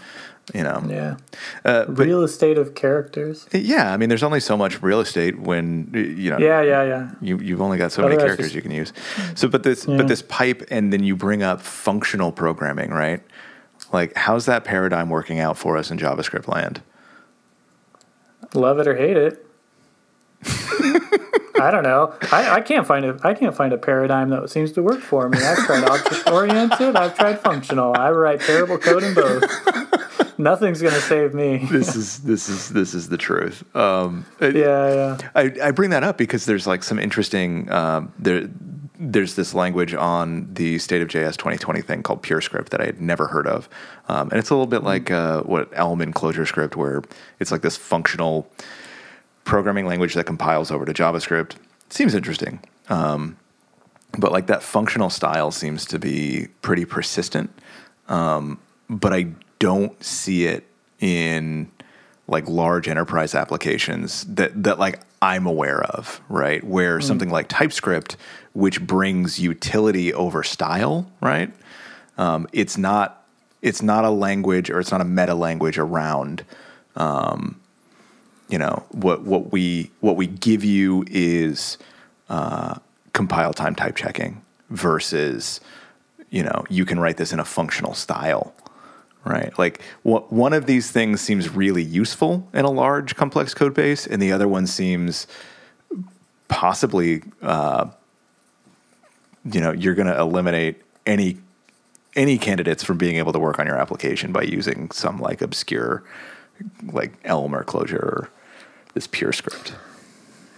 You 0.53 0.65
know, 0.65 0.83
Yeah. 0.89 1.17
uh, 1.65 1.85
but 1.87 2.05
Real 2.07 2.25
estate 2.25 2.59
of 2.59 2.75
characters. 2.75 3.47
yeah, 3.53 3.93
I 3.93 3.97
mean, 3.97 4.09
there's 4.09 4.25
only 4.25 4.41
so 4.41 4.57
much 4.57 4.83
real 4.83 4.99
estate 5.01 5.39
when 5.39 5.89
you 5.95 6.31
know. 6.31 6.39
Yeah, 6.39 6.61
yeah, 6.63 6.83
yeah. 6.83 7.11
You, 7.21 7.39
you've 7.39 7.63
only 7.63 7.79
got 7.79 7.93
so 7.93 8.03
many 8.03 8.17
characters 8.17 8.47
just- 8.47 8.55
you 8.57 8.61
can 8.63 8.73
use. 8.73 8.93
So, 9.37 9.47
but 9.49 9.63
this, 9.63 9.87
Yeah. 9.87 9.97
but 9.99 10.09
this 10.09 10.21
pipe, 10.23 10.65
and 10.71 10.93
then 10.93 11.05
you 11.05 11.15
bring 11.15 11.43
up 11.45 11.61
functional 11.61 12.33
programming, 12.33 12.91
right? 12.91 13.23
Like, 13.93 14.17
how's 14.17 14.47
that 14.47 14.65
paradigm 14.65 15.09
working 15.11 15.39
out 15.39 15.57
for 15.57 15.77
us 15.79 15.91
in 15.93 15.99
JavaScript 15.99 16.49
land? 16.49 16.83
Love 18.53 18.81
it 18.81 18.89
or 18.89 18.97
hate 18.97 19.17
it. 19.17 19.47
I 21.61 21.71
don't 21.71 21.85
know. 21.85 22.15
I, 22.33 22.57
I 22.57 22.61
can't 22.61 22.87
find 22.87 23.05
a 23.05 23.17
I 23.23 23.35
can't 23.35 23.55
find 23.55 23.73
a 23.73 23.79
paradigm 23.79 24.31
that 24.31 24.51
seems 24.51 24.73
to 24.73 24.83
work 24.83 25.01
for 25.01 25.29
me. 25.29 25.39
I've 25.39 25.59
tried 25.59 25.85
object 25.85 26.29
oriented. 26.29 26.97
I've 26.97 27.17
tried 27.17 27.39
functional. 27.41 27.95
I 27.97 28.11
write 28.11 28.41
terrible 28.41 28.79
code 28.79 29.05
in 29.05 29.15
both. 29.15 29.45
Nothing's 30.43 30.83
gonna 30.83 31.01
save 31.01 31.35
me. 31.35 31.69
This 31.71 31.95
is 31.95 32.19
this 32.19 32.49
is 32.49 32.69
this 32.71 32.95
is 32.95 33.09
the 33.09 33.17
truth. 33.17 33.65
Um, 33.77 34.27
Yeah, 34.41 34.49
yeah. 34.51 35.19
I, 35.35 35.53
I 35.63 35.71
bring 35.71 35.91
that 35.91 36.03
up 36.03 36.19
because 36.19 36.47
there's 36.47 36.67
like 36.67 36.83
some 36.83 36.99
interesting 36.99 37.71
um, 37.71 38.13
there. 38.19 38.49
There's 38.99 39.35
this 39.35 39.53
language 39.55 39.95
on 39.95 40.53
the 40.53 40.79
State 40.79 41.03
of 41.03 41.09
JS 41.09 41.37
2020 41.37 41.81
thing 41.81 42.03
called 42.03 42.23
PureScript 42.23 42.69
that 42.69 42.81
I 42.81 42.87
had 42.87 43.01
never 43.01 43.27
heard 43.27 43.47
of, 43.47 43.69
um, 44.09 44.31
and 44.31 44.39
it's 44.39 44.51
a 44.51 44.55
little 44.55 44.67
bit 44.67 44.85
like 44.85 45.11
uh, 45.11 45.43
what 45.43 45.69
Elm 45.73 46.01
in 46.03 46.13
ClojureScript, 46.13 46.77
where 46.77 47.03
it's 47.41 47.51
like 47.51 47.63
this 47.63 47.77
functional 47.77 48.49
programming 49.45 49.87
language 49.87 50.15
that 50.15 50.25
compiles 50.25 50.71
over 50.71 50.85
to 50.85 50.93
JavaScript. 50.93 51.57
Seems 51.89 52.15
interesting, 52.15 52.61
um, 52.89 53.37
but 54.19 54.33
like 54.33 54.47
that 54.47 54.63
functional 54.63 55.11
style 55.11 55.51
seems 55.51 55.85
to 55.87 55.99
be 55.99 56.49
pretty 56.63 56.85
persistent. 56.85 57.51
Um, 58.09 58.61
but 58.89 59.13
I 59.13 59.27
don't 59.63 60.03
see 60.03 60.47
it 60.47 60.67
in 60.99 61.71
like 62.27 62.49
large 62.49 62.89
enterprise 62.89 63.33
applications 63.33 64.25
that 64.25 64.61
that 64.65 64.81
like 64.81 65.01
I'm 65.23 65.47
aware 65.47 65.85
of, 65.85 66.21
right? 66.29 66.65
Where 66.65 67.01
something 67.01 67.31
like 67.31 67.47
TypeScript, 67.47 68.17
which 68.55 68.85
brings 68.85 69.39
utility 69.39 70.13
over 70.13 70.43
style, 70.43 71.09
right? 71.21 71.55
Um, 72.19 72.49
it's 72.53 72.77
not 72.77 73.25
it's 73.63 73.83
not 73.83 74.05
a 74.05 74.11
language 74.11 74.69
or 74.69 74.81
it's 74.81 74.91
not 74.91 75.01
a 75.01 75.05
meta 75.05 75.37
language 75.37 75.79
around 75.79 76.45
um, 76.97 77.61
you 78.49 78.59
know 78.59 78.85
what 78.91 79.23
what 79.23 79.53
we 79.53 79.93
what 80.01 80.17
we 80.17 80.27
give 80.27 80.65
you 80.65 81.05
is 81.07 81.79
uh, 82.29 82.75
compile 83.13 83.53
time 83.53 83.77
type 83.77 83.95
checking 83.95 84.43
versus 84.71 85.61
you 86.31 86.43
know 86.43 86.65
you 86.69 86.85
can 86.85 86.99
write 86.99 87.17
this 87.17 87.33
in 87.33 87.39
a 87.39 87.45
functional 87.45 87.95
style 87.95 88.53
right 89.25 89.57
like 89.59 89.81
one 90.03 90.53
of 90.53 90.67
these 90.67 90.91
things 90.91 91.21
seems 91.21 91.49
really 91.51 91.83
useful 91.83 92.49
in 92.53 92.65
a 92.65 92.71
large 92.71 93.15
complex 93.15 93.55
code 93.55 93.75
base 93.75 94.07
and 94.07 94.21
the 94.21 94.33
other 94.33 94.49
one 94.49 94.67
seems 94.67 95.27
possibly 96.49 97.23
uh, 97.43 97.87
you 99.45 99.61
know 99.61 99.73
you're 99.73 99.95
going 99.95 100.09
to 100.09 100.19
eliminate 100.19 100.83
any 101.07 101.39
any 102.15 102.37
candidates 102.37 102.83
from 102.83 102.99
being 102.99 103.17
able 103.17 103.33
to 103.33 103.39
work 103.39 103.59
on 103.59 103.67
your 103.67 103.77
application 103.77 104.33
by 104.33 104.43
using 104.43 104.91
some 104.91 105.19
like 105.19 105.41
obscure 105.41 106.03
like 106.93 107.13
Elm 107.25 107.55
or 107.55 107.65
Clojure 107.65 107.95
or 107.95 108.31
this 108.95 109.07
PureScript. 109.07 109.73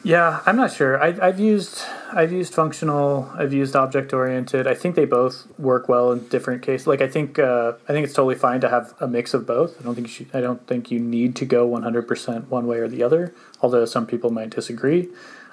Yeah, 0.05 0.43
I'm 0.45 0.57
not 0.57 0.71
sure. 0.71 1.03
I, 1.03 1.17
I've 1.21 1.41
used 1.41 1.83
I've 2.13 2.31
used 2.31 2.53
functional. 2.53 3.31
I've 3.35 3.55
used 3.55 3.75
object 3.75 4.13
oriented. 4.13 4.67
I 4.67 4.75
think 4.75 4.97
they 4.97 5.07
both 5.07 5.47
work 5.59 5.89
well 5.89 6.13
in 6.13 6.29
different 6.29 6.61
cases. 6.61 6.87
Like 6.87 7.01
I 7.01 7.09
think 7.09 7.39
uh, 7.39 7.73
I 7.89 7.93
think 7.93 8.05
it's 8.05 8.13
totally 8.13 8.35
fine 8.35 8.61
to 8.61 8.69
have 8.69 8.93
a 9.01 9.09
mix 9.09 9.33
of 9.33 9.47
both. 9.47 9.81
I 9.81 9.83
don't 9.83 9.95
think 9.95 10.07
you 10.09 10.13
should, 10.13 10.37
I 10.37 10.43
don't 10.43 10.65
think 10.67 10.91
you 10.91 11.01
need 11.01 11.35
to 11.37 11.47
go 11.47 11.67
100 11.67 12.07
percent 12.07 12.51
one 12.51 12.67
way 12.67 12.77
or 12.77 12.87
the 12.87 13.03
other. 13.03 13.35
Although 13.63 13.87
some 13.87 14.07
people 14.07 14.31
might 14.31 14.51
disagree. 14.51 15.09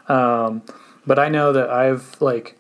Um, 0.10 0.64
but 1.08 1.18
I 1.18 1.30
know 1.30 1.54
that 1.54 1.70
I've 1.70 2.22
like 2.22 2.58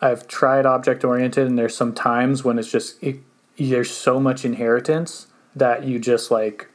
I've 0.00 0.28
tried 0.28 0.66
object 0.66 1.02
oriented, 1.02 1.48
and 1.48 1.58
there's 1.58 1.76
some 1.76 1.92
times 1.92 2.44
when 2.44 2.60
it's 2.60 2.70
just 2.70 3.02
it, 3.02 3.16
there's 3.58 3.90
so 3.90 4.20
much 4.20 4.44
inheritance 4.44 5.26
that 5.56 5.82
you 5.82 5.98
just 5.98 6.30
like 6.30 6.68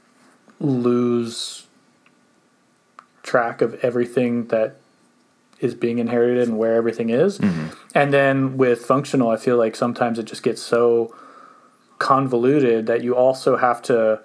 lose 0.60 1.65
track 3.29 3.61
of 3.61 3.71
everything 3.89 4.47
that 4.47 4.69
is 5.59 5.73
being 5.75 5.97
inherited 5.99 6.47
and 6.47 6.57
where 6.57 6.75
everything 6.75 7.09
is. 7.09 7.39
And 7.93 8.13
then 8.13 8.57
with 8.57 8.79
functional, 8.85 9.29
I 9.29 9.37
feel 9.37 9.57
like 9.57 9.75
sometimes 9.75 10.17
it 10.17 10.23
just 10.23 10.41
gets 10.41 10.61
so 10.61 11.13
convoluted 11.99 12.87
that 12.87 13.03
you 13.03 13.15
also 13.15 13.57
have 13.57 13.81
to 13.83 14.19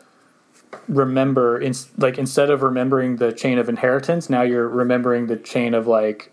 remember 0.88 1.58
in, 1.60 1.74
like 1.98 2.18
instead 2.18 2.50
of 2.50 2.62
remembering 2.62 3.16
the 3.16 3.32
chain 3.32 3.58
of 3.58 3.68
inheritance, 3.68 4.30
now 4.30 4.42
you're 4.42 4.68
remembering 4.68 5.26
the 5.26 5.36
chain 5.36 5.74
of 5.74 5.86
like 5.86 6.30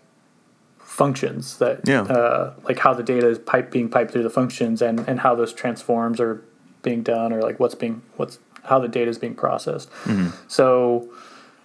functions 0.78 1.58
that 1.58 1.80
Yeah. 1.86 2.02
uh, 2.02 2.54
like 2.64 2.78
how 2.78 2.94
the 2.94 3.02
data 3.02 3.28
is 3.28 3.38
pipe 3.38 3.70
being 3.70 3.88
piped 3.88 4.12
through 4.12 4.22
the 4.24 4.30
functions 4.40 4.80
and 4.82 5.00
and 5.08 5.20
how 5.20 5.34
those 5.34 5.52
transforms 5.52 6.20
are 6.20 6.42
being 6.82 7.02
done 7.02 7.32
or 7.32 7.40
like 7.42 7.58
what's 7.60 7.74
being 7.74 8.02
what's 8.18 8.38
how 8.64 8.78
the 8.78 8.88
data 8.88 9.10
is 9.10 9.18
being 9.18 9.34
processed. 9.34 9.88
So 10.48 11.08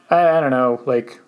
I, 0.09 0.37
I 0.37 0.41
don't 0.41 0.51
know, 0.51 0.81
like 0.85 1.19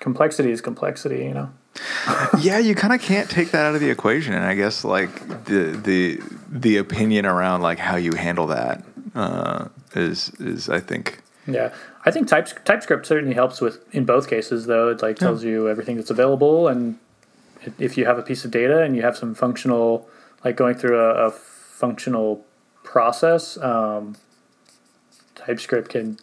complexity 0.00 0.50
is 0.50 0.60
complexity, 0.60 1.24
you 1.24 1.34
know. 1.34 1.50
yeah, 2.40 2.58
you 2.58 2.74
kind 2.74 2.94
of 2.94 3.02
can't 3.02 3.28
take 3.28 3.50
that 3.50 3.66
out 3.66 3.74
of 3.74 3.80
the 3.80 3.90
equation, 3.90 4.32
and 4.32 4.44
I 4.44 4.54
guess 4.54 4.84
like 4.84 5.44
the 5.44 5.78
the 5.82 6.20
the 6.48 6.78
opinion 6.78 7.26
around 7.26 7.62
like 7.62 7.78
how 7.78 7.96
you 7.96 8.12
handle 8.12 8.46
that 8.46 8.82
uh, 9.14 9.68
is 9.94 10.30
is 10.38 10.68
I 10.68 10.80
think 10.80 11.20
Yeah, 11.46 11.74
I 12.04 12.10
think 12.10 12.28
types, 12.28 12.54
TypeScript 12.64 13.06
certainly 13.06 13.34
helps 13.34 13.60
with 13.60 13.84
in 13.94 14.04
both 14.04 14.28
cases. 14.28 14.66
Though 14.66 14.88
it 14.88 15.02
like 15.02 15.16
tells 15.16 15.44
you 15.44 15.68
everything 15.68 15.96
that's 15.96 16.10
available, 16.10 16.68
and 16.68 16.98
if 17.78 17.98
you 17.98 18.06
have 18.06 18.18
a 18.18 18.22
piece 18.22 18.44
of 18.44 18.50
data 18.50 18.82
and 18.82 18.96
you 18.96 19.02
have 19.02 19.16
some 19.16 19.34
functional, 19.34 20.08
like 20.44 20.56
going 20.56 20.76
through 20.76 20.98
a, 20.98 21.26
a 21.26 21.30
functional 21.30 22.44
process, 22.84 23.58
um, 23.58 24.16
TypeScript 25.34 25.90
can 25.90 26.18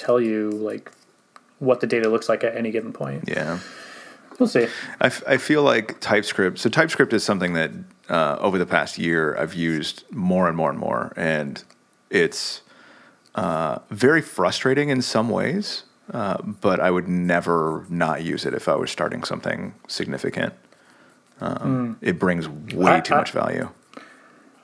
tell 0.00 0.20
you 0.20 0.50
like 0.50 0.90
what 1.58 1.80
the 1.80 1.86
data 1.86 2.08
looks 2.08 2.28
like 2.28 2.42
at 2.42 2.56
any 2.56 2.70
given 2.70 2.92
point. 2.92 3.24
yeah. 3.28 3.58
We'll 4.38 4.48
see. 4.48 4.66
I, 5.02 5.06
f- 5.08 5.22
I 5.28 5.36
feel 5.36 5.62
like 5.62 6.00
TypeScript. 6.00 6.58
So 6.58 6.70
TypeScript 6.70 7.12
is 7.12 7.22
something 7.22 7.52
that 7.52 7.70
uh, 8.08 8.38
over 8.40 8.56
the 8.56 8.64
past 8.64 8.96
year 8.96 9.36
I've 9.36 9.52
used 9.52 10.04
more 10.10 10.48
and 10.48 10.56
more 10.56 10.70
and 10.70 10.78
more, 10.78 11.12
and 11.14 11.62
it's 12.08 12.62
uh, 13.34 13.80
very 13.90 14.22
frustrating 14.22 14.88
in 14.88 15.02
some 15.02 15.28
ways. 15.28 15.82
Uh, 16.10 16.38
but 16.42 16.80
I 16.80 16.90
would 16.90 17.06
never 17.06 17.84
not 17.90 18.22
use 18.24 18.46
it 18.46 18.54
if 18.54 18.66
I 18.66 18.74
was 18.76 18.90
starting 18.90 19.22
something 19.24 19.74
significant. 19.88 20.54
Um, 21.42 21.98
It 22.00 22.18
brings 22.18 22.48
way 22.48 22.92
I- 22.94 23.00
too 23.00 23.14
I- 23.14 23.18
much 23.18 23.32
value. 23.32 23.68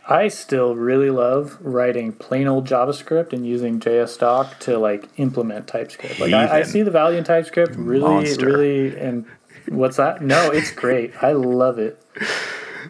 I 0.08 0.28
still 0.28 0.76
really 0.76 1.10
love 1.10 1.58
writing 1.60 2.12
plain 2.12 2.46
old 2.46 2.66
JavaScript 2.66 3.32
and 3.32 3.46
using 3.46 3.80
JSDoc 3.80 4.58
to 4.60 4.78
like 4.78 5.08
implement 5.16 5.66
TypeScript. 5.66 6.20
Like 6.20 6.32
I, 6.32 6.60
I 6.60 6.62
see 6.62 6.82
the 6.82 6.92
value 6.92 7.18
in 7.18 7.24
TypeScript 7.24 7.74
really, 7.76 8.04
Monster. 8.04 8.46
really, 8.46 8.96
and 8.96 9.26
what's 9.68 9.96
that? 9.96 10.22
No, 10.22 10.50
it's 10.50 10.70
great. 10.70 11.12
I 11.22 11.32
love 11.32 11.78
it. 11.78 12.00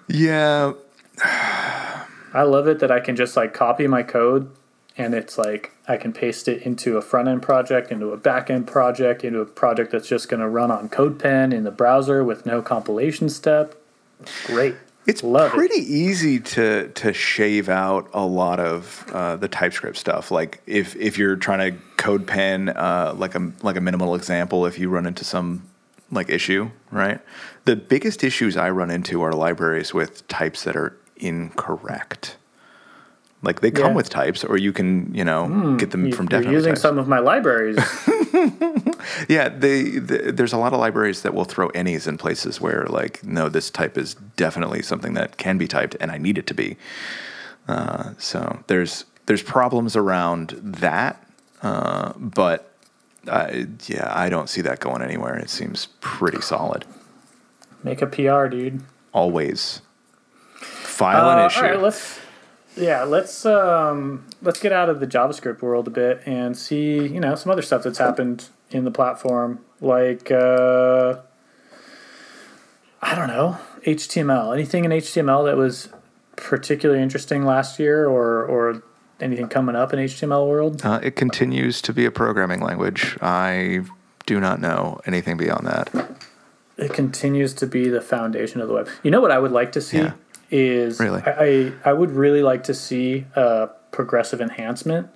Yeah, 0.09 0.75
I 1.25 2.43
love 2.43 2.69
it 2.69 2.81
that 2.81 2.91
I 2.91 3.01
can 3.01 3.17
just 3.17 3.37
like 3.37 3.55
copy 3.55 3.87
my 3.87 4.03
code 4.03 4.51
and 4.99 5.15
it's 5.15 5.39
like 5.39 5.73
I 5.89 5.97
can 5.97 6.13
paste 6.13 6.49
it 6.49 6.63
into 6.63 6.97
a 6.97 7.03
front 7.03 7.29
end 7.29 7.43
project, 7.43 7.91
into 7.91 8.11
a 8.11 8.17
back 8.17 8.51
end 8.51 8.67
project, 8.67 9.25
into 9.25 9.41
a 9.41 9.47
project 9.47 9.93
that's 9.93 10.09
just 10.09 10.29
going 10.29 10.41
to 10.41 10.49
run 10.49 10.71
on 10.71 10.89
CodePen 10.89 11.55
in 11.55 11.65
the 11.65 11.71
browser 11.71 12.25
with 12.25 12.45
no 12.45 12.61
compilation 12.63 13.29
step. 13.29 13.75
Great. 14.47 14.75
It's 15.07 15.23
Love 15.23 15.53
it. 15.53 15.55
pretty 15.55 15.81
easy 15.81 16.41
to 16.41 16.89
to 16.89 17.13
shave 17.13 17.69
out 17.69 18.11
a 18.13 18.25
lot 18.27 18.59
of 18.59 19.05
uh, 19.13 19.37
the 19.37 19.49
TypeScript 19.49 19.97
stuff. 19.97 20.31
Like 20.31 20.61
if 20.67 20.97
if 20.97 21.17
you're 21.17 21.37
trying 21.37 21.73
to 21.73 21.79
CodePen 21.97 22.77
uh, 22.77 23.15
like 23.15 23.35
a 23.35 23.53
like 23.63 23.77
a 23.77 23.81
minimal 23.81 24.15
example, 24.15 24.67
if 24.67 24.79
you 24.79 24.89
run 24.89 25.07
into 25.07 25.25
some 25.25 25.63
like 26.11 26.29
issue, 26.29 26.71
right? 26.91 27.21
The 27.65 27.77
biggest 27.77 28.25
issues 28.25 28.57
I 28.57 28.71
run 28.71 28.91
into 28.91 29.23
are 29.23 29.33
libraries 29.33 29.95
with 29.95 30.27
types 30.29 30.65
that 30.65 30.77
are 30.77 30.97
incorrect. 31.17 32.37
Like 33.47 33.61
they 33.61 33.71
come 33.71 33.91
Yeah. 33.93 33.95
With 33.95 34.11
types, 34.11 34.45
or 34.45 34.57
you 34.59 34.73
can 34.73 35.15
you 35.15 35.25
know 35.25 35.77
get 35.79 35.91
them 35.93 36.07
You- 36.07 36.13
from 36.17 36.25
You're 36.27 36.41
definite 36.41 36.53
using 36.53 36.73
types. 36.73 36.83
some 36.83 36.99
of 36.99 37.07
my 37.09 37.21
libraries. 37.21 37.79
Yeah, 39.29 39.49
they, 39.49 39.83
the 39.99 40.33
there's 40.33 40.53
a 40.53 40.59
lot 40.59 40.73
of 40.73 40.81
libraries 40.81 41.23
that 41.23 41.33
will 41.33 41.45
throw 41.45 41.69
any's 41.69 42.07
in 42.09 42.19
places 42.19 42.61
where 42.61 42.85
like 42.87 43.23
no, 43.25 43.49
this 43.49 43.71
type 43.71 43.97
is 43.97 44.15
definitely 44.37 44.83
something 44.83 45.15
that 45.15 45.37
can 45.37 45.59
be 45.59 45.69
typed, 45.69 45.97
and 46.01 46.11
I 46.11 46.19
need 46.19 46.39
it 46.39 46.47
to 46.49 46.55
be. 46.55 46.77
Uh, 47.69 48.11
so 48.19 48.59
there's 48.67 49.05
there's 49.27 49.43
problems 49.43 49.95
around 49.97 50.51
that, 50.61 51.25
uh, 51.63 52.13
but 52.19 52.73
I, 53.31 53.67
yeah, 53.87 54.11
I 54.13 54.29
don't 54.29 54.49
see 54.51 54.61
that 54.63 54.81
going 54.81 55.03
anywhere. 55.03 55.37
It 55.37 55.51
seems 55.51 55.87
pretty 56.01 56.41
solid. 56.41 56.85
Make 57.85 58.03
a 58.03 58.07
PR, 58.07 58.49
dude. 58.49 58.83
Always 59.13 59.83
file 60.61 61.29
Uh, 61.29 61.39
an 61.43 61.47
issue. 61.47 61.61
right, 61.63 61.81
let's 61.81 62.19
yeah, 62.77 63.05
let's 63.05 63.47
um, 63.47 64.27
let's 64.43 64.61
get 64.61 64.73
out 64.73 64.89
of 64.89 65.01
the 65.01 65.07
JavaScript 65.07 65.63
world 65.63 65.87
a 65.87 65.91
bit 65.91 66.23
and 66.27 66.57
see 66.57 67.07
you 67.07 67.21
know 67.21 67.35
some 67.35 67.51
other 67.51 67.63
stuff 67.63 67.83
that's 67.83 67.99
happened 67.99 68.49
in 68.71 68.85
the 68.85 68.91
platform, 68.91 69.61
like 69.81 70.31
uh, 70.31 71.17
I 73.01 73.15
don't 73.15 73.29
know 73.29 73.59
HTML. 73.85 74.53
Anything 74.53 74.85
in 74.85 74.91
HTML 74.91 75.45
that 75.47 75.57
was 75.57 75.89
particularly 76.37 77.03
interesting 77.03 77.45
last 77.45 77.79
year, 77.79 78.07
or 78.07 78.45
or 78.45 78.83
anything 79.21 79.49
coming 79.49 79.77
up 79.77 79.93
in 79.93 79.99
HTML 79.99 80.47
world? 80.47 80.85
Uh, 80.85 81.01
it 81.03 81.17
continues 81.17 81.81
to 81.83 81.93
be 81.93 82.05
a 82.05 82.11
programming 82.11 82.61
language. 82.61 83.17
I 83.23 83.85
do 84.27 84.41
not 84.41 84.61
know 84.61 85.01
anything 85.07 85.37
beyond 85.37 85.67
that. 85.67 86.19
It 86.77 86.93
continues 86.93 87.55
to 87.55 87.67
be 87.67 87.89
the 87.89 88.03
foundation 88.03 88.61
of 88.61 88.69
the 88.69 88.75
web. 88.75 88.89
You 89.03 89.11
know 89.11 89.23
what 89.23 89.31
I 89.31 89.39
would 89.39 89.53
like 89.53 89.73
to 89.73 89.81
see 89.81 89.99
Yeah. 89.99 90.13
Is 90.51 91.01
Really? 91.01 91.23
I, 91.23 91.31
I 91.31 91.73
I 91.91 91.93
would 91.93 92.11
really 92.11 92.43
like 92.43 92.65
to 92.65 92.75
see 92.75 93.27
uh, 93.35 93.67
progressive 93.91 94.41
enhancement 94.41 95.09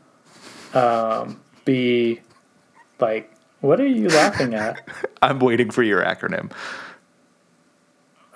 um, 0.75 1.41
be 1.65 2.21
like 2.99 3.33
what 3.61 3.81
are 3.81 3.87
you 3.87 4.09
laughing 4.09 4.55
at? 4.55 4.87
I'm 5.23 5.39
waiting 5.39 5.71
for 5.71 5.83
your 5.83 6.03
acronym. 6.03 6.51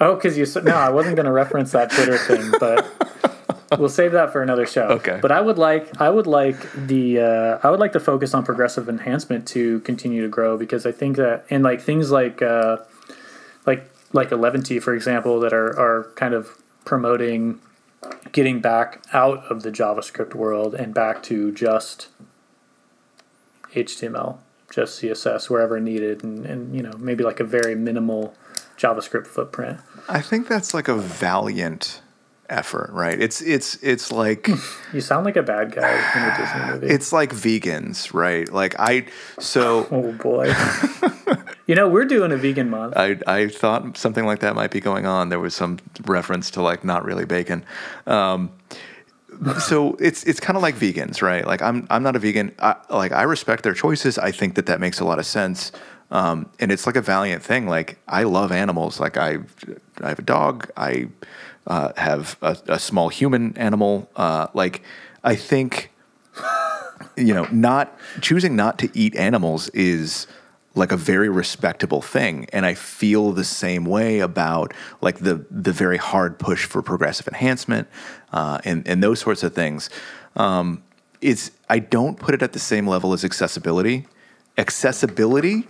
Oh, 0.01 0.15
because 0.17 0.37
you 0.37 0.47
no, 0.63 0.75
I 0.75 0.91
wasn't 0.91 1.17
going 1.17 1.27
to 1.27 1.33
reference 1.33 1.73
that 1.73 1.91
Twitter 1.91 2.19
thing, 2.19 2.53
but 2.59 2.87
we'll 3.79 3.89
save 3.89 4.13
that 4.13 4.33
for 4.33 4.43
another 4.43 4.67
show. 4.67 4.89
Okay. 4.89 5.19
But 5.23 5.31
I 5.31 5.41
would 5.41 5.57
like 5.57 6.01
I 6.01 6.11
would 6.11 6.27
like 6.27 6.57
the 6.73 7.21
uh, 7.21 7.59
I 7.63 7.71
would 7.71 7.81
like 7.81 7.93
to 7.93 8.01
focus 8.01 8.35
on 8.35 8.45
progressive 8.45 8.89
enhancement 8.89 9.47
to 9.49 9.81
continue 9.81 10.23
to 10.23 10.29
grow 10.29 10.59
because 10.59 10.85
I 10.85 10.93
think 10.93 11.17
that 11.17 11.47
and 11.49 11.63
like 11.63 11.81
things 11.81 12.11
like 12.11 12.43
uh, 12.43 12.79
like 13.67 13.89
like 14.13 14.31
Eleventy, 14.31 14.81
for 14.81 14.95
example, 14.95 15.41
that 15.41 15.53
are 15.53 15.79
are 15.79 16.13
kind 16.17 16.35
of 16.35 16.59
promoting 16.85 17.61
getting 18.33 18.61
back 18.61 19.03
out 19.13 19.45
of 19.51 19.63
the 19.63 19.71
JavaScript 19.71 20.35
world 20.35 20.75
and 20.75 20.93
back 20.93 21.23
to 21.25 21.53
just 21.53 22.09
HTML, 23.73 24.39
just 24.71 25.01
CSS 25.01 25.49
wherever 25.51 25.81
needed, 25.81 26.23
and, 26.23 26.45
and 26.47 26.75
you 26.75 26.83
know 26.83 26.93
maybe 26.99 27.25
like 27.25 27.41
a 27.41 27.45
very 27.45 27.75
minimal 27.75 28.35
JavaScript 28.77 29.27
footprint. 29.27 29.81
I 30.09 30.21
think 30.21 30.49
that's 30.49 30.75
like 30.75 30.89
a 30.89 30.97
valiant 30.97 32.03
effort, 32.49 32.91
right? 32.93 33.21
It's 33.21 33.41
it's 33.41 33.77
it's 33.83 34.13
like 34.13 34.49
You 34.93 35.01
sound 35.01 35.25
like 35.25 35.37
a 35.37 35.43
bad 35.43 35.73
guy 35.73 35.93
in 35.93 36.23
a 36.23 36.37
Disney 36.37 36.73
movie. 36.73 36.95
it's 36.95 37.13
like 37.13 37.33
vegans, 37.33 38.13
right? 38.13 38.51
Like 38.53 38.75
I 38.79 39.07
so 39.39 39.87
oh 39.91 40.13
boy. 40.13 40.55
you 41.67 41.75
know, 41.75 41.89
we're 41.89 42.05
doing 42.05 42.33
a 42.33 42.37
vegan 42.37 42.71
month. 42.71 42.95
I 42.97 43.19
I 43.27 43.49
thought 43.49 43.97
something 43.97 44.27
like 44.27 44.41
that 44.41 44.55
might 44.55 44.71
be 44.71 44.81
going 44.81 45.07
on. 45.07 45.29
There 45.29 45.41
was 45.41 45.55
some 45.55 45.79
reference 46.07 46.51
to 46.53 46.63
like 46.63 46.85
not 46.85 47.05
really 47.05 47.25
bacon. 47.25 47.65
Um, 48.07 48.51
so 49.61 49.97
it's 50.01 50.25
it's 50.25 50.41
kind 50.41 50.57
of 50.57 50.63
like 50.63 50.77
vegans, 50.77 51.23
right? 51.23 51.47
Like 51.47 51.63
I'm 51.63 51.87
I'm 51.91 52.03
not 52.03 52.17
a 52.17 52.19
vegan. 52.19 52.55
I, 52.59 52.77
like 52.91 53.13
I 53.13 53.23
respect 53.23 53.63
their 53.63 53.75
choices. 53.75 54.19
I 54.19 54.31
think 54.31 54.55
that 54.55 54.67
that 54.67 54.81
makes 54.81 55.01
a 55.01 55.05
lot 55.05 55.19
of 55.19 55.27
sense. 55.27 55.73
Um, 56.11 56.49
and 56.61 56.71
it's 56.71 56.87
like 56.87 56.97
a 56.97 57.01
valiant 57.01 57.43
thing. 57.43 57.67
Like 57.67 57.99
I 58.07 58.25
love 58.25 58.53
animals. 58.53 59.01
Like 59.01 59.17
I 59.17 59.39
I 60.01 60.09
have 60.09 60.19
a 60.19 60.23
dog. 60.23 60.71
I 60.77 61.09
uh, 61.67 61.93
have 61.97 62.37
a, 62.43 62.57
a 62.69 62.79
small 62.79 63.09
human 63.09 63.57
animal. 63.57 64.09
Uh, 64.17 64.49
like 64.55 64.83
I 65.23 65.37
think 65.37 65.91
you 67.17 67.35
know, 67.35 67.47
not 67.53 67.97
choosing 68.21 68.57
not 68.57 68.79
to 68.79 68.91
eat 68.95 69.15
animals 69.17 69.69
is 69.71 70.27
like 70.75 70.91
a 70.91 70.97
very 70.97 71.29
respectable 71.29 72.03
thing 72.03 72.49
and 72.53 72.67
i 72.67 72.75
feel 72.75 73.31
the 73.31 73.45
same 73.45 73.85
way 73.85 74.19
about 74.19 74.75
like 75.01 75.19
the 75.21 75.47
the 75.49 75.71
very 75.71 75.97
hard 75.97 76.37
push 76.37 76.65
for 76.65 76.83
progressive 76.83 77.29
enhancement 77.29 77.87
uh, 78.33 78.59
and 78.65 78.87
and 78.89 79.01
those 79.01 79.21
sorts 79.21 79.45
of 79.45 79.55
things 79.55 79.89
um, 80.35 80.83
it's 81.21 81.53
i 81.71 81.79
don't 81.79 82.19
put 82.19 82.35
it 82.35 82.43
at 82.43 82.53
the 82.53 82.59
same 82.59 82.89
level 82.89 83.13
as 83.13 83.25
accessibility 83.25 84.05
accessibility 84.59 85.67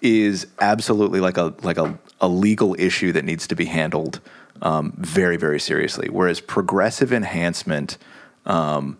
is 0.00 0.46
absolutely 0.60 1.18
like 1.18 1.36
a 1.36 1.52
like 1.62 1.78
a, 1.78 1.98
a 2.24 2.28
legal 2.28 2.74
issue 2.78 3.12
that 3.12 3.24
needs 3.24 3.46
to 3.46 3.54
be 3.54 3.66
handled 3.66 4.20
um, 4.62 4.92
very 4.96 5.36
very 5.36 5.60
seriously 5.60 6.08
whereas 6.08 6.40
progressive 6.40 7.12
enhancement 7.12 7.98
um, 8.46 8.98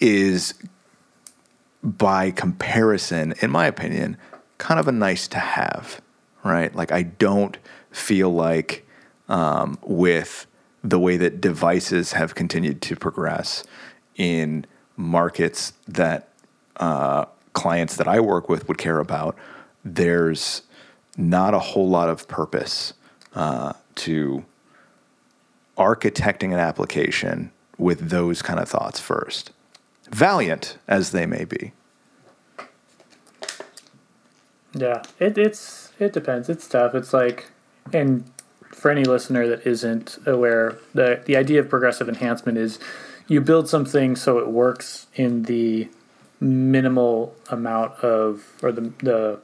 is 0.00 0.54
by 1.82 2.30
comparison, 2.30 3.34
in 3.40 3.50
my 3.50 3.66
opinion, 3.66 4.16
kind 4.58 4.78
of 4.78 4.88
a 4.88 4.92
nice 4.92 5.28
to 5.28 5.38
have, 5.38 6.00
right? 6.44 6.74
Like, 6.74 6.92
I 6.92 7.02
don't 7.02 7.56
feel 7.90 8.30
like 8.30 8.86
um, 9.28 9.78
with 9.82 10.46
the 10.82 10.98
way 10.98 11.16
that 11.16 11.40
devices 11.40 12.12
have 12.12 12.34
continued 12.34 12.82
to 12.82 12.96
progress 12.96 13.64
in 14.16 14.66
markets 14.96 15.72
that 15.88 16.28
uh, 16.76 17.26
clients 17.52 17.96
that 17.96 18.08
I 18.08 18.20
work 18.20 18.48
with 18.48 18.68
would 18.68 18.78
care 18.78 18.98
about, 18.98 19.36
there's 19.84 20.62
not 21.20 21.54
a 21.54 21.58
whole 21.58 21.88
lot 21.88 22.08
of 22.08 22.26
purpose 22.28 22.94
uh, 23.34 23.72
to 23.96 24.44
architecting 25.76 26.52
an 26.52 26.58
application 26.58 27.52
with 27.78 28.10
those 28.10 28.42
kind 28.42 28.60
of 28.60 28.68
thoughts 28.68 29.00
first. 29.00 29.50
Valiant 30.10 30.76
as 30.88 31.12
they 31.12 31.26
may 31.26 31.44
be. 31.44 31.72
Yeah, 34.74 35.02
it, 35.18 35.36
it's 35.36 35.92
it 35.98 36.12
depends. 36.12 36.48
It's 36.48 36.68
tough. 36.68 36.94
It's 36.94 37.12
like, 37.12 37.50
and 37.92 38.24
for 38.72 38.90
any 38.90 39.04
listener 39.04 39.48
that 39.48 39.66
isn't 39.66 40.18
aware, 40.26 40.78
the 40.94 41.22
the 41.24 41.36
idea 41.36 41.60
of 41.60 41.68
progressive 41.68 42.08
enhancement 42.08 42.58
is 42.58 42.78
you 43.26 43.40
build 43.40 43.68
something 43.68 44.16
so 44.16 44.38
it 44.38 44.48
works 44.48 45.06
in 45.14 45.44
the 45.44 45.88
minimal 46.40 47.34
amount 47.50 47.92
of 48.00 48.44
or 48.62 48.72
the 48.72 48.92
the 48.98 49.40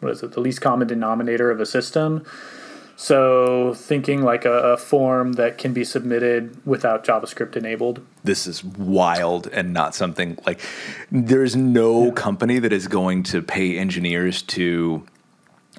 what 0.00 0.12
is 0.12 0.22
it 0.22 0.32
the 0.32 0.40
least 0.40 0.60
common 0.60 0.88
denominator 0.88 1.50
of 1.50 1.60
a 1.60 1.66
system. 1.66 2.24
So 2.96 3.72
thinking 3.72 4.22
like 4.24 4.44
a, 4.44 4.72
a 4.72 4.76
form 4.76 5.32
that 5.34 5.56
can 5.56 5.72
be 5.72 5.84
submitted 5.84 6.54
without 6.66 7.02
JavaScript 7.02 7.56
enabled. 7.56 8.04
This 8.24 8.46
is 8.46 8.62
wild 8.62 9.46
and 9.46 9.72
not 9.72 9.94
something 9.94 10.38
like 10.44 10.60
there's 11.10 11.56
no 11.56 12.12
company 12.12 12.58
that 12.58 12.74
is 12.74 12.88
going 12.88 13.22
to 13.24 13.40
pay 13.40 13.78
engineers 13.78 14.42
to 14.42 15.06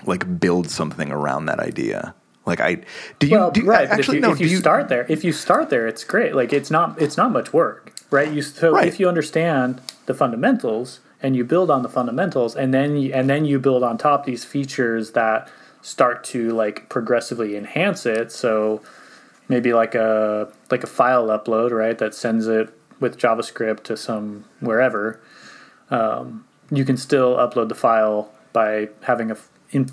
like 0.05 0.39
build 0.39 0.71
something 0.71 1.11
around 1.11 1.45
that 1.45 1.59
idea. 1.59 2.15
Like 2.47 2.59
I 2.59 2.79
do 3.19 3.27
you 3.27 3.37
well, 3.37 3.51
do, 3.51 3.65
right. 3.65 3.87
actually 3.87 4.17
if 4.17 4.23
you, 4.23 4.27
no 4.27 4.33
if 4.33 4.39
you, 4.39 4.47
you 4.47 4.57
start 4.57 4.89
there, 4.89 5.05
if 5.07 5.23
you 5.23 5.31
start 5.31 5.69
there, 5.69 5.87
it's 5.87 6.03
great. 6.03 6.33
Like 6.33 6.51
it's 6.51 6.71
not 6.71 6.99
it's 6.99 7.17
not 7.17 7.31
much 7.31 7.53
work, 7.53 7.93
right? 8.09 8.31
You 8.31 8.41
so 8.41 8.71
Right. 8.71 8.87
if 8.87 8.99
you 8.99 9.07
understand 9.07 9.79
the 10.07 10.15
fundamentals 10.15 11.01
and 11.23 11.35
you 11.35 11.43
build 11.43 11.69
on 11.69 11.83
the 11.83 11.89
fundamentals, 11.89 12.55
and 12.55 12.73
then 12.73 12.97
you, 12.97 13.13
and 13.13 13.29
then 13.29 13.45
you 13.45 13.59
build 13.59 13.83
on 13.83 13.97
top 13.97 14.25
these 14.25 14.43
features 14.43 15.11
that 15.11 15.49
start 15.81 16.23
to 16.23 16.51
like 16.51 16.89
progressively 16.89 17.55
enhance 17.55 18.05
it. 18.05 18.31
So 18.31 18.81
maybe 19.47 19.73
like 19.73 19.95
a 19.95 20.51
like 20.69 20.83
a 20.83 20.87
file 20.87 21.27
upload, 21.27 21.71
right? 21.71 21.97
That 21.97 22.13
sends 22.15 22.47
it 22.47 22.69
with 22.99 23.17
JavaScript 23.17 23.83
to 23.83 23.97
some 23.97 24.45
wherever. 24.59 25.19
Um, 25.89 26.45
you 26.71 26.85
can 26.85 26.97
still 26.97 27.35
upload 27.35 27.69
the 27.69 27.75
file 27.75 28.31
by 28.53 28.89
having 29.01 29.31
a, 29.31 29.37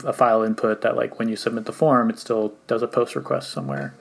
a 0.04 0.12
file 0.12 0.42
input 0.42 0.82
that 0.82 0.96
like 0.96 1.18
when 1.18 1.28
you 1.28 1.36
submit 1.36 1.64
the 1.64 1.72
form, 1.72 2.10
it 2.10 2.18
still 2.18 2.54
does 2.66 2.82
a 2.82 2.86
post 2.86 3.16
request 3.16 3.50
somewhere. 3.50 3.94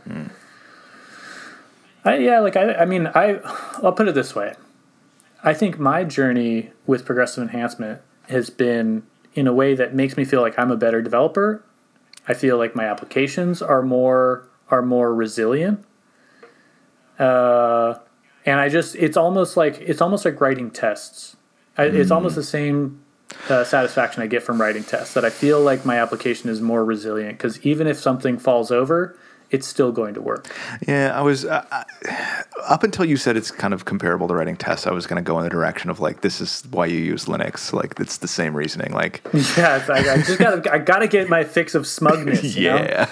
I, 2.06 2.18
yeah, 2.18 2.40
like 2.40 2.56
I, 2.56 2.74
I 2.76 2.86
mean, 2.86 3.08
I, 3.08 3.40
I'll 3.84 3.94
put 3.94 4.08
it 4.08 4.16
this 4.16 4.36
way. 4.36 4.54
I 5.44 5.54
think 5.54 5.80
my 5.80 6.04
journey 6.04 6.72
with 6.86 7.06
progressive 7.06 7.44
enhancement 7.44 8.02
has 8.30 8.50
been 8.50 9.04
in 9.34 9.48
a 9.48 9.54
way 9.54 9.76
that 9.76 9.94
makes 9.94 10.18
me 10.18 10.26
feel 10.26 10.42
like 10.42 10.58
I'm 10.58 10.72
a 10.72 10.78
better 10.78 11.02
developer. 11.02 11.64
I 12.28 12.34
feel 12.34 12.58
like 12.58 12.76
my 12.76 12.86
applications 12.86 13.62
are 13.62 13.82
more 13.82 14.50
are 14.70 14.82
more 14.82 15.14
resilient. 15.14 15.86
Uh, 17.18 17.96
and 18.46 18.60
I 18.60 18.70
just 18.70 18.96
it's 18.96 19.16
almost 19.18 19.56
like 19.56 19.80
it's 19.80 20.02
almost 20.02 20.26
like 20.26 20.42
writing 20.42 20.72
tests. 20.72 21.38
I, 21.78 21.86
It's 21.86 22.10
almost 22.10 22.36
the 22.36 22.44
same 22.44 23.04
uh, 23.50 23.64
satisfaction 23.64 24.24
I 24.24 24.28
get 24.28 24.42
from 24.42 24.60
writing 24.60 24.84
tests 24.84 25.14
that 25.14 25.24
I 25.24 25.30
feel 25.30 25.62
like 25.62 25.86
my 25.86 26.00
application 26.00 26.50
is 26.50 26.60
more 26.60 26.84
resilient 26.84 27.38
because 27.38 27.64
even 27.66 27.86
if 27.86 28.00
something 28.00 28.40
falls 28.40 28.72
over, 28.72 29.18
it's 29.50 29.68
still 29.68 29.92
going 29.92 30.14
to 30.14 30.22
work. 30.22 30.54
Yeah, 30.88 31.18
I 31.18 31.22
was 31.22 31.46
uh, 31.46 31.66
uh, 31.72 31.84
up 32.66 32.84
until 32.84 33.06
you 33.06 33.16
said 33.18 33.38
it's 33.38 33.52
kind 33.52 33.74
of 33.74 33.86
comparable 33.86 34.28
to 34.28 34.34
writing 34.34 34.58
tests. 34.58 34.86
I 34.86 34.92
was 34.92 35.08
going 35.08 35.24
to 35.24 35.28
go 35.28 35.38
in 35.38 35.44
the 35.44 35.50
direction 35.50 35.90
of 35.90 36.00
like 36.00 36.22
this 36.22 36.42
is 36.42 36.64
why 36.70 36.86
you 36.86 37.00
use 37.00 37.26
Linux. 37.26 37.72
Like 37.72 38.00
it's 38.00 38.18
the 38.18 38.28
same 38.28 38.56
reasoning. 38.56 38.94
Like 38.94 39.22
Yeah, 39.58 39.84
like, 39.88 40.08
I 40.08 40.18
just 40.18 40.40
gotta 40.40 40.72
I 40.72 40.80
gotta 40.80 41.08
get 41.08 41.30
my 41.30 41.44
fix 41.44 41.76
of 41.76 41.88
smugness. 41.88 42.56
You 42.56 42.70
know? 42.70 42.78
yeah, 42.78 43.10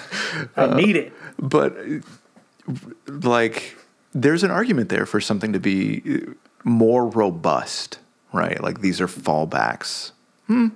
I 0.56 0.74
need 0.74 0.96
it. 0.96 1.12
but 1.38 1.76
uh, 1.76 2.72
like 3.06 3.76
there's 4.12 4.42
an 4.42 4.50
argument 4.50 4.88
there 4.88 5.06
for 5.06 5.20
something 5.20 5.52
to 5.52 5.60
be 5.60 6.02
uh, 6.06 6.32
more 6.64 7.06
robust, 7.06 7.98
right? 8.32 8.62
Like 8.62 8.80
these 8.80 9.00
are 9.00 9.06
fallbacks. 9.06 10.12
Hmm. 10.46 10.68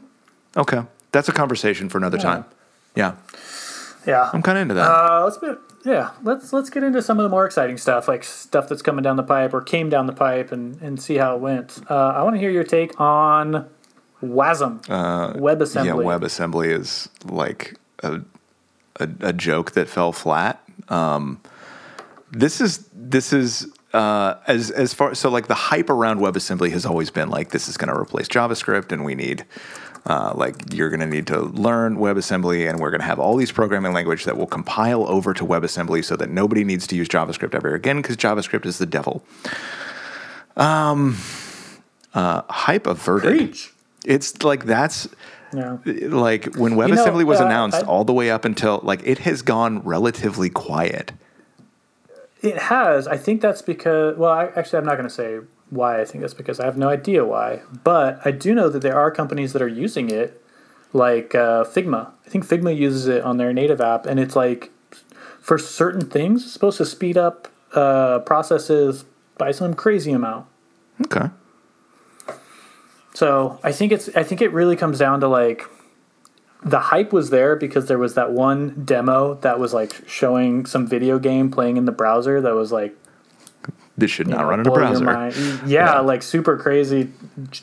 Okay, 0.57 0.83
that's 1.13 1.29
a 1.29 1.33
conversation 1.33 1.89
for 1.89 1.99
another 1.99 2.19
time. 2.19 2.45
Yeah, 2.97 3.15
Yeah. 4.07 4.31
I'm 4.33 4.43
kind 4.43 4.59
of 4.59 4.63
into 4.63 4.75
that. 4.75 4.89
Uh, 4.89 5.25
let's 5.25 5.41
move. 5.43 5.59
yeah, 5.85 6.11
let's 6.23 6.53
let's 6.53 6.71
get 6.71 6.83
into 6.83 7.03
some 7.03 7.19
of 7.19 7.23
the 7.23 7.29
more 7.29 7.47
exciting 7.47 7.79
stuff, 7.79 8.09
like 8.09 8.25
stuff 8.25 8.69
that's 8.69 8.83
coming 8.83 9.03
down 9.03 9.17
the 9.17 9.23
pipe 9.23 9.53
or 9.55 9.61
came 9.61 9.89
down 9.91 10.07
the 10.07 10.13
pipe, 10.13 10.53
and 10.53 10.81
and 10.81 11.01
see 11.01 11.17
how 11.17 11.35
it 11.35 11.41
went. 11.41 11.81
Uh, 11.91 11.95
I 11.95 12.23
want 12.23 12.37
to 12.37 12.41
hear 12.41 12.51
your 12.51 12.65
take 12.65 12.99
on 13.01 13.69
WASM, 14.23 14.89
uh, 14.89 15.35
WebAssembly. 15.35 15.85
Yeah, 15.85 15.93
WebAssembly 15.93 16.69
is 16.79 17.09
like 17.25 17.77
a 18.03 18.21
a, 18.97 19.09
a 19.21 19.33
joke 19.33 19.73
that 19.73 19.89
fell 19.89 20.13
flat. 20.13 20.63
Um, 20.89 21.41
this 22.31 22.61
is 22.61 22.89
this 22.95 23.33
is 23.33 23.67
uh, 23.93 24.35
as 24.47 24.71
as 24.71 24.95
far 24.95 25.15
so 25.15 25.31
like 25.31 25.49
the 25.49 25.55
hype 25.55 25.91
around 25.91 26.21
WebAssembly 26.21 26.71
has 26.73 26.87
always 26.87 27.11
been 27.11 27.29
like 27.29 27.51
this 27.51 27.69
is 27.69 27.77
going 27.77 27.93
to 27.93 27.99
replace 27.99 28.29
JavaScript 28.29 28.93
and 28.93 29.05
we 29.05 29.15
need 29.15 29.45
uh, 30.07 30.33
like 30.35 30.73
you're 30.73 30.89
going 30.89 31.01
to 31.01 31.07
need 31.07 31.27
to 31.27 31.41
learn 31.41 31.97
WebAssembly 31.97 32.69
and 32.69 32.81
we're 32.81 32.91
going 32.91 33.01
to 33.01 33.07
have 33.07 33.19
all 33.19 33.37
these 33.37 33.53
programming 33.53 33.93
language 33.93 34.25
that 34.25 34.37
will 34.37 34.47
compile 34.47 35.07
over 35.07 35.35
to 35.35 35.45
WebAssembly 35.45 36.05
so 36.05 36.17
that 36.17 36.31
nobody 36.31 36.65
needs 36.65 36.87
to 36.87 36.97
use 36.97 37.09
JavaScript 37.09 37.55
ever 37.55 37.75
again 37.75 38.01
because 38.01 38.17
JavaScript 38.17 38.65
is 38.65 38.79
the 38.79 38.87
devil. 38.87 39.23
Um, 40.57 41.17
uh, 42.15 42.43
hype 42.49 42.87
averted. 42.87 43.39
Preach. 43.39 43.73
It's 44.05 44.43
like 44.43 44.65
that's. 44.65 45.09
Yeah. 45.55 45.79
Like 45.85 46.55
when 46.55 46.75
WebAssembly 46.75 47.07
you 47.07 47.21
know, 47.21 47.25
was 47.25 47.41
uh, 47.41 47.47
announced, 47.47 47.79
I, 47.79 47.87
all 47.87 48.05
the 48.05 48.13
way 48.13 48.31
up 48.31 48.45
until 48.45 48.81
like 48.83 49.01
it 49.05 49.19
has 49.19 49.43
gone 49.43 49.81
relatively 49.81 50.49
quiet. 50.49 51.13
It 52.41 52.57
has. 52.57 53.07
I 53.07 53.17
think 53.17 53.41
that's 53.41 53.61
because. 53.61 54.17
Well, 54.17 54.31
I, 54.31 54.47
actually, 54.47 54.79
I'm 54.79 54.87
not 54.87 54.97
going 54.97 55.09
to 55.09 55.15
say 55.15 55.41
why 55.71 56.01
I 56.01 56.05
think 56.05 56.23
that's 56.23 56.35
because 56.35 56.61
I 56.61 56.67
have 56.67 56.77
no 56.77 56.89
idea 56.89 57.25
why. 57.25 57.63
But 57.85 58.21
I 58.25 58.31
do 58.33 58.55
know 58.55 58.69
that 58.69 58.83
there 58.83 58.99
are 58.99 59.11
companies 59.11 59.53
that 59.53 59.63
are 59.63 59.69
using 59.69 60.11
it, 60.11 60.43
like 60.93 61.35
uh, 61.35 61.65
Figma. 61.65 62.13
I 62.27 62.29
think 62.29 62.47
Figma 62.47 62.77
uses 62.77 63.07
it 63.07 63.23
on 63.23 63.37
their 63.37 63.53
native 63.53 63.81
app, 63.81 64.07
and 64.07 64.21
it's 64.21 64.37
like 64.37 64.71
for 65.41 65.59
certain 65.59 66.09
things, 66.09 66.45
it's 66.45 66.53
supposed 66.53 66.79
to 66.79 66.87
speed 66.87 67.17
up 67.17 67.49
uh, 67.75 68.19
processes 68.21 69.05
by 69.39 69.53
some 69.53 69.75
crazy 69.75 70.13
amount. 70.13 70.47
Okay. 71.07 71.31
So 73.15 73.59
I 73.63 73.73
think 73.73 73.93
it's. 73.93 74.09
I 74.17 74.23
think 74.23 74.43
it 74.43 74.53
really 74.53 74.77
comes 74.77 74.99
down 74.99 75.21
to 75.21 75.29
like 75.29 75.65
the 76.63 76.79
hype 76.79 77.13
was 77.13 77.31
there 77.31 77.57
because 77.57 77.87
there 77.87 77.99
was 77.99 78.15
that 78.15 78.33
one 78.33 78.85
demo 78.85 79.35
that 79.37 79.59
was 79.59 79.73
like 79.73 79.95
showing 80.07 80.67
some 80.67 80.87
video 80.87 81.19
game 81.19 81.51
playing 81.51 81.77
in 81.77 81.87
the 81.87 81.93
browser 81.93 82.41
that 82.41 82.55
was 82.55 82.71
like 82.71 82.95
this 84.01 84.11
should 84.11 84.27
not 84.27 84.41
know, 84.41 84.49
run 84.49 84.61
in 84.61 84.67
a 84.67 84.71
browser. 84.71 85.05
Yeah, 85.67 85.95
yeah, 85.95 86.01
like 86.01 86.23
super 86.23 86.57
crazy 86.57 87.11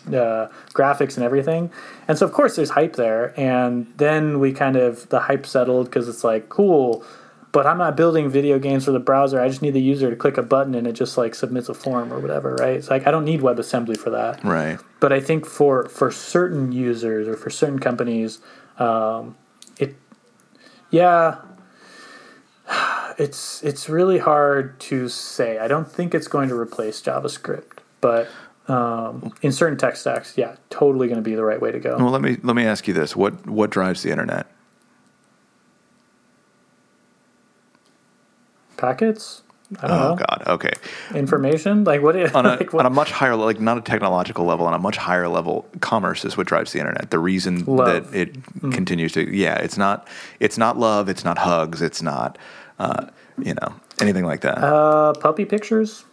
uh, 0.08 0.48
graphics 0.74 1.16
and 1.16 1.24
everything. 1.24 1.70
And 2.08 2.18
so 2.18 2.26
of 2.26 2.34
course 2.34 2.56
there's 2.56 2.70
hype 2.70 2.96
there, 2.96 3.38
and 3.40 3.88
then 3.98 4.40
we 4.40 4.54
kind 4.54 4.76
of 4.76 5.10
the 5.10 5.20
hype 5.20 5.46
settled 5.46 5.88
because 5.88 6.08
it's 6.08 6.24
like 6.24 6.50
cool, 6.50 7.04
but 7.52 7.66
I'm 7.66 7.78
not 7.78 7.98
building 7.98 8.30
video 8.30 8.60
games 8.60 8.86
for 8.86 8.92
the 8.92 9.00
browser. 9.00 9.42
I 9.42 9.50
just 9.50 9.62
need 9.62 9.74
the 9.74 9.82
user 9.82 10.10
to 10.10 10.16
click 10.16 10.38
a 10.38 10.44
button 10.44 10.76
and 10.76 10.88
it 10.88 10.94
just 10.94 11.18
like 11.18 11.36
submits 11.36 11.70
a 11.70 11.74
form 11.74 12.14
or 12.14 12.20
whatever, 12.20 12.56
right? 12.56 12.76
It's 12.78 12.90
like 12.90 13.08
I 13.08 13.12
don't 13.12 13.26
need 13.26 13.42
WebAssembly 13.42 13.98
for 13.98 14.12
that. 14.12 14.44
Right. 14.44 14.80
But 15.00 15.12
I 15.12 15.20
think 15.20 15.46
for 15.46 15.90
for 15.90 16.12
certain 16.12 16.72
users 16.72 17.28
or 17.28 17.36
for 17.36 17.50
certain 17.50 17.80
companies 17.80 18.40
um, 18.80 19.36
it, 19.80 19.96
yeah, 20.90 21.38
it's 23.18 23.64
it's 23.64 23.90
really 23.90 24.20
hard 24.20 24.80
to 24.82 25.10
say. 25.10 25.58
I 25.58 25.68
don't 25.68 25.90
think 25.90 26.14
it's 26.14 26.28
going 26.28 26.50
to 26.50 26.56
replace 26.56 27.02
JavaScript, 27.02 27.80
but 28.00 28.30
um, 28.68 29.34
in 29.42 29.52
certain 29.52 29.78
tech 29.78 29.96
stacks, 29.96 30.38
yeah, 30.38 30.56
totally 30.70 31.08
going 31.08 31.18
to 31.18 31.28
be 31.28 31.36
the 31.36 31.44
right 31.44 31.62
way 31.62 31.72
to 31.72 31.80
go. 31.80 31.98
Well, 31.98 32.12
let 32.12 32.22
me 32.22 32.38
let 32.44 32.56
me 32.56 32.66
ask 32.66 32.88
you 32.88 32.94
this: 32.94 33.16
what 33.16 33.48
what 33.48 33.70
drives 33.70 34.04
the 34.04 34.12
internet? 34.12 34.48
Packets 38.78 39.42
oh 39.84 39.88
know. 39.88 40.16
God. 40.16 40.44
Okay. 40.48 40.74
Information 41.14 41.84
like 41.84 42.02
what 42.02 42.16
is 42.16 42.32
on 42.34 42.46
a, 42.46 42.56
like 42.56 42.74
what? 42.74 42.86
on 42.86 42.92
a 42.92 42.96
much 42.96 43.12
higher 43.12 43.36
like 43.36 43.60
not 43.60 43.78
a 43.78 43.82
technological 43.82 44.46
level 44.46 44.66
on 44.66 44.74
a 44.74 44.80
much 44.80 44.98
higher 44.98 45.28
level 45.28 45.68
commerce 45.82 46.24
is 46.26 46.38
what 46.38 46.48
drives 46.48 46.74
the 46.74 46.80
internet. 46.80 47.12
The 47.12 47.20
reason 47.20 47.66
love. 47.66 48.12
that 48.12 48.18
it 48.18 48.42
mm. 48.60 48.72
continues 48.74 49.12
to 49.14 49.36
yeah 49.36 49.56
it's 49.56 49.78
not 49.78 50.08
it's 50.40 50.58
not 50.58 50.78
love 50.78 51.10
it's 51.10 51.24
not 51.24 51.38
hugs 51.38 51.82
it's 51.82 52.02
not 52.02 52.38
uh, 52.80 53.08
you 53.38 53.54
know 53.54 53.74
anything 54.00 54.26
like 54.26 54.42
that. 54.42 54.58
Uh, 54.58 55.14
puppy 55.14 55.46
pictures. 55.46 56.06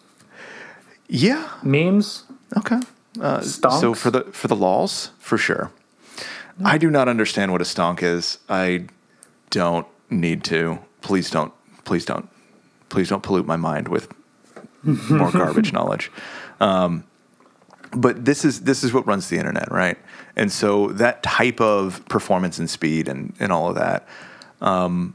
Yeah. 1.08 1.48
Memes. 1.62 2.24
Okay. 2.56 2.80
Uh, 3.20 3.40
so 3.40 3.94
for 3.94 4.10
the 4.10 4.22
for 4.32 4.48
the 4.48 4.56
laws 4.56 5.10
for 5.18 5.38
sure. 5.38 5.70
Mm. 6.60 6.66
I 6.66 6.78
do 6.78 6.90
not 6.90 7.08
understand 7.08 7.52
what 7.52 7.60
a 7.60 7.64
stonk 7.64 8.02
is. 8.02 8.38
I 8.48 8.86
don't 9.50 9.86
need 10.10 10.44
to. 10.44 10.78
Please 11.00 11.30
don't. 11.30 11.52
Please 11.84 12.04
don't 12.04 12.28
please 12.88 13.08
don't 13.08 13.22
pollute 13.22 13.46
my 13.46 13.56
mind 13.56 13.88
with 13.88 14.08
more 14.82 15.30
garbage 15.32 15.72
knowledge. 15.72 16.10
Um, 16.60 17.04
but 17.92 18.24
this 18.24 18.44
is 18.44 18.62
this 18.62 18.82
is 18.82 18.92
what 18.92 19.06
runs 19.06 19.28
the 19.28 19.38
internet, 19.38 19.70
right? 19.70 19.98
And 20.36 20.50
so 20.50 20.88
that 20.88 21.22
type 21.22 21.60
of 21.60 22.04
performance 22.08 22.58
and 22.58 22.68
speed 22.68 23.08
and, 23.08 23.34
and 23.38 23.52
all 23.52 23.68
of 23.68 23.76
that 23.76 24.08
um, 24.60 25.14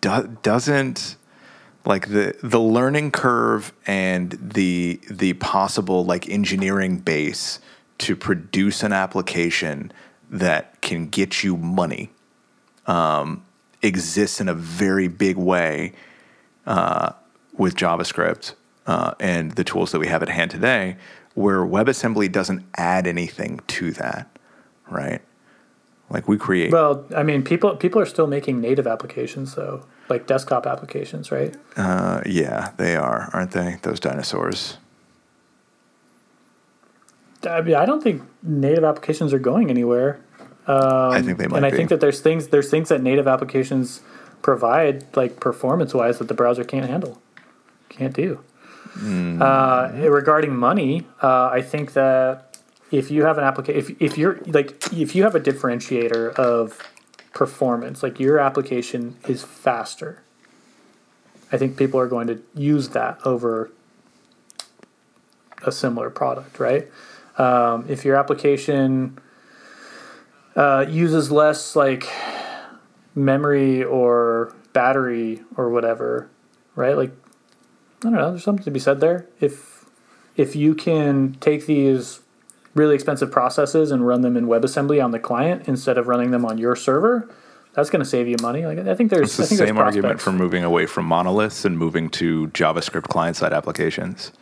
do, 0.00 0.36
doesn't 0.42 1.16
like 1.84 2.08
the 2.08 2.36
the 2.42 2.60
learning 2.60 3.10
curve 3.10 3.72
and 3.86 4.32
the 4.40 5.00
the 5.10 5.32
possible 5.34 6.04
like 6.04 6.28
engineering 6.28 6.98
base 6.98 7.58
to 7.98 8.16
produce 8.16 8.82
an 8.82 8.92
application 8.92 9.92
that 10.30 10.80
can 10.80 11.06
get 11.08 11.42
you 11.44 11.56
money 11.56 12.10
um, 12.86 13.44
exists 13.82 14.40
in 14.40 14.48
a 14.48 14.54
very 14.54 15.08
big 15.08 15.36
way 15.36 15.92
uh, 16.66 17.12
with 17.56 17.74
JavaScript 17.74 18.54
uh, 18.86 19.14
and 19.20 19.52
the 19.52 19.64
tools 19.64 19.92
that 19.92 19.98
we 19.98 20.06
have 20.06 20.22
at 20.22 20.28
hand 20.28 20.50
today, 20.50 20.96
where 21.34 21.60
WebAssembly 21.60 22.30
doesn't 22.30 22.64
add 22.76 23.06
anything 23.06 23.60
to 23.68 23.92
that, 23.92 24.38
right? 24.88 25.22
Like 26.12 26.28
we 26.28 26.36
create. 26.36 26.70
Well, 26.70 27.06
I 27.16 27.22
mean, 27.22 27.42
people 27.42 27.74
people 27.76 28.00
are 28.00 28.06
still 28.06 28.26
making 28.26 28.60
native 28.60 28.86
applications, 28.86 29.54
though, 29.54 29.86
like 30.10 30.26
desktop 30.26 30.66
applications, 30.66 31.32
right? 31.32 31.56
Uh, 31.74 32.20
yeah, 32.26 32.72
they 32.76 32.96
are, 32.96 33.30
aren't 33.32 33.52
they? 33.52 33.78
Those 33.80 33.98
dinosaurs. 33.98 34.76
I 37.48 37.62
mean, 37.62 37.74
I 37.74 37.86
don't 37.86 38.02
think 38.02 38.22
native 38.42 38.84
applications 38.84 39.32
are 39.32 39.38
going 39.38 39.70
anywhere. 39.70 40.20
Um, 40.66 41.12
I 41.12 41.22
think 41.22 41.38
they 41.38 41.46
might. 41.46 41.56
And 41.56 41.66
I 41.66 41.70
be. 41.70 41.78
think 41.78 41.88
that 41.88 42.00
there's 42.00 42.20
things 42.20 42.48
there's 42.48 42.70
things 42.70 42.90
that 42.90 43.02
native 43.02 43.26
applications 43.26 44.02
provide 44.42 45.16
like 45.16 45.40
performance 45.40 45.94
wise 45.94 46.18
that 46.18 46.28
the 46.28 46.34
browser 46.34 46.62
can't 46.62 46.86
handle, 46.86 47.22
can't 47.88 48.14
do. 48.14 48.44
Mm. 48.98 49.40
Uh, 49.40 50.10
regarding 50.10 50.54
money, 50.54 51.06
uh, 51.22 51.46
I 51.46 51.62
think 51.62 51.94
that 51.94 52.51
if 52.92 53.10
you 53.10 53.24
have 53.24 53.38
an 53.38 53.44
application, 53.44 53.80
if, 53.80 54.02
if 54.02 54.18
you're 54.18 54.38
like 54.46 54.92
if 54.92 55.16
you 55.16 55.24
have 55.24 55.34
a 55.34 55.40
differentiator 55.40 56.34
of 56.34 56.78
performance, 57.32 58.02
like 58.02 58.20
your 58.20 58.38
application 58.38 59.16
is 59.26 59.42
faster, 59.42 60.22
I 61.50 61.56
think 61.56 61.76
people 61.76 61.98
are 61.98 62.06
going 62.06 62.26
to 62.28 62.42
use 62.54 62.90
that 62.90 63.18
over 63.24 63.70
a 65.64 65.72
similar 65.72 66.10
product, 66.10 66.60
right? 66.60 66.90
Um, 67.38 67.86
if 67.88 68.04
your 68.04 68.16
application 68.16 69.18
uh, 70.54 70.84
uses 70.86 71.32
less 71.32 71.74
like 71.74 72.06
memory 73.14 73.82
or 73.82 74.54
battery 74.74 75.42
or 75.56 75.70
whatever, 75.70 76.28
right? 76.76 76.94
Like 76.94 77.12
I 78.00 78.02
don't 78.02 78.12
know, 78.12 78.30
there's 78.30 78.44
something 78.44 78.64
to 78.64 78.70
be 78.70 78.80
said 78.80 79.00
there. 79.00 79.26
If 79.40 79.86
if 80.36 80.54
you 80.54 80.74
can 80.74 81.36
take 81.40 81.64
these 81.64 82.20
really 82.74 82.94
expensive 82.94 83.30
processes 83.30 83.90
and 83.90 84.06
run 84.06 84.22
them 84.22 84.36
in 84.36 84.46
WebAssembly 84.46 85.02
on 85.02 85.10
the 85.10 85.18
client 85.18 85.68
instead 85.68 85.98
of 85.98 86.08
running 86.08 86.30
them 86.30 86.44
on 86.44 86.58
your 86.58 86.74
server, 86.74 87.28
that's 87.74 87.90
going 87.90 88.02
to 88.02 88.08
save 88.08 88.28
you 88.28 88.36
money. 88.40 88.66
Like 88.66 88.78
I 88.78 88.94
think 88.94 89.10
there's 89.10 89.28
it's 89.28 89.36
the 89.36 89.46
think 89.46 89.58
same 89.58 89.78
argument 89.78 90.20
for 90.20 90.32
moving 90.32 90.64
away 90.64 90.86
from 90.86 91.06
monoliths 91.06 91.64
and 91.64 91.78
moving 91.78 92.10
to 92.10 92.48
JavaScript 92.48 93.04
client 93.04 93.36
side 93.36 93.52
applications. 93.52 94.32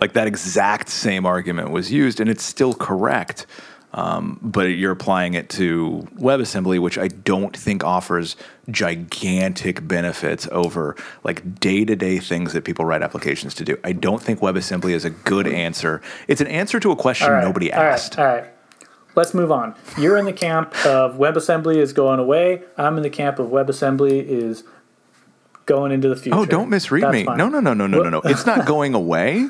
Like 0.00 0.14
that 0.14 0.26
exact 0.26 0.88
same 0.88 1.26
argument 1.26 1.70
was 1.70 1.92
used, 1.92 2.20
and 2.20 2.30
it's 2.30 2.42
still 2.42 2.74
correct. 2.74 3.46
Um, 3.92 4.38
but 4.40 4.68
you're 4.68 4.92
applying 4.92 5.34
it 5.34 5.48
to 5.50 6.06
WebAssembly, 6.16 6.78
which 6.78 6.96
I 6.96 7.08
don't 7.08 7.56
think 7.56 7.82
offers 7.82 8.36
gigantic 8.70 9.86
benefits 9.86 10.46
over 10.52 10.94
like 11.24 11.58
day 11.58 11.84
to 11.84 11.96
day 11.96 12.18
things 12.18 12.52
that 12.52 12.64
people 12.64 12.84
write 12.84 13.02
applications 13.02 13.52
to 13.54 13.64
do. 13.64 13.76
I 13.82 13.92
don't 13.92 14.22
think 14.22 14.38
WebAssembly 14.40 14.92
is 14.92 15.04
a 15.04 15.10
good 15.10 15.48
answer. 15.48 16.00
It's 16.28 16.40
an 16.40 16.46
answer 16.46 16.78
to 16.78 16.92
a 16.92 16.96
question 16.96 17.32
right, 17.32 17.42
nobody 17.42 17.72
asked. 17.72 18.18
All 18.18 18.24
right, 18.24 18.30
all 18.30 18.40
right. 18.42 18.50
Let's 19.16 19.34
move 19.34 19.50
on. 19.50 19.74
You're 19.98 20.16
in 20.16 20.24
the 20.24 20.32
camp 20.32 20.74
of 20.86 21.16
WebAssembly 21.16 21.76
is 21.76 21.92
going 21.92 22.20
away. 22.20 22.62
I'm 22.78 22.96
in 22.96 23.02
the 23.02 23.10
camp 23.10 23.40
of 23.40 23.48
WebAssembly 23.48 24.22
is 24.24 24.62
going 25.66 25.90
into 25.90 26.08
the 26.08 26.16
future. 26.16 26.38
Oh, 26.38 26.46
don't 26.46 26.70
misread 26.70 27.02
That's 27.02 27.12
me. 27.12 27.24
Fine. 27.24 27.36
No, 27.36 27.48
no, 27.48 27.58
no, 27.58 27.74
no, 27.74 27.88
no, 27.88 28.02
no, 28.04 28.08
no. 28.08 28.20
It's 28.24 28.46
not 28.46 28.66
going 28.66 28.94
away. 28.94 29.48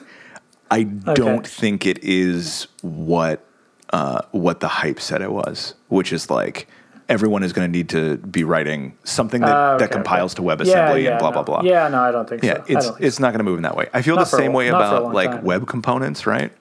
I 0.70 0.82
don't 1.14 1.46
think 1.46 1.84
it 1.84 2.02
is 2.02 2.68
what 2.80 3.44
uh, 3.92 4.22
what 4.32 4.60
the 4.60 4.68
hype 4.68 5.00
said 5.00 5.20
it 5.22 5.32
was, 5.32 5.74
which 5.88 6.12
is 6.12 6.30
like 6.30 6.68
everyone 7.08 7.42
is 7.42 7.52
going 7.52 7.66
to 7.70 7.72
need 7.78 7.88
to 7.88 8.16
be 8.18 8.44
writing 8.44 8.96
something 9.04 9.40
that, 9.40 9.50
Ah, 9.56 9.76
that 9.78 9.90
compiles 9.90 10.32
okay. 10.38 10.46
to 10.46 10.56
WebAssembly 10.64 10.66
Yeah, 10.66 10.92
and 10.94 11.02
yeah, 11.02 11.18
blah 11.18 11.30
no. 11.30 11.42
blah 11.42 11.60
blah. 11.60 11.62
Yeah, 11.62 11.88
no, 11.88 12.00
I 12.00 12.12
don't 12.12 12.28
think 12.28 12.42
Yeah, 12.44 12.62
so. 12.64 12.64
It's 12.68 12.90
it's 13.00 13.18
not 13.20 13.30
going 13.32 13.38
to 13.38 13.44
move 13.44 13.58
in 13.58 13.62
that 13.64 13.76
way. 13.76 13.88
I 13.92 14.02
feel 14.02 14.14
Not 14.16 14.24
the 14.24 14.30
for 14.30 14.36
a 14.36 14.38
same 14.40 14.52
way 14.52 14.70
not 14.70 14.88
for 14.88 14.94
a 14.94 15.00
about 15.00 15.14
like 15.14 15.30
time. 15.32 15.44
web 15.44 15.66
components, 15.66 16.26
right? 16.26 16.52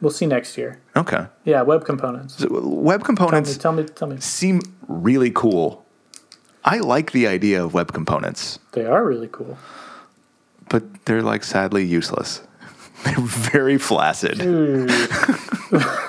We'll 0.00 0.12
see 0.12 0.26
next 0.26 0.56
year. 0.56 0.78
Okay, 0.94 1.26
Yeah, 1.44 1.62
web 1.62 1.84
components. 1.84 2.36
so 2.38 2.46
web 2.50 3.00
Tell 3.00 3.02
me, 3.02 3.04
components 3.04 3.56
tell 3.56 3.72
me, 3.72 3.82
tell 3.84 4.06
me. 4.08 4.20
seem 4.20 4.60
really 4.86 5.32
cool. 5.32 5.84
I 6.64 6.78
like 6.78 7.10
the 7.10 7.26
idea 7.26 7.64
of 7.64 7.74
web 7.74 7.92
components, 7.92 8.60
They 8.72 8.84
are 8.86 9.04
really 9.04 9.28
cool. 9.32 9.58
but 10.68 10.82
they're 11.06 11.22
like 11.22 11.42
sadly 11.42 11.84
useless. 11.84 12.42
They're 13.04 13.14
very 13.52 13.78
flaccid. 13.78 14.38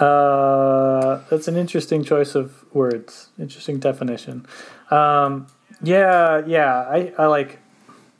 Uh, 0.00 1.20
that's 1.28 1.46
an 1.46 1.56
interesting 1.56 2.02
choice 2.02 2.34
of 2.34 2.64
words. 2.74 3.28
Interesting 3.38 3.78
definition. 3.78 4.46
Um, 4.90 5.46
yeah, 5.82 6.42
yeah. 6.46 6.86
I, 6.88 7.12
I 7.18 7.26
like. 7.26 7.58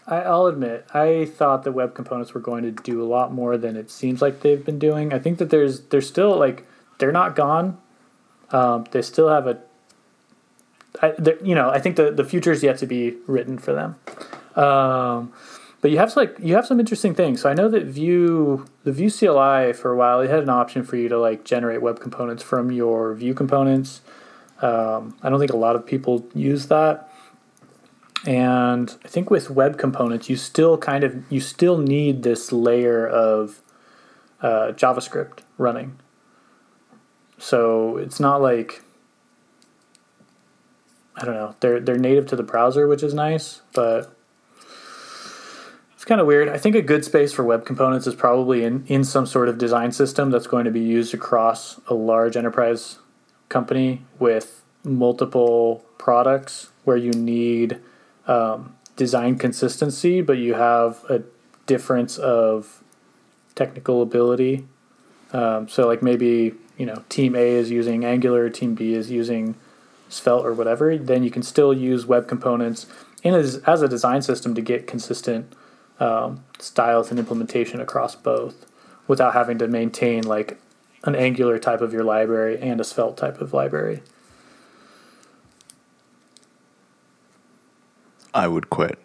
I, 0.06 0.20
I'll 0.22 0.46
admit, 0.46 0.86
I 0.92 1.24
thought 1.24 1.62
that 1.64 1.72
web 1.72 1.94
components 1.94 2.34
were 2.34 2.40
going 2.40 2.64
to 2.64 2.70
do 2.70 3.02
a 3.02 3.06
lot 3.06 3.32
more 3.32 3.56
than 3.56 3.76
it 3.76 3.90
seems 3.90 4.20
like 4.20 4.40
they've 4.40 4.64
been 4.64 4.78
doing. 4.78 5.12
I 5.14 5.18
think 5.18 5.38
that 5.38 5.50
there's 5.50 5.80
there's 5.84 6.06
still 6.06 6.36
like 6.36 6.66
they're 6.98 7.12
not 7.12 7.34
gone. 7.34 7.78
Um, 8.50 8.84
they 8.90 9.02
still 9.02 9.28
have 9.28 9.46
a. 9.46 9.58
I, 11.00 11.14
you 11.42 11.54
know, 11.54 11.70
I 11.70 11.78
think 11.78 11.96
the 11.96 12.10
the 12.10 12.24
future 12.24 12.52
is 12.52 12.62
yet 12.62 12.76
to 12.78 12.86
be 12.86 13.16
written 13.26 13.56
for 13.56 13.72
them. 13.72 13.96
Um, 14.62 15.32
but 15.80 15.90
you 15.90 15.98
have 15.98 16.14
like 16.16 16.36
you 16.40 16.54
have 16.54 16.66
some 16.66 16.78
interesting 16.78 17.14
things. 17.14 17.40
So 17.40 17.48
I 17.48 17.54
know 17.54 17.68
that 17.68 17.84
Vue 17.84 18.66
the 18.84 18.92
Vue 18.92 19.10
CLI 19.10 19.72
for 19.72 19.92
a 19.92 19.96
while 19.96 20.20
it 20.20 20.28
had 20.28 20.42
an 20.42 20.50
option 20.50 20.82
for 20.82 20.96
you 20.96 21.08
to 21.08 21.18
like 21.18 21.44
generate 21.44 21.80
web 21.80 22.00
components 22.00 22.42
from 22.42 22.70
your 22.70 23.14
Vue 23.14 23.34
components. 23.34 24.02
Um, 24.60 25.16
I 25.22 25.30
don't 25.30 25.38
think 25.38 25.52
a 25.52 25.56
lot 25.56 25.76
of 25.76 25.86
people 25.86 26.28
use 26.34 26.66
that. 26.66 27.10
And 28.26 28.94
I 29.02 29.08
think 29.08 29.30
with 29.30 29.48
web 29.48 29.78
components, 29.78 30.28
you 30.28 30.36
still 30.36 30.76
kind 30.76 31.04
of 31.04 31.24
you 31.32 31.40
still 31.40 31.78
need 31.78 32.22
this 32.22 32.52
layer 32.52 33.06
of 33.06 33.62
uh, 34.42 34.72
JavaScript 34.72 35.40
running. 35.56 35.98
So 37.38 37.96
it's 37.96 38.20
not 38.20 38.42
like 38.42 38.82
I 41.16 41.24
don't 41.24 41.34
know. 41.34 41.56
They're 41.60 41.80
they're 41.80 41.98
native 41.98 42.26
to 42.26 42.36
the 42.36 42.42
browser, 42.42 42.86
which 42.86 43.02
is 43.02 43.14
nice, 43.14 43.62
but 43.72 44.14
kind 46.10 46.20
of 46.20 46.26
weird. 46.26 46.48
I 46.48 46.58
think 46.58 46.74
a 46.74 46.82
good 46.82 47.04
space 47.04 47.32
for 47.32 47.44
web 47.44 47.64
components 47.64 48.04
is 48.08 48.16
probably 48.16 48.64
in, 48.64 48.84
in 48.88 49.04
some 49.04 49.26
sort 49.26 49.48
of 49.48 49.58
design 49.58 49.92
system 49.92 50.32
that's 50.32 50.48
going 50.48 50.64
to 50.64 50.72
be 50.72 50.80
used 50.80 51.14
across 51.14 51.80
a 51.86 51.94
large 51.94 52.36
enterprise 52.36 52.98
company 53.48 54.02
with 54.18 54.64
multiple 54.82 55.84
products 55.98 56.70
where 56.82 56.96
you 56.96 57.12
need 57.12 57.78
um, 58.26 58.74
design 58.96 59.38
consistency, 59.38 60.20
but 60.20 60.32
you 60.32 60.54
have 60.54 61.04
a 61.08 61.22
difference 61.66 62.18
of 62.18 62.82
technical 63.54 64.02
ability. 64.02 64.66
Um, 65.32 65.68
so, 65.68 65.86
like 65.86 66.02
maybe 66.02 66.54
you 66.76 66.86
know, 66.86 67.04
Team 67.08 67.36
A 67.36 67.50
is 67.50 67.70
using 67.70 68.04
Angular, 68.04 68.50
Team 68.50 68.74
B 68.74 68.94
is 68.94 69.12
using 69.12 69.54
Svelte 70.08 70.44
or 70.44 70.54
whatever. 70.54 70.98
Then 70.98 71.22
you 71.22 71.30
can 71.30 71.44
still 71.44 71.72
use 71.72 72.04
web 72.04 72.26
components 72.26 72.88
in 73.22 73.32
as, 73.32 73.58
as 73.58 73.80
a 73.80 73.86
design 73.86 74.22
system 74.22 74.56
to 74.56 74.60
get 74.60 74.88
consistent 74.88 75.54
um, 76.00 76.44
styles 76.58 77.10
and 77.10 77.18
implementation 77.18 77.80
across 77.80 78.16
both 78.16 78.66
without 79.06 79.34
having 79.34 79.58
to 79.58 79.68
maintain 79.68 80.24
like 80.24 80.58
an 81.04 81.14
Angular 81.14 81.58
type 81.58 81.80
of 81.80 81.92
your 81.92 82.04
library 82.04 82.58
and 82.60 82.80
a 82.80 82.84
Svelte 82.84 83.16
type 83.16 83.40
of 83.40 83.52
library. 83.52 84.02
I 88.32 88.48
would 88.48 88.70
quit. 88.70 88.98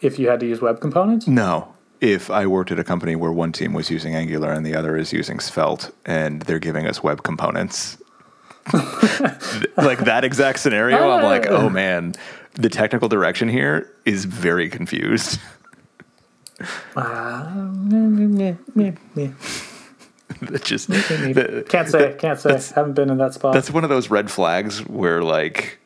If 0.00 0.18
you 0.18 0.28
had 0.28 0.40
to 0.40 0.46
use 0.46 0.60
web 0.60 0.80
components, 0.80 1.26
No. 1.26 1.72
If 1.98 2.30
I 2.30 2.46
worked 2.46 2.70
at 2.70 2.78
a 2.78 2.84
company 2.84 3.16
where 3.16 3.32
one 3.32 3.52
team 3.52 3.72
was 3.72 3.90
using 3.90 4.14
Angular 4.14 4.52
and 4.52 4.66
the 4.66 4.74
other 4.74 4.98
is 4.98 5.14
using 5.14 5.40
Svelte 5.40 5.90
and 6.04 6.42
they're 6.42 6.58
giving 6.58 6.86
us 6.86 7.02
web 7.02 7.22
components, 7.22 7.96
like 9.78 10.00
that 10.04 10.20
exact 10.22 10.58
scenario, 10.58 11.10
I'm 11.10 11.22
like, 11.22 11.46
oh 11.46 11.70
man, 11.70 12.14
the 12.56 12.68
technical 12.68 13.08
direction 13.08 13.48
here 13.48 13.92
is 14.04 14.24
very 14.24 14.68
confused. 14.68 15.38
uh, 16.96 17.68
meh, 17.74 17.98
meh, 17.98 18.54
meh, 18.74 18.92
meh, 19.14 19.28
That 20.42 20.64
just 20.64 20.88
that- 20.88 21.66
can't 21.68 21.88
say, 21.88 22.14
can't 22.18 22.38
say. 22.40 22.58
Haven't 22.74 22.94
been 22.94 23.10
in 23.10 23.18
that 23.18 23.34
spot. 23.34 23.52
that's 23.54 23.70
one 23.70 23.84
of 23.84 23.90
those 23.90 24.10
red 24.10 24.30
flags 24.30 24.78
where 24.86 25.22
like, 25.22 25.78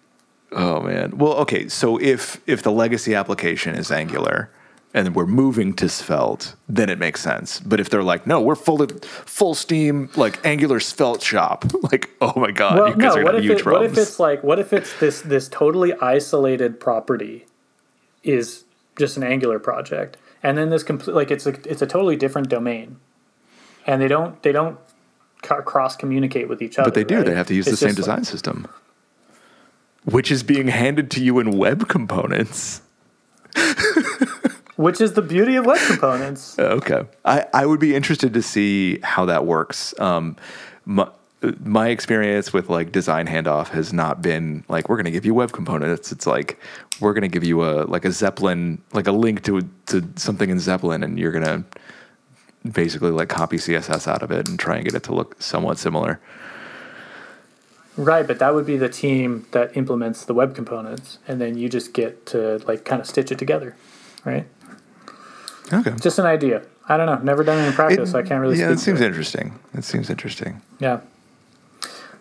oh 0.52 0.80
man. 0.80 1.18
Well, 1.18 1.34
okay, 1.38 1.68
so 1.68 1.98
if 2.00 2.40
if 2.46 2.62
the 2.62 2.72
legacy 2.72 3.14
application 3.14 3.74
is 3.74 3.90
Angular 3.90 4.50
and 4.92 5.14
we're 5.14 5.26
moving 5.26 5.72
to 5.74 5.88
Svelte, 5.88 6.54
then 6.68 6.90
it 6.90 6.98
makes 6.98 7.20
sense. 7.20 7.60
But 7.60 7.78
if 7.78 7.88
they're 7.90 8.02
like, 8.02 8.26
no, 8.26 8.40
we're 8.40 8.56
full 8.56 8.82
of 8.82 9.02
full 9.04 9.54
steam 9.54 10.10
like 10.16 10.44
Angular 10.44 10.80
Svelte 10.80 11.22
shop, 11.22 11.64
like, 11.92 12.10
oh 12.20 12.32
my 12.38 12.50
god, 12.50 12.76
well, 12.78 12.88
you 12.88 12.94
guys 12.96 13.14
no. 13.14 13.20
are 13.20 13.24
What 13.24 13.30
gonna 13.32 13.36
have 13.38 13.44
huge 13.44 13.60
it, 13.60 13.66
what 13.66 13.84
if 13.84 13.96
it's 13.98 14.18
like 14.18 14.42
what 14.42 14.58
if 14.58 14.72
it's 14.72 14.98
this 14.98 15.20
this 15.22 15.48
totally 15.48 15.92
isolated 15.94 16.80
property 16.80 17.46
is 18.24 18.64
just 18.96 19.16
an 19.16 19.22
Angular 19.22 19.58
project, 19.58 20.16
and 20.42 20.58
then 20.58 20.70
this 20.70 20.82
complete 20.82 21.14
like 21.14 21.30
it's 21.30 21.46
a 21.46 21.50
it's 21.70 21.82
a 21.82 21.86
totally 21.86 22.16
different 22.16 22.48
domain, 22.48 22.96
and 23.86 24.02
they 24.02 24.08
don't 24.08 24.42
they 24.42 24.52
don't 24.52 24.78
cross 25.42 25.96
communicate 25.96 26.48
with 26.48 26.60
each 26.60 26.78
other. 26.78 26.88
but 26.90 26.94
they 26.94 27.04
do. 27.04 27.16
right? 27.16 27.26
They 27.26 27.34
have 27.34 27.46
to 27.46 27.54
use 27.54 27.66
It's 27.66 27.80
the 27.80 27.86
same 27.86 27.94
just 27.96 28.08
like- 28.08 28.18
design 28.18 28.24
system, 28.30 28.66
which 30.04 30.30
is 30.30 30.42
being 30.42 30.68
handed 30.68 31.10
to 31.12 31.22
you 31.24 31.38
in 31.38 31.52
web 31.56 31.88
components. 31.88 32.82
which 34.80 34.98
is 34.98 35.12
the 35.12 35.20
beauty 35.22 35.56
of 35.56 35.66
web 35.66 35.78
components. 35.86 36.56
Okay. 36.58 37.02
I, 37.24 37.46
I 37.52 37.66
would 37.66 37.80
be 37.80 37.94
interested 37.94 38.32
to 38.32 38.42
see 38.42 38.98
how 39.02 39.26
that 39.26 39.44
works. 39.44 39.92
Um, 40.00 40.36
my, 40.86 41.08
my 41.64 41.88
experience 41.88 42.52
with 42.52 42.70
like 42.70 42.90
design 42.92 43.26
handoff 43.26 43.68
has 43.68 43.92
not 43.92 44.22
been 44.22 44.64
like 44.68 44.88
we're 44.88 44.96
going 44.96 45.04
to 45.04 45.10
give 45.10 45.26
you 45.26 45.34
web 45.34 45.52
components. 45.52 46.12
It's 46.12 46.26
like 46.26 46.58
we're 47.00 47.12
going 47.12 47.22
to 47.22 47.28
give 47.28 47.44
you 47.44 47.62
a 47.62 47.84
like 47.84 48.04
a 48.04 48.08
Zeplin, 48.08 48.78
like 48.92 49.06
a 49.06 49.12
link 49.12 49.42
to 49.44 49.60
to 49.86 50.08
something 50.16 50.48
in 50.48 50.58
Zeplin, 50.58 51.04
and 51.04 51.18
you're 51.18 51.32
going 51.32 51.44
to 51.44 51.64
basically 52.70 53.10
like 53.10 53.28
copy 53.28 53.56
CSS 53.56 54.06
out 54.08 54.22
of 54.22 54.30
it 54.30 54.48
and 54.48 54.58
try 54.58 54.76
and 54.76 54.84
get 54.84 54.94
it 54.94 55.02
to 55.04 55.14
look 55.14 55.40
somewhat 55.42 55.78
similar. 55.78 56.20
Right, 57.96 58.26
but 58.26 58.38
that 58.38 58.54
would 58.54 58.66
be 58.66 58.76
the 58.76 58.88
team 58.88 59.46
that 59.50 59.76
implements 59.76 60.24
the 60.24 60.34
web 60.34 60.54
components, 60.54 61.18
and 61.28 61.40
then 61.40 61.58
you 61.58 61.68
just 61.68 61.92
get 61.92 62.24
to 62.26 62.62
like 62.66 62.84
kind 62.84 63.00
of 63.00 63.06
stitch 63.06 63.30
it 63.30 63.38
together, 63.38 63.76
right? 64.24 64.46
Okay. 65.72 65.92
Just 66.00 66.18
an 66.18 66.26
idea. 66.26 66.62
I 66.88 66.96
don't 66.96 67.06
know. 67.06 67.18
Never 67.18 67.44
done 67.44 67.58
it 67.58 67.66
in 67.68 67.72
practice, 67.72 68.10
so 68.10 68.18
I 68.18 68.22
can't 68.22 68.40
really. 68.40 68.58
Yeah, 68.58 68.66
speak 68.66 68.76
it 68.76 68.80
seems 68.80 69.00
it. 69.00 69.06
interesting. 69.06 69.58
It 69.74 69.84
seems 69.84 70.10
interesting. 70.10 70.60
Yeah. 70.80 71.00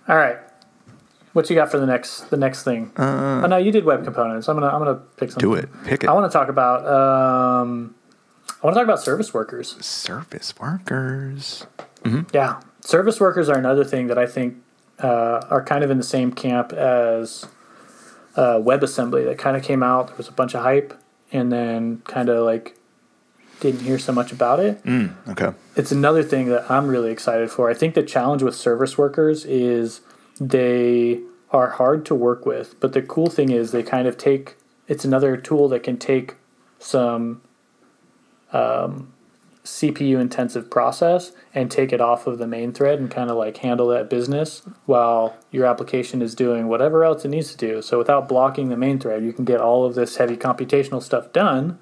All 0.07 0.15
right. 0.15 0.37
What 1.33 1.49
you 1.49 1.55
got 1.55 1.69
for 1.71 1.79
the 1.79 1.85
next 1.85 2.29
the 2.29 2.37
next 2.37 2.63
thing? 2.63 2.91
oh 2.97 3.45
no, 3.47 3.57
you 3.57 3.71
did 3.71 3.85
web 3.85 4.03
components. 4.03 4.49
I'm 4.49 4.55
gonna 4.55 4.67
I'm 4.67 4.79
gonna 4.79 5.01
pick 5.17 5.31
something. 5.31 5.47
Do 5.47 5.55
it. 5.55 5.69
Pick 5.85 6.03
it. 6.03 6.09
I 6.09 6.13
want 6.13 6.31
to 6.31 6.35
talk 6.35 6.49
about 6.49 6.85
um, 6.87 7.95
I 8.61 8.65
want 8.65 8.73
to 8.75 8.79
talk 8.79 8.83
about 8.83 8.99
service 8.99 9.33
workers. 9.33 9.75
Service 9.85 10.53
workers. 10.59 11.65
Yeah, 12.33 12.61
service 12.81 13.19
workers 13.19 13.47
are 13.49 13.57
another 13.57 13.83
thing 13.83 14.07
that 14.07 14.17
I 14.17 14.25
think 14.25 14.57
uh, 14.99 15.45
are 15.49 15.63
kind 15.63 15.83
of 15.83 15.91
in 15.91 15.97
the 15.97 16.03
same 16.03 16.33
camp 16.33 16.73
as 16.73 17.45
uh, 18.35 18.55
WebAssembly. 18.55 19.25
That 19.25 19.37
kind 19.37 19.55
of 19.55 19.63
came 19.63 19.83
out. 19.83 20.07
There 20.07 20.17
was 20.17 20.27
a 20.27 20.33
bunch 20.33 20.55
of 20.55 20.63
hype, 20.63 20.99
and 21.31 21.51
then 21.51 22.01
kind 22.05 22.29
of 22.29 22.43
like 22.43 22.75
didn't 23.59 23.81
hear 23.81 23.99
so 23.99 24.11
much 24.11 24.31
about 24.31 24.59
it. 24.59 24.81
Okay. 25.27 25.51
It's 25.75 25.91
another 25.91 26.23
thing 26.23 26.47
that 26.49 26.69
I'm 26.69 26.87
really 26.87 27.11
excited 27.11 27.51
for. 27.51 27.69
I 27.69 27.73
think 27.73 27.95
the 27.95 28.03
challenge 28.03 28.43
with 28.43 28.55
service 28.55 28.97
workers 28.97 29.45
is 29.45 30.01
they 30.39 31.19
are 31.51 31.71
hard 31.71 32.05
to 32.05 32.15
work 32.15 32.45
with, 32.45 32.79
but 32.79 32.93
the 32.93 33.01
cool 33.01 33.29
thing 33.29 33.49
is 33.49 33.71
they 33.71 33.83
kind 33.83 34.07
of 34.07 34.17
take. 34.17 34.55
It's 34.87 35.05
another 35.05 35.37
tool 35.37 35.67
that 35.69 35.83
can 35.83 35.97
take 35.97 36.35
some 36.79 37.41
um, 38.51 39.13
CPU 39.63 40.19
intensive 40.19 40.69
process 40.69 41.31
and 41.53 41.69
take 41.69 41.93
it 41.93 42.01
off 42.01 42.27
of 42.27 42.37
the 42.37 42.47
main 42.47 42.71
thread 42.71 42.99
and 42.99 43.11
kind 43.11 43.29
of 43.29 43.37
like 43.37 43.57
handle 43.57 43.87
that 43.89 44.09
business 44.09 44.63
while 44.85 45.35
your 45.51 45.65
application 45.65 46.21
is 46.21 46.33
doing 46.33 46.67
whatever 46.67 47.03
else 47.03 47.25
it 47.25 47.29
needs 47.29 47.51
to 47.51 47.57
do. 47.57 47.81
So 47.81 47.97
without 47.97 48.27
blocking 48.27 48.69
the 48.69 48.77
main 48.77 48.99
thread, 48.99 49.23
you 49.23 49.33
can 49.33 49.45
get 49.45 49.61
all 49.61 49.85
of 49.85 49.95
this 49.95 50.17
heavy 50.17 50.37
computational 50.37 51.03
stuff 51.03 51.31
done. 51.33 51.77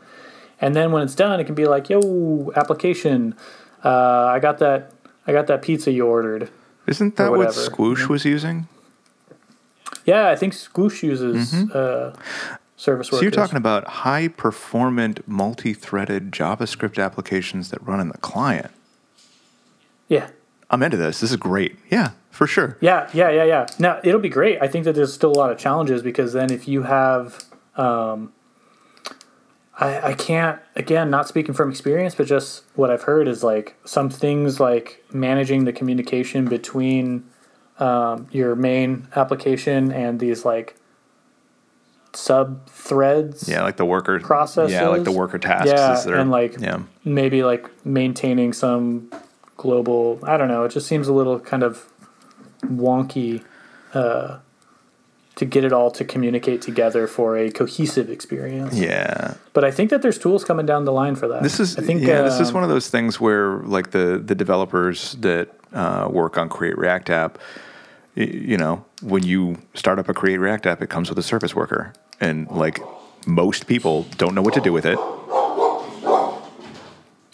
And 0.60 0.76
then 0.76 0.92
when 0.92 1.04
it's 1.04 1.16
done, 1.16 1.40
it 1.40 1.46
can 1.46 1.56
be 1.56 1.66
like, 1.66 1.90
"Yo, 1.90 2.52
application, 2.56 3.36
uh, 3.84 4.26
I 4.26 4.40
got 4.40 4.58
that, 4.60 4.92
I 5.28 5.32
got 5.32 5.48
that 5.48 5.62
pizza 5.62 5.92
you 5.92 6.06
ordered." 6.06 6.50
Isn't 6.88 7.16
that 7.18 7.32
what. 7.32 7.50
Squoosh 7.50 8.08
was 8.08 8.26
using? 8.26 8.68
Yeah, 10.06 10.30
I 10.30 10.36
think 10.36 10.54
Squoosh 10.54 11.04
uses 11.04 11.54
uh, 11.54 12.16
service 12.78 13.08
workers. 13.08 13.08
Mm-hmm. 13.08 13.16
So 13.16 13.22
you're 13.22 13.32
talking 13.32 13.58
about 13.58 13.88
high 13.88 14.30
performant 14.30 15.28
multi-threaded 15.28 16.32
JavaScript 16.32 17.04
applications 17.04 17.70
that 17.72 17.86
run 17.86 18.00
in 18.00 18.08
the 18.10 18.18
client. 18.20 18.72
yeah, 20.08 20.30
I'm 20.70 20.82
into 20.82 20.98
this. 20.98 21.20
This 21.20 21.32
is 21.32 21.38
great. 21.38 21.78
Yeah, 21.92 22.12
for 22.32 22.48
sure. 22.48 22.78
Yeah, 22.80 23.10
yeah, 23.14 23.30
yeah, 23.30 23.44
yeah. 23.44 23.68
Now 23.80 24.00
it'll 24.04 24.22
be 24.22 24.30
great. 24.30 24.62
I 24.62 24.68
think 24.68 24.86
that 24.86 24.96
there's 24.96 25.14
still 25.14 25.32
a 25.32 25.38
lot 25.38 25.52
of 25.52 25.58
challenges 25.58 26.02
because 26.02 26.34
then 26.34 26.52
if 26.52 26.68
you 26.68 26.84
have, 26.84 27.44
um, 27.76 28.32
I, 29.80 30.10
I 30.10 30.14
can't 30.14 30.60
again 30.76 31.10
not 31.10 31.28
speaking 31.28 31.54
from 31.54 31.70
experience, 31.70 32.16
but 32.16 32.26
just 32.28 32.64
what 32.76 32.90
I've 32.90 33.04
heard 33.04 33.28
is 33.28 33.44
like 33.44 33.76
some 33.86 34.10
things 34.10 34.60
like 34.60 35.04
managing 35.14 35.66
the 35.66 35.74
communication 35.74 36.46
between 36.46 37.26
um, 37.80 38.28
your 38.32 38.56
main 38.56 39.08
application 39.16 39.92
and 39.92 40.20
these 40.20 40.44
like 40.46 40.76
sub 42.14 42.68
threads. 42.70 43.48
Yeah, 43.48 43.62
like 43.64 43.78
the 43.78 43.86
worker 43.86 44.20
Processes. 44.20 44.74
Yeah, 44.74 44.88
like 44.88 45.04
the 45.04 45.12
worker 45.12 45.38
tasks. 45.38 45.70
Yeah, 45.72 45.94
is 45.98 46.06
there- 46.06 46.16
and 46.18 46.32
like 46.32 46.60
yeah, 46.60 46.80
maybe 47.06 47.44
like 47.44 47.70
maintaining 47.86 48.54
some 48.54 49.12
global. 49.58 50.20
I 50.24 50.38
don't 50.38 50.48
know. 50.48 50.64
It 50.64 50.70
just 50.72 50.88
seems 50.88 51.08
a 51.08 51.14
little 51.14 51.40
kind 51.40 51.62
of 51.64 51.86
wonky 52.66 53.44
uh, 53.94 54.40
to 55.38 55.46
get 55.46 55.64
it 55.64 55.72
all 55.72 55.92
to 55.92 56.04
communicate 56.04 56.62
together 56.62 57.08
for 57.08 57.38
a 57.38 57.50
cohesive 57.50 58.10
experience. 58.10 58.76
yeah. 58.76 59.36
But 59.54 59.64
I 59.64 59.72
think 59.72 59.90
that 59.92 60.02
there's 60.02 60.18
tools 60.18 60.44
coming 60.44 60.66
down 60.66 60.86
the 60.86 60.92
line 60.92 61.16
for 61.16 61.28
that. 61.28 61.44
This 61.44 61.60
is 61.60 61.78
I 61.78 61.82
think 61.82 62.02
yeah. 62.02 62.24
this 62.24 62.40
is 62.40 62.50
um, 62.50 62.56
one 62.56 62.64
of 62.64 62.70
those 62.70 62.90
things 62.90 63.20
where 63.20 63.60
like 63.60 63.92
the 63.92 64.22
the 64.24 64.36
developers 64.36 65.14
that 65.20 65.50
uh, 65.74 66.08
work 66.12 66.38
on 66.38 66.50
Create 66.50 66.78
React 66.78 67.10
app, 67.10 67.40
you 68.16 68.58
know, 68.58 68.84
when 69.02 69.24
you 69.24 69.58
start 69.74 70.00
up 70.00 70.10
a 70.10 70.14
Create 70.14 70.38
React 70.38 70.66
app, 70.66 70.82
it 70.82 70.90
comes 70.90 71.10
with 71.10 71.20
a 71.20 71.24
service 71.24 71.56
worker, 71.56 71.94
and 72.20 72.50
like 72.50 72.80
most 73.28 73.68
people 73.68 74.04
don't 74.18 74.34
know 74.34 74.42
what 74.42 74.54
to 74.56 74.62
do 74.62 74.74
with 74.74 74.86
it. 74.86 74.98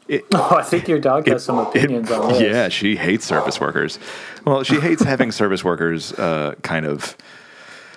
It, 0.10 0.26
Oh, 0.34 0.58
I 0.58 0.64
think 0.64 0.88
your 0.89 0.99
dog 0.99 1.28
has 1.28 1.45
some 1.45 1.58
opinions 1.68 2.12
on 2.12 2.34
this. 2.34 2.41
Yeah, 2.41 2.68
she 2.70 2.97
hates 2.97 3.26
service 3.26 3.62
workers. 3.62 3.97
Well, 4.45 4.64
she 4.64 4.80
hates 4.80 5.01
having 5.04 5.32
service 5.41 5.64
workers 5.64 6.12
uh, 6.14 6.56
kind 6.62 6.86
of 6.86 7.16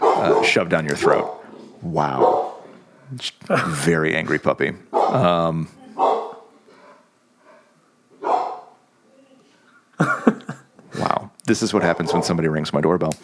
uh, 0.00 0.42
shoved 0.42 0.70
down 0.70 0.84
your 0.86 0.96
throat. 0.96 1.44
Wow. 1.82 2.54
Very 3.66 4.16
angry 4.16 4.38
puppy. 4.38 4.72
Um, 4.92 5.68
wow. 9.98 11.30
This 11.44 11.62
is 11.62 11.72
what 11.72 11.82
happens 11.82 12.12
when 12.12 12.22
somebody 12.22 12.48
rings 12.48 12.72
my 12.72 12.80
doorbell. 12.80 13.14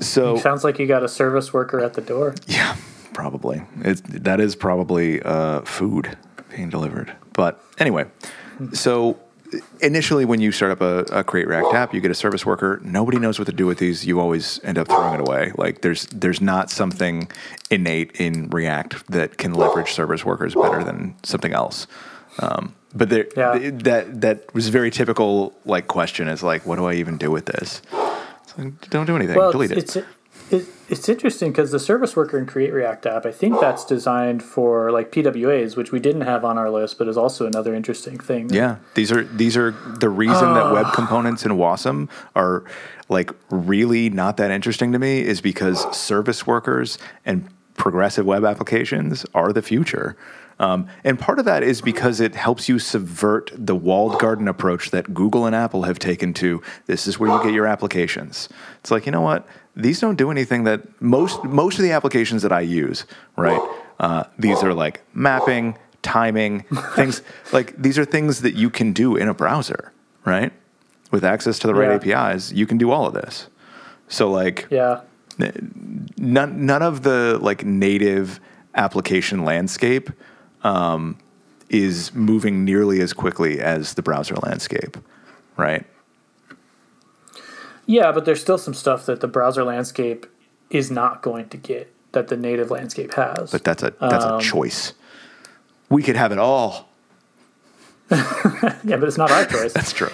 So, 0.00 0.36
Sounds 0.38 0.64
like 0.64 0.78
you 0.78 0.86
got 0.86 1.02
a 1.04 1.08
service 1.08 1.52
worker 1.52 1.80
at 1.80 1.94
the 1.94 2.00
door. 2.00 2.34
yeah, 2.46 2.76
probably. 3.12 3.62
That 3.76 4.40
is 4.40 4.56
probably 4.56 5.22
uh, 5.22 5.60
food 5.62 6.16
being 6.54 6.70
delivered. 6.70 7.14
But 7.34 7.62
anyway, 7.78 8.06
so 8.72 9.18
initially 9.80 10.24
when 10.24 10.40
you 10.40 10.52
start 10.52 10.72
up 10.72 10.80
a, 10.80 10.98
a 11.18 11.24
Create 11.24 11.46
React 11.48 11.74
app, 11.74 11.94
you 11.94 12.00
get 12.00 12.10
a 12.10 12.14
service 12.14 12.44
worker. 12.46 12.80
Nobody 12.82 13.18
knows 13.18 13.38
what 13.38 13.46
to 13.46 13.52
do 13.52 13.66
with 13.66 13.78
these. 13.78 14.06
You 14.06 14.20
always 14.20 14.60
end 14.64 14.78
up 14.78 14.88
throwing 14.88 15.14
it 15.14 15.20
away. 15.20 15.52
Like 15.56 15.82
there's 15.82 16.06
there's 16.06 16.40
not 16.40 16.70
something 16.70 17.30
innate 17.70 18.12
in 18.20 18.48
React 18.50 19.06
that 19.12 19.38
can 19.38 19.54
leverage 19.54 19.92
service 19.92 20.24
workers 20.24 20.54
better 20.54 20.82
than 20.84 21.14
something 21.22 21.52
else. 21.52 21.86
Um, 22.38 22.74
but 22.94 23.08
there, 23.10 23.26
Yeah. 23.36 23.70
that 23.84 24.20
that 24.20 24.54
was 24.54 24.68
a 24.68 24.70
very 24.70 24.90
typical 24.90 25.54
like 25.64 25.86
question 25.86 26.28
is 26.28 26.42
like, 26.42 26.66
what 26.66 26.76
do 26.76 26.86
I 26.86 26.94
even 26.94 27.18
do 27.18 27.30
with 27.30 27.46
this? 27.46 27.82
Like, 28.58 28.88
don't 28.90 29.06
do 29.06 29.16
anything. 29.16 29.36
Well, 29.36 29.52
Delete 29.52 29.72
it. 29.72 29.78
it's, 29.78 29.96
it's 29.96 30.06
it, 30.50 30.66
it's 30.88 31.08
interesting 31.08 31.50
because 31.50 31.72
the 31.72 31.78
service 31.78 32.14
worker 32.14 32.38
in 32.38 32.46
Create 32.46 32.72
React 32.72 33.06
app, 33.06 33.26
I 33.26 33.32
think 33.32 33.60
that's 33.60 33.84
designed 33.84 34.42
for 34.42 34.92
like 34.92 35.10
PWAs, 35.10 35.76
which 35.76 35.90
we 35.90 35.98
didn't 35.98 36.20
have 36.22 36.44
on 36.44 36.58
our 36.58 36.70
list, 36.70 36.98
but 36.98 37.08
is 37.08 37.16
also 37.16 37.46
another 37.46 37.74
interesting 37.74 38.18
thing. 38.18 38.50
Yeah, 38.50 38.76
these 38.94 39.10
are 39.10 39.24
these 39.24 39.56
are 39.56 39.72
the 39.72 40.08
reason 40.08 40.54
that 40.54 40.72
web 40.72 40.92
components 40.92 41.44
in 41.44 41.52
Wasm 41.52 42.08
are 42.34 42.64
like 43.08 43.30
really 43.50 44.10
not 44.10 44.36
that 44.36 44.50
interesting 44.50 44.92
to 44.92 44.98
me 44.98 45.20
is 45.20 45.40
because 45.40 45.96
service 45.96 46.46
workers 46.46 46.98
and 47.24 47.48
progressive 47.74 48.26
web 48.26 48.44
applications 48.44 49.26
are 49.34 49.52
the 49.52 49.62
future. 49.62 50.16
Um, 50.58 50.88
and 51.04 51.18
part 51.18 51.38
of 51.38 51.44
that 51.44 51.62
is 51.62 51.82
because 51.82 52.18
it 52.18 52.34
helps 52.34 52.68
you 52.68 52.78
subvert 52.78 53.50
the 53.54 53.76
walled 53.76 54.18
garden 54.18 54.48
approach 54.48 54.90
that 54.90 55.12
Google 55.12 55.44
and 55.44 55.54
Apple 55.54 55.82
have 55.82 55.98
taken 55.98 56.32
to 56.34 56.62
this 56.86 57.06
is 57.06 57.18
where 57.18 57.30
you 57.30 57.42
get 57.42 57.52
your 57.52 57.66
applications. 57.66 58.48
It's 58.80 58.90
like, 58.90 59.04
you 59.04 59.12
know 59.12 59.20
what? 59.20 59.46
These 59.76 60.00
don't 60.00 60.16
do 60.16 60.30
anything 60.30 60.64
that 60.64 60.80
most 61.02 61.44
most 61.44 61.78
of 61.78 61.82
the 61.84 61.92
applications 61.92 62.42
that 62.42 62.52
I 62.52 62.60
use, 62.60 63.04
right? 63.36 63.60
Uh, 64.00 64.24
these 64.38 64.62
are 64.62 64.72
like 64.74 65.02
mapping, 65.14 65.76
timing, 66.02 66.62
things 66.94 67.22
like 67.52 67.76
these 67.80 67.98
are 67.98 68.04
things 68.04 68.40
that 68.40 68.54
you 68.54 68.70
can 68.70 68.92
do 68.92 69.16
in 69.16 69.28
a 69.28 69.34
browser, 69.34 69.92
right? 70.24 70.52
With 71.10 71.24
access 71.24 71.58
to 71.60 71.66
the 71.66 71.74
right 71.74 72.02
Yeah. 72.04 72.14
APIs, 72.32 72.52
you 72.52 72.66
can 72.66 72.78
do 72.78 72.90
all 72.90 73.06
of 73.06 73.14
this. 73.14 73.48
So 74.08 74.30
like 74.30 74.66
Yeah. 74.70 75.00
none 76.16 76.66
none 76.66 76.82
of 76.82 77.02
the 77.02 77.38
like 77.42 77.64
native 77.64 78.40
application 78.74 79.44
landscape 79.44 80.10
um, 80.64 81.16
is 81.68 82.14
moving 82.14 82.64
nearly 82.64 83.00
as 83.00 83.12
quickly 83.12 83.60
as 83.60 83.94
the 83.94 84.02
browser 84.02 84.36
landscape, 84.36 84.96
right? 85.56 85.84
Yeah, 87.86 88.12
but 88.12 88.24
there's 88.24 88.40
still 88.40 88.58
some 88.58 88.74
stuff 88.74 89.06
that 89.06 89.20
the 89.20 89.28
browser 89.28 89.64
landscape 89.64 90.26
is 90.70 90.90
not 90.90 91.22
going 91.22 91.48
to 91.50 91.56
get 91.56 91.92
that 92.12 92.28
the 92.28 92.36
native 92.36 92.70
landscape 92.70 93.14
has. 93.14 93.52
But 93.52 93.64
that's 93.64 93.82
a 93.82 93.94
that's 94.00 94.24
a 94.24 94.38
choice. 94.40 94.92
We 95.88 96.02
could 96.02 96.16
have 96.16 96.32
it 96.32 96.38
all. 96.38 96.88
yeah, 98.10 98.78
but 98.84 99.04
it's 99.04 99.18
not 99.18 99.30
our 99.30 99.44
choice. 99.46 99.72
That's 99.72 99.92
true. 99.92 100.10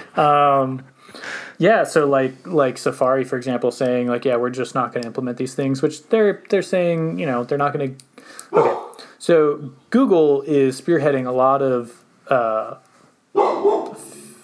Yeah, 1.63 1.85
so 1.85 2.07
like 2.07 2.47
like 2.47 2.77
Safari, 2.77 3.23
for 3.23 3.37
example, 3.37 3.71
saying 3.71 4.09
like, 4.09 4.25
yeah, 4.25 4.35
we're 4.35 4.51
just 4.51 4.75
not 4.75 4.93
going 4.93 5.03
to 5.03 5.07
implement 5.07 5.39
these 5.39 5.55
things, 5.55 5.81
which 5.81 6.09
they're 6.09 6.43
they're 6.51 6.61
saying, 6.61 7.21
you 7.21 7.27
know, 7.27 7.45
they're 7.45 7.57
not 7.57 7.73
going 7.73 7.97
to. 7.97 8.05
Okay, 8.53 9.05
so 9.19 9.71
Google 9.91 10.43
is 10.43 10.81
spearheading 10.81 11.27
a 11.27 11.31
lot 11.31 11.63
of 11.63 12.03
uh, 12.27 12.79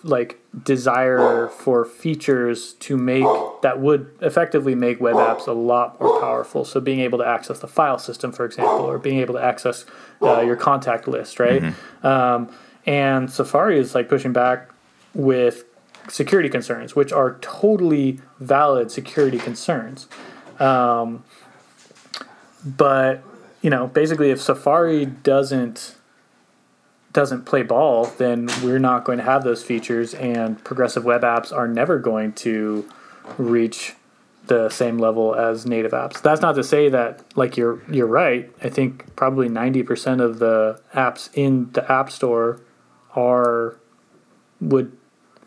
like 0.03 0.41
desire 0.65 1.49
for 1.49 1.85
features 1.85 2.75
to 2.75 2.97
make 2.97 3.25
that 3.63 3.81
would 3.81 4.11
effectively 4.21 4.75
make 4.75 5.01
web 5.01 5.17
apps 5.17 5.47
a 5.47 5.53
lot 5.53 6.01
more 6.01 6.21
powerful. 6.21 6.65
So 6.65 6.81
being 6.81 7.01
able 7.01 7.19
to 7.19 7.27
access 7.27 7.59
the 7.59 7.69
file 7.69 7.99
system, 7.99 8.33
for 8.33 8.45
example, 8.45 8.85
or 8.87 8.99
being 8.99 9.19
able 9.19 9.35
to 9.35 9.43
access 9.43 9.85
uh, 10.23 10.41
your 10.41 10.57
contact 10.57 11.09
list, 11.09 11.39
right? 11.41 11.63
Um, 12.03 12.51
and 12.87 13.31
Safari 13.31 13.79
is 13.79 13.95
like 13.95 14.09
pushing 14.09 14.33
back 14.33 14.71
with 15.15 15.65
security 16.09 16.49
concerns, 16.49 16.97
which 16.97 17.13
are 17.13 17.39
totally 17.41 18.21
valid 18.41 18.91
security 18.91 19.39
concerns. 19.39 20.09
Um, 20.59 21.25
but 22.65 23.23
you 23.63 23.71
know, 23.71 23.89
basically, 23.89 24.31
if 24.31 24.41
Safari 24.41 25.05
doesn't 25.05 25.97
doesn't 27.13 27.45
play 27.45 27.63
ball, 27.63 28.07
then 28.19 28.49
we're 28.63 28.79
not 28.79 29.05
going 29.05 29.19
to 29.19 29.25
have 29.25 29.43
those 29.45 29.63
features, 29.63 30.15
and 30.15 30.63
progressive 30.65 31.05
web 31.05 31.23
apps 31.23 31.53
are 31.53 31.67
never 31.69 31.99
going 31.99 32.33
to 32.35 32.89
reach 33.37 33.95
the 34.47 34.69
same 34.71 34.99
level 34.99 35.35
as 35.35 35.67
native 35.67 35.93
apps. 35.93 36.23
That's 36.23 36.41
not 36.41 36.55
to 36.55 36.65
say 36.65 36.89
that 36.89 37.23
like 37.37 37.57
you're 37.57 37.83
you're 37.91 38.07
right. 38.07 38.51
I 38.63 38.71
think 38.71 39.15
probably 39.15 39.49
90% 39.49 40.21
of 40.23 40.39
the 40.39 40.81
apps 40.95 41.29
in 41.35 41.71
the 41.73 41.91
App 41.91 42.11
Store 42.11 42.61
are 43.15 43.79
would 44.61 44.97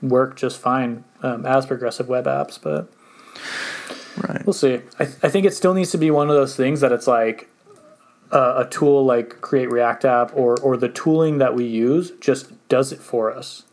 work 0.02 0.36
just 0.36 0.60
fine 0.60 1.04
um, 1.24 1.46
as 1.46 1.66
progressive 1.66 2.08
web 2.08 2.26
apps, 2.26 2.60
but 2.62 2.92
Right. 4.18 4.46
we'll 4.46 4.54
see. 4.54 4.82
I, 5.00 5.04
I 5.04 5.30
think 5.30 5.46
it 5.46 5.54
still 5.54 5.74
needs 5.74 5.92
to 5.92 5.98
be 5.98 6.12
one 6.12 6.30
of 6.30 6.36
those 6.36 6.56
things 6.56 6.82
that 6.82 6.92
it's 6.92 7.08
like 7.08 7.48
a, 8.32 8.62
a 8.62 8.68
tool 8.70 9.06
like 9.06 9.42
Create 9.42 9.70
React 9.72 10.06
App 10.06 10.32
or 10.36 10.58
or 10.62 10.78
the 10.78 10.90
tooling 10.90 11.38
that 11.40 11.54
we 11.56 11.66
use 11.66 12.12
just 12.20 12.52
does 12.70 12.92
it 12.94 13.00
for 13.00 13.30
us, 13.36 13.64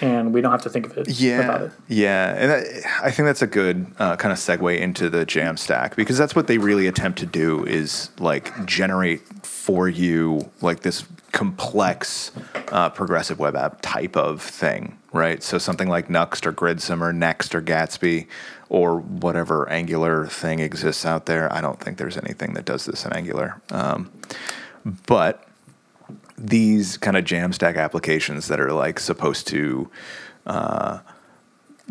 and 0.00 0.32
we 0.32 0.40
don't 0.40 0.52
have 0.52 0.62
to 0.62 0.70
think 0.70 0.86
of 0.86 0.92
it 0.96 1.08
about 1.08 1.20
Yeah, 1.20 1.62
it. 1.64 1.72
yeah, 1.88 2.34
and 2.38 2.52
I, 2.52 3.06
I 3.08 3.10
think 3.10 3.26
that's 3.26 3.42
a 3.42 3.48
good 3.48 3.86
uh, 3.98 4.14
kind 4.16 4.30
of 4.30 4.38
segue 4.38 4.78
into 4.78 5.10
the 5.10 5.26
Jamstack 5.26 5.96
because 5.96 6.16
that's 6.16 6.36
what 6.36 6.46
they 6.46 6.58
really 6.58 6.86
attempt 6.86 7.18
to 7.18 7.26
do 7.26 7.64
is 7.66 8.10
like 8.20 8.64
generate 8.66 9.22
for 9.44 9.88
you 9.88 10.50
like 10.60 10.80
this 10.80 11.04
complex 11.32 12.30
uh, 12.68 12.88
progressive 12.90 13.40
web 13.40 13.56
app 13.56 13.80
type 13.82 14.16
of 14.16 14.40
thing, 14.40 14.96
right? 15.12 15.42
So 15.42 15.58
something 15.58 15.88
like 15.88 16.06
Nuxt 16.06 16.46
or 16.46 16.52
Gridsome 16.52 17.02
or 17.02 17.12
Next 17.12 17.56
or 17.56 17.60
Gatsby 17.60 18.28
or 18.68 18.98
whatever 18.98 19.68
Angular 19.68 20.26
thing 20.26 20.60
exists 20.60 21.04
out 21.04 21.26
there. 21.26 21.52
I 21.52 21.60
don't 21.60 21.80
think 21.80 21.98
there's 21.98 22.16
anything 22.16 22.54
that 22.54 22.64
does 22.64 22.84
this 22.84 23.04
in 23.04 23.12
Angular, 23.12 23.60
um, 23.70 24.10
but 25.06 25.46
these 26.36 26.96
kind 26.96 27.16
of 27.16 27.24
Jamstack 27.24 27.76
applications 27.76 28.48
that 28.48 28.60
are 28.60 28.72
like 28.72 28.98
supposed 28.98 29.46
to 29.48 29.90
uh, 30.46 30.98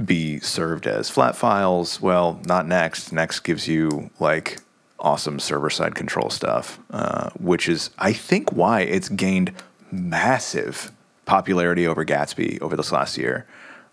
be 0.04 0.40
served 0.40 0.88
as 0.88 1.10
flat 1.10 1.36
files. 1.36 2.02
Well, 2.02 2.40
not 2.46 2.68
Next. 2.68 3.12
Next 3.12 3.42
gives 3.42 3.68
you 3.68 4.10
like 4.20 4.60
awesome 5.00 5.40
server 5.40 5.70
side 5.70 5.96
control 5.96 6.30
stuff, 6.30 6.80
uh, 6.90 7.30
which 7.40 7.70
is, 7.70 7.90
I 8.00 8.14
think, 8.14 8.52
why 8.52 8.82
it's 8.82 9.10
gained 9.10 9.54
massive 9.92 10.92
popularity 11.26 11.88
over 11.88 12.04
Gatsby 12.04 12.62
over 12.62 12.76
this 12.76 12.92
last 12.92 13.18
year. 13.18 13.46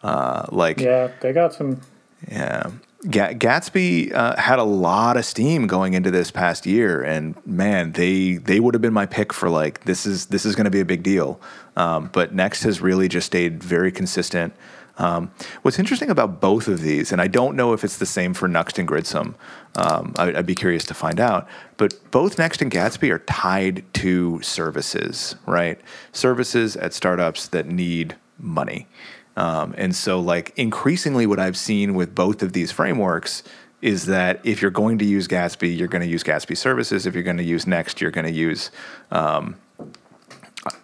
Uh, 0.02 0.46
like 0.50 0.80
Yeah, 0.80 1.10
they 1.20 1.32
got 1.32 1.52
some. 1.52 1.80
Yeah. 2.28 2.70
Ga- 3.08 3.32
Gatsby 3.32 4.12
uh, 4.12 4.36
had 4.36 4.58
a 4.58 4.64
lot 4.64 5.16
of 5.16 5.24
steam 5.24 5.66
going 5.66 5.94
into 5.94 6.10
this 6.10 6.30
past 6.30 6.66
year, 6.66 7.02
and 7.02 7.34
man, 7.46 7.92
they 7.92 8.34
they 8.34 8.60
would 8.60 8.74
have 8.74 8.82
been 8.82 8.92
my 8.92 9.06
pick 9.06 9.32
for 9.32 9.48
like 9.48 9.84
this 9.84 10.04
is 10.04 10.26
this 10.26 10.44
is 10.44 10.54
going 10.54 10.66
to 10.66 10.70
be 10.70 10.80
a 10.80 10.84
big 10.84 11.02
deal. 11.02 11.40
Um, 11.76 12.10
but 12.12 12.34
Next 12.34 12.62
has 12.64 12.82
really 12.82 13.08
just 13.08 13.26
stayed 13.26 13.62
very 13.62 13.90
consistent. 13.90 14.52
Um, 14.98 15.30
what's 15.62 15.78
interesting 15.78 16.10
about 16.10 16.42
both 16.42 16.68
of 16.68 16.82
these, 16.82 17.10
and 17.10 17.22
I 17.22 17.26
don't 17.26 17.56
know 17.56 17.72
if 17.72 17.84
it's 17.84 17.96
the 17.96 18.04
same 18.04 18.34
for 18.34 18.46
Nuxt 18.48 18.78
and 18.78 18.86
Gridsome, 18.86 19.34
um, 19.76 20.12
I, 20.18 20.34
I'd 20.34 20.44
be 20.44 20.54
curious 20.54 20.84
to 20.86 20.94
find 20.94 21.18
out. 21.18 21.48
But 21.78 21.94
both 22.10 22.38
Next 22.38 22.60
and 22.60 22.70
Gatsby 22.70 23.10
are 23.10 23.20
tied 23.20 23.82
to 23.94 24.42
services, 24.42 25.36
right? 25.46 25.80
Services 26.12 26.76
at 26.76 26.92
startups 26.92 27.48
that 27.48 27.66
need 27.66 28.16
money. 28.38 28.88
Um, 29.36 29.74
and 29.78 29.94
so, 29.94 30.20
like, 30.20 30.52
increasingly, 30.56 31.26
what 31.26 31.38
I've 31.38 31.56
seen 31.56 31.94
with 31.94 32.14
both 32.14 32.42
of 32.42 32.52
these 32.52 32.72
frameworks 32.72 33.42
is 33.80 34.06
that 34.06 34.40
if 34.44 34.60
you're 34.60 34.70
going 34.70 34.98
to 34.98 35.04
use 35.04 35.26
Gatsby, 35.26 35.76
you're 35.76 35.88
going 35.88 36.02
to 36.02 36.08
use 36.08 36.22
Gatsby 36.22 36.56
services. 36.56 37.06
If 37.06 37.14
you're 37.14 37.22
going 37.22 37.38
to 37.38 37.44
use 37.44 37.66
Next, 37.66 38.00
you're 38.00 38.10
going 38.10 38.26
to 38.26 38.32
use 38.32 38.70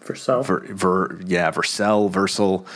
For 0.01 0.15
self. 0.15 0.47
Ver, 0.47 0.61
Ver, 0.61 1.21
yeah, 1.27 1.51
Vercel, 1.51 2.11
Versal, 2.11 2.67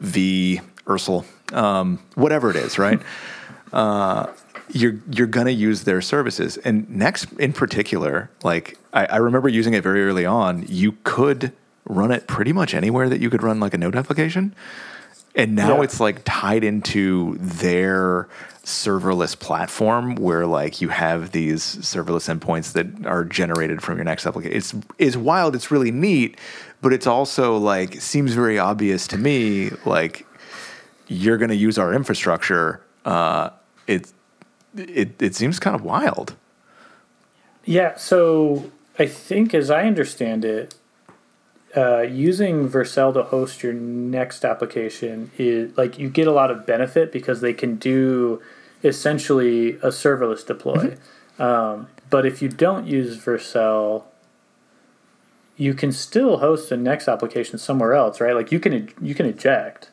V, 0.00 0.60
Ursel, 0.86 1.24
um, 1.52 1.98
whatever 2.14 2.50
it 2.50 2.56
is, 2.56 2.78
right? 2.78 3.00
uh, 3.72 4.28
you're 4.70 4.96
you're 5.10 5.26
gonna 5.26 5.50
use 5.50 5.84
their 5.84 6.00
services, 6.00 6.56
and 6.58 6.88
Next 6.90 7.32
in 7.34 7.52
particular, 7.52 8.30
like 8.42 8.78
I, 8.92 9.06
I 9.06 9.16
remember 9.16 9.48
using 9.48 9.74
it 9.74 9.82
very 9.82 10.04
early 10.04 10.26
on. 10.26 10.64
You 10.68 10.92
could 11.04 11.52
run 11.88 12.12
it 12.12 12.26
pretty 12.28 12.52
much 12.52 12.74
anywhere 12.74 13.08
that 13.08 13.20
you 13.20 13.30
could 13.30 13.42
run 13.42 13.58
like 13.58 13.74
a 13.74 13.78
Node 13.78 13.96
application, 13.96 14.54
and 15.34 15.54
now 15.56 15.76
Yeah. 15.78 15.82
it's 15.84 15.98
like 16.00 16.22
tied 16.24 16.62
into 16.64 17.36
their 17.40 18.28
serverless 18.64 19.38
platform 19.38 20.14
where 20.16 20.44
like 20.46 20.82
you 20.82 20.90
have 20.90 21.32
these 21.32 21.62
serverless 21.62 22.28
endpoints 22.32 22.72
that 22.72 23.06
are 23.06 23.24
generated 23.24 23.82
from 23.82 23.96
your 23.96 24.04
next 24.04 24.26
application. 24.26 24.56
It's 24.56 24.74
it's 24.98 25.16
wild, 25.16 25.54
it's 25.54 25.70
really 25.70 25.90
neat, 25.90 26.36
but 26.82 26.92
it's 26.92 27.06
also 27.06 27.56
like 27.56 27.94
seems 28.00 28.34
very 28.34 28.58
obvious 28.58 29.06
to 29.08 29.16
me 29.18 29.70
like 29.86 30.26
you're 31.06 31.38
going 31.38 31.48
to 31.48 31.56
use 31.56 31.78
our 31.78 31.94
infrastructure 31.94 32.82
uh 33.06 33.48
it 33.86 34.12
it 34.76 35.20
it 35.22 35.34
seems 35.34 35.58
kind 35.58 35.74
of 35.74 35.82
wild. 35.82 36.34
Yeah, 37.64 37.96
so 37.96 38.70
I 38.98 39.06
think, 39.06 39.54
as 39.54 39.70
I 39.70 39.84
understand 39.86 40.44
it, 40.44 40.74
uh, 41.76 42.00
using 42.00 42.68
Vercel 42.68 43.12
to 43.14 43.22
host 43.24 43.62
your 43.62 43.72
next 43.72 44.44
application 44.44 45.30
is 45.38 45.76
like 45.76 45.98
you 45.98 46.08
get 46.08 46.26
a 46.26 46.32
lot 46.32 46.50
of 46.50 46.64
benefit 46.66 47.12
because 47.12 47.40
they 47.40 47.52
can 47.52 47.76
do 47.76 48.40
essentially 48.82 49.70
a 49.76 49.88
serverless 49.88 50.46
deploy. 50.46 50.96
Um, 51.38 51.88
but 52.10 52.24
if 52.26 52.40
you 52.42 52.48
don't 52.48 52.86
use 52.86 53.18
Vercel, 53.18 54.04
you 55.56 55.74
can 55.74 55.92
still 55.92 56.38
host 56.38 56.70
a 56.72 56.76
next 56.76 57.08
application 57.08 57.58
somewhere 57.58 57.94
else, 57.94 58.20
right? 58.20 58.34
Like 58.34 58.50
you 58.52 58.60
can 58.60 58.88
you 59.00 59.14
can 59.14 59.26
eject. 59.26 59.90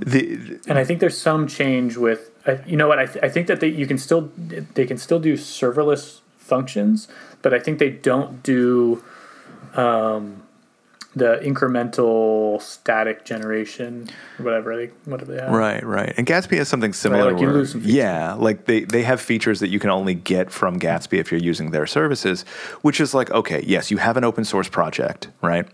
The 0.00 0.60
And 0.68 0.78
I 0.78 0.84
think 0.84 1.00
there's 1.00 1.18
some 1.18 1.46
change 1.46 1.96
with, 1.96 2.30
I- 2.46 2.60
you 2.66 2.76
know 2.76 2.88
what? 2.88 2.98
I, 2.98 3.06
th- 3.06 3.22
I 3.22 3.28
think 3.28 3.46
that 3.46 3.60
they 3.60 3.68
you 3.68 3.86
can 3.86 3.98
still 3.98 4.30
they 4.74 4.86
can 4.86 4.98
still 4.98 5.20
do 5.20 5.34
serverless 5.34 6.20
functions, 6.36 7.08
but 7.42 7.52
I 7.54 7.58
think 7.58 7.78
they 7.78 7.90
don't 7.90 8.42
do 8.42 9.02
um, 9.74 10.42
the 11.16 11.40
incremental 11.42 12.60
static 12.62 13.24
generation, 13.24 14.08
whatever 14.36 14.76
they 14.76 14.86
whatever 15.04 15.32
they 15.32 15.40
have. 15.40 15.50
Right, 15.52 15.82
right. 15.84 16.12
And 16.16 16.26
Gatsby 16.26 16.58
has 16.58 16.68
something 16.68 16.92
similar. 16.92 17.32
like 17.32 17.40
you 17.40 17.50
lose 17.50 17.72
some 17.72 17.80
features. 17.80 17.94
yeah, 17.96 18.34
like 18.34 18.66
they, 18.66 18.84
they 18.84 19.02
have 19.02 19.20
features 19.20 19.60
that 19.60 19.68
you 19.68 19.80
can 19.80 19.90
only 19.90 20.14
get 20.14 20.50
from 20.50 20.78
Gatsby 20.78 21.18
if 21.18 21.32
you're 21.32 21.40
using 21.40 21.70
their 21.70 21.86
services, 21.86 22.42
which 22.82 23.00
is 23.00 23.14
like, 23.14 23.30
okay, 23.30 23.64
yes, 23.66 23.90
you 23.90 23.96
have 23.96 24.16
an 24.16 24.24
open 24.24 24.44
source 24.44 24.68
project, 24.68 25.28
right? 25.42 25.66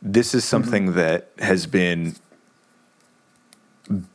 This 0.00 0.34
is 0.34 0.44
something 0.44 0.86
Mm-hmm. 0.86 0.96
that 0.96 1.30
has 1.40 1.66
been 1.66 2.14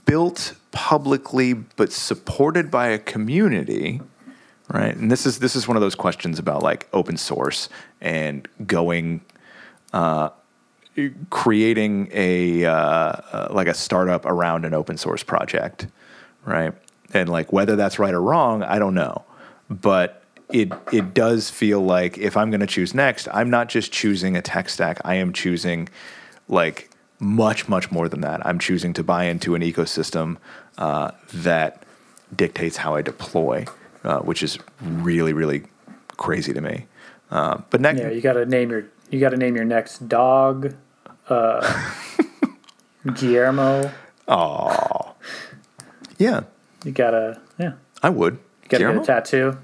built 0.05 0.55
publicly 0.71 1.53
but 1.53 1.91
supported 1.91 2.71
by 2.71 2.87
a 2.87 2.97
community 2.97 3.99
right 4.69 4.95
and 4.95 5.11
this 5.11 5.25
is 5.25 5.39
this 5.39 5.55
is 5.55 5.67
one 5.67 5.75
of 5.75 5.81
those 5.81 5.95
questions 5.95 6.39
about 6.39 6.63
like 6.63 6.87
open 6.93 7.17
source 7.17 7.67
and 8.01 8.47
going 8.65 9.21
uh, 9.93 10.29
creating 11.29 12.09
a 12.13 12.65
uh, 12.65 12.71
uh, 12.71 13.47
like 13.51 13.67
a 13.67 13.73
startup 13.73 14.25
around 14.25 14.65
an 14.65 14.73
open 14.73 14.97
source 14.97 15.23
project 15.23 15.87
right? 16.45 16.73
And 17.13 17.27
like 17.29 17.51
whether 17.51 17.75
that's 17.75 17.99
right 17.99 18.13
or 18.13 18.21
wrong 18.21 18.63
i 18.63 18.79
don't 18.79 18.93
know. 18.93 19.23
But 19.69 20.21
it 20.49 20.71
it 20.91 21.13
does 21.13 21.49
feel 21.49 21.81
like 21.81 22.19
if 22.19 22.37
i'm 22.37 22.51
going 22.51 22.59
to 22.59 22.67
choose 22.67 22.93
next 22.93 23.27
i'm 23.33 23.49
not 23.49 23.67
just 23.67 23.91
choosing 23.91 24.37
a 24.37 24.41
tech 24.41 24.69
stack. 24.69 25.01
I 25.03 25.15
am 25.15 25.33
choosing 25.33 25.89
like 26.47 26.91
much 27.19 27.67
much 27.67 27.91
more 27.91 28.07
than 28.07 28.21
that. 28.21 28.45
I'm 28.45 28.59
choosing 28.59 28.93
to 28.93 29.03
buy 29.03 29.25
into 29.25 29.55
an 29.55 29.61
ecosystem 29.63 30.37
uh, 30.77 31.11
that 31.33 31.83
dictates 32.35 32.77
how 32.77 32.95
i 32.95 33.01
deploy 33.01 33.65
uh, 34.03 34.19
which 34.19 34.43
is 34.43 34.59
really 34.81 35.33
really 35.33 35.63
crazy 36.17 36.53
to 36.53 36.61
me. 36.61 36.85
Uh, 37.31 37.61
but 37.69 37.81
next 37.81 37.99
Yeah, 37.99 38.09
you 38.09 38.21
got 38.21 38.33
to 38.33 38.45
name 38.45 38.69
your 38.69 38.85
you 39.09 39.19
got 39.19 39.29
to 39.29 39.37
name 39.37 39.55
your 39.55 39.65
next 39.65 40.07
dog, 40.07 40.75
uh, 41.30 41.91
Guillermo. 43.15 43.91
yeah 46.17 46.41
You 46.84 46.91
gotta 46.91 47.39
yeah, 47.59 47.73
i 48.03 48.09
would 48.09 48.34
you 48.36 48.69
gotta 48.69 48.84
Guillermo? 48.84 48.99
get 49.01 49.09
a 49.09 49.21
tattoo. 49.21 49.57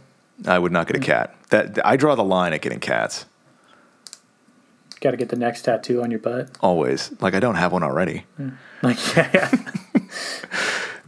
i 0.47 0.57
would 0.59 0.71
not 0.71 0.87
get 0.87 0.95
a 0.95 0.99
cat 0.99 1.35
that 1.49 1.83
i 1.85 1.95
draw 1.95 2.15
the 2.15 2.23
line 2.23 2.53
at 2.53 2.61
getting 2.61 2.79
cats 2.79 3.25
Got 5.01 5.11
to 5.11 5.17
get 5.17 5.29
the 5.29 5.35
next 5.35 5.63
tattoo 5.63 6.03
on 6.03 6.11
your 6.11 6.19
butt. 6.19 6.49
always 6.61 7.11
like 7.21 7.33
i 7.33 7.39
don't 7.39 7.55
have 7.55 7.71
one 7.71 7.81
already 7.83 8.25
Like 8.83 8.97
yeah, 9.15 9.29
yeah. 9.33 9.51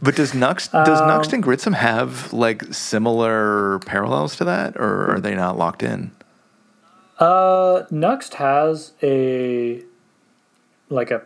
But 0.02 0.16
does 0.16 0.32
Nuxt 0.32 0.72
does 0.84 1.00
Um, 1.00 1.08
Nuxt 1.08 1.32
and 1.32 1.42
Gridsome 1.42 1.72
have 1.74 2.32
like 2.32 2.62
similar 2.74 3.78
parallels 3.86 4.36
to 4.36 4.44
that, 4.44 4.76
or 4.76 5.12
are 5.14 5.18
they 5.20 5.34
not 5.34 5.56
locked 5.56 5.82
in? 5.82 6.10
Uh, 7.18 7.84
Nuxt 7.90 8.34
has 8.34 8.92
a 9.02 9.82
like 10.94 11.10
a 11.10 11.22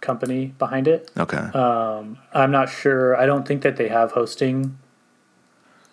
company 0.00 0.54
behind 0.58 0.88
it. 0.88 1.10
Okay, 1.18 1.36
Um, 1.36 2.18
I'm 2.32 2.50
not 2.50 2.68
sure. 2.70 3.16
I 3.16 3.26
don't 3.26 3.46
think 3.46 3.62
that 3.62 3.76
they 3.76 3.88
have 3.88 4.12
hosting 4.12 4.78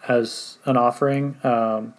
as 0.07 0.57
an 0.65 0.78
offering. 0.78 1.38
Um, 1.43 1.93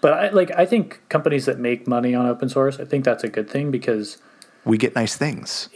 but 0.00 0.12
I 0.12 0.28
like 0.30 0.50
I 0.56 0.66
think 0.66 1.00
companies 1.08 1.46
that 1.46 1.58
make 1.58 1.86
money 1.88 2.14
on 2.14 2.26
open 2.26 2.48
source, 2.48 2.78
I 2.78 2.84
think 2.84 3.04
that's 3.04 3.24
a 3.24 3.28
good 3.28 3.48
thing 3.50 3.70
because 3.70 4.18
we 4.64 4.78
get 4.78 4.94
nice 4.94 5.16
things. 5.16 5.68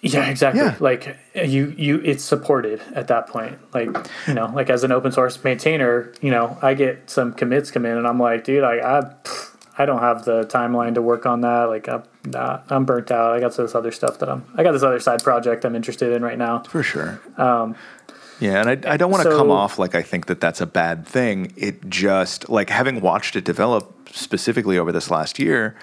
yeah, 0.00 0.28
exactly. 0.30 0.62
Yeah. 0.62 0.76
Like 0.78 1.18
you 1.34 1.74
you 1.76 2.00
it's 2.04 2.24
supported 2.24 2.80
at 2.94 3.08
that 3.08 3.26
point. 3.26 3.58
Like, 3.74 3.88
you 4.26 4.34
know, 4.34 4.50
like 4.54 4.70
as 4.70 4.84
an 4.84 4.92
open 4.92 5.12
source 5.12 5.42
maintainer, 5.44 6.12
you 6.22 6.30
know, 6.30 6.56
I 6.62 6.74
get 6.74 7.10
some 7.10 7.32
commits 7.34 7.70
come 7.70 7.84
in 7.84 7.98
and 7.98 8.06
I'm 8.06 8.18
like, 8.20 8.44
dude, 8.44 8.64
I 8.64 8.76
I 8.78 9.00
pff, 9.24 9.47
I 9.80 9.86
don't 9.86 10.00
have 10.00 10.24
the 10.24 10.42
timeline 10.44 10.94
to 10.94 11.02
work 11.02 11.24
on 11.24 11.40
that. 11.42 11.64
Like 11.64 11.88
I'm 11.88 12.02
not, 12.24 12.66
I'm 12.68 12.84
burnt 12.84 13.10
out. 13.12 13.32
I 13.32 13.40
got 13.40 13.56
this 13.56 13.74
other 13.76 13.92
stuff 13.92 14.18
that 14.18 14.28
I'm 14.28 14.44
I 14.56 14.62
got 14.64 14.72
this 14.72 14.82
other 14.82 14.98
side 15.00 15.22
project 15.22 15.64
I'm 15.64 15.76
interested 15.76 16.12
in 16.12 16.22
right 16.22 16.36
now. 16.38 16.60
For 16.64 16.82
sure. 16.82 17.20
yeah, 17.38 18.60
and 18.60 18.68
I, 18.68 18.92
I 18.92 18.96
don't 18.96 19.10
want 19.10 19.22
to 19.22 19.28
Um, 19.28 19.34
so- 19.34 19.38
come 19.38 19.50
off 19.50 19.78
like 19.78 19.94
I 19.94 20.02
think 20.02 20.26
that 20.26 20.40
that's 20.40 20.60
a 20.60 20.66
bad 20.66 21.06
thing. 21.06 21.52
It 21.56 21.88
just 21.88 22.48
like 22.48 22.70
having 22.70 23.00
watched 23.00 23.36
it 23.36 23.44
develop 23.44 24.08
specifically 24.12 24.78
over 24.78 24.90
this 24.90 25.10
last 25.10 25.38
year, 25.38 25.76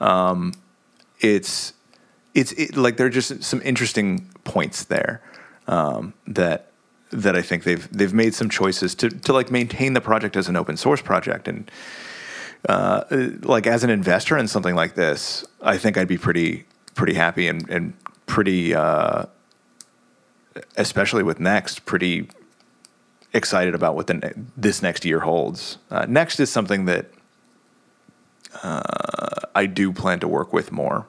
um, 0.00 0.54
it's 1.20 1.74
it's 2.34 2.52
it, 2.52 2.76
like 2.76 2.96
there 2.96 3.06
are 3.06 3.10
just 3.10 3.42
some 3.44 3.60
interesting 3.62 4.30
points 4.44 4.84
there 4.84 5.20
um, 5.68 6.14
that 6.26 6.70
that 7.10 7.36
I 7.36 7.42
think 7.42 7.64
they've 7.64 7.86
they've 7.92 8.14
made 8.14 8.34
some 8.34 8.48
choices 8.48 8.94
to 8.96 9.10
to 9.10 9.32
like 9.34 9.50
maintain 9.50 9.92
the 9.92 10.00
project 10.00 10.36
as 10.38 10.48
an 10.48 10.56
open 10.56 10.78
source 10.78 11.02
project 11.02 11.46
and 11.48 11.70
uh, 12.68 13.04
like 13.42 13.66
as 13.66 13.84
an 13.84 13.90
investor 13.90 14.36
in 14.36 14.48
something 14.48 14.74
like 14.74 14.94
this, 14.94 15.44
I 15.60 15.78
think 15.78 15.96
I'd 15.96 16.08
be 16.08 16.18
pretty 16.18 16.64
pretty 16.94 17.14
happy 17.14 17.48
and 17.48 17.68
and 17.68 17.94
pretty 18.26 18.74
uh, 18.74 19.26
especially 20.76 21.22
with 21.22 21.40
Next 21.40 21.84
pretty 21.86 22.28
excited 23.32 23.74
about 23.74 23.94
what 23.94 24.06
the 24.06 24.14
ne- 24.14 24.32
this 24.56 24.82
next 24.82 25.04
year 25.04 25.20
holds. 25.20 25.78
Uh, 25.90 26.06
Next 26.08 26.38
is 26.38 26.50
something 26.50 26.84
that 26.84 27.06
uh, 28.62 29.46
I 29.54 29.66
do 29.66 29.92
plan 29.92 30.20
to 30.20 30.28
work 30.28 30.52
with 30.52 30.70
more 30.70 31.06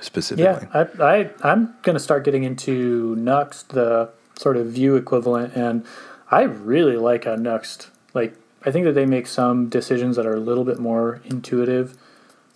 specifically. 0.00 0.68
Yeah, 0.74 0.88
I, 0.98 1.04
I 1.04 1.30
I'm 1.42 1.74
gonna 1.82 2.00
start 2.00 2.24
getting 2.24 2.44
into 2.44 3.14
Nuxt, 3.16 3.68
the 3.68 4.10
sort 4.36 4.56
of 4.56 4.66
Vue 4.66 4.96
equivalent, 4.96 5.54
and 5.54 5.84
I 6.30 6.42
really 6.42 6.96
like 6.96 7.24
how 7.24 7.36
Nuxt. 7.36 7.88
Like, 8.14 8.34
I 8.66 8.72
think 8.72 8.84
that 8.84 8.92
they 8.92 9.06
make 9.06 9.28
some 9.28 9.68
decisions 9.68 10.16
that 10.16 10.26
are 10.26 10.34
a 10.34 10.40
little 10.40 10.64
bit 10.64 10.80
more 10.80 11.22
intuitive 11.24 11.96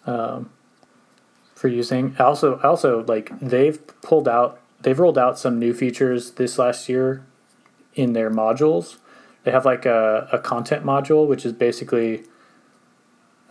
um, 0.07 0.51
for 1.55 1.69
using. 1.69 2.17
Also, 2.19 2.59
also 2.61 3.05
like 3.05 3.31
they've 3.39 3.81
pulled 4.03 4.27
out 4.29 4.61
they've 4.81 4.99
rolled 4.99 5.19
out 5.19 5.39
some 5.39 5.59
new 5.59 5.73
features 5.73 6.33
this 6.33 6.59
last 6.59 6.89
year 6.89 7.25
in 7.95 8.13
their 8.13 8.31
modules. 8.31 8.97
They 9.45 9.53
have 9.53 9.65
like 9.65 9.87
a, 9.87 10.29
a 10.33 10.39
content 10.41 10.85
module, 10.85 11.29
which 11.29 11.47
is 11.47 11.53
basically 11.53 12.25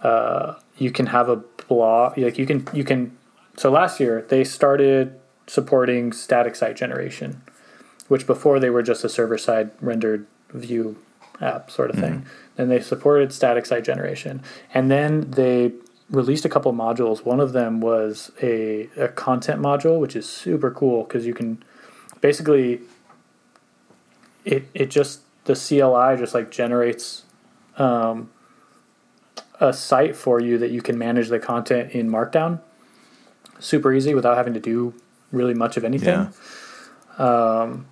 uh, 0.03 0.55
you 0.77 0.91
can 0.91 1.07
have 1.07 1.29
a 1.29 1.37
blog 1.67 2.17
like 2.17 2.37
you 2.37 2.45
can 2.45 2.67
you 2.73 2.83
can 2.83 3.17
so 3.55 3.71
last 3.71 4.01
year 4.01 4.25
they 4.27 4.43
started 4.43 5.17
supporting 5.47 6.11
static 6.11 6.55
site 6.55 6.75
generation, 6.75 7.41
which 8.09 8.27
before 8.27 8.59
they 8.59 8.69
were 8.69 8.83
just 8.83 9.05
a 9.05 9.09
server 9.09 9.37
side 9.37 9.71
rendered 9.79 10.27
Vue 10.51 10.97
app 11.41 11.71
sort 11.71 11.89
of 11.89 11.97
thing. 11.97 12.25
Then 12.55 12.69
they 12.69 12.81
supported 12.81 13.31
static 13.31 13.65
site 13.65 13.83
generation, 13.83 14.41
and 14.73 14.91
then 14.91 15.31
they 15.31 15.73
released 16.09 16.45
a 16.45 16.49
couple 16.49 16.73
modules. 16.73 17.23
One 17.23 17.39
of 17.39 17.53
them 17.53 17.81
was 17.81 18.31
a, 18.41 18.89
a 18.97 19.09
content 19.09 19.61
module, 19.61 19.99
which 19.99 20.15
is 20.15 20.27
super 20.27 20.71
cool 20.71 21.03
because 21.03 21.25
you 21.25 21.33
can 21.33 21.63
basically 22.21 22.81
it 24.45 24.67
it 24.73 24.89
just 24.89 25.21
the 25.45 25.53
CLI 25.53 26.17
just 26.17 26.33
like 26.33 26.51
generates 26.51 27.23
um, 27.77 28.29
a 29.59 29.73
site 29.73 30.15
for 30.15 30.39
you 30.39 30.57
that 30.57 30.71
you 30.71 30.81
can 30.81 30.97
manage 30.97 31.29
the 31.29 31.39
content 31.39 31.91
in 31.91 32.09
Markdown. 32.09 32.59
Super 33.59 33.93
easy 33.93 34.13
without 34.13 34.37
having 34.37 34.53
to 34.53 34.59
do 34.59 34.93
really 35.31 35.53
much 35.53 35.77
of 35.77 35.83
anything. 35.83 36.29
Um, 37.17 37.85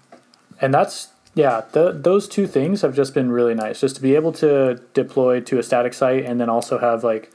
and 0.61 0.73
that's 0.73 1.09
yeah, 1.37 1.61
th 1.71 2.01
those 2.01 2.27
two 2.27 2.47
things 2.47 2.81
have 2.81 2.95
just 2.95 3.13
been 3.13 3.31
really 3.31 3.53
nice. 3.53 3.79
Just 3.79 3.95
to 3.97 4.01
be 4.01 4.15
able 4.15 4.31
to 4.43 4.81
deploy 4.95 5.39
to 5.41 5.59
a 5.59 5.63
static 5.63 5.93
site 5.93 6.25
and 6.25 6.41
then 6.41 6.49
also 6.49 6.79
have 6.79 7.03
like 7.03 7.31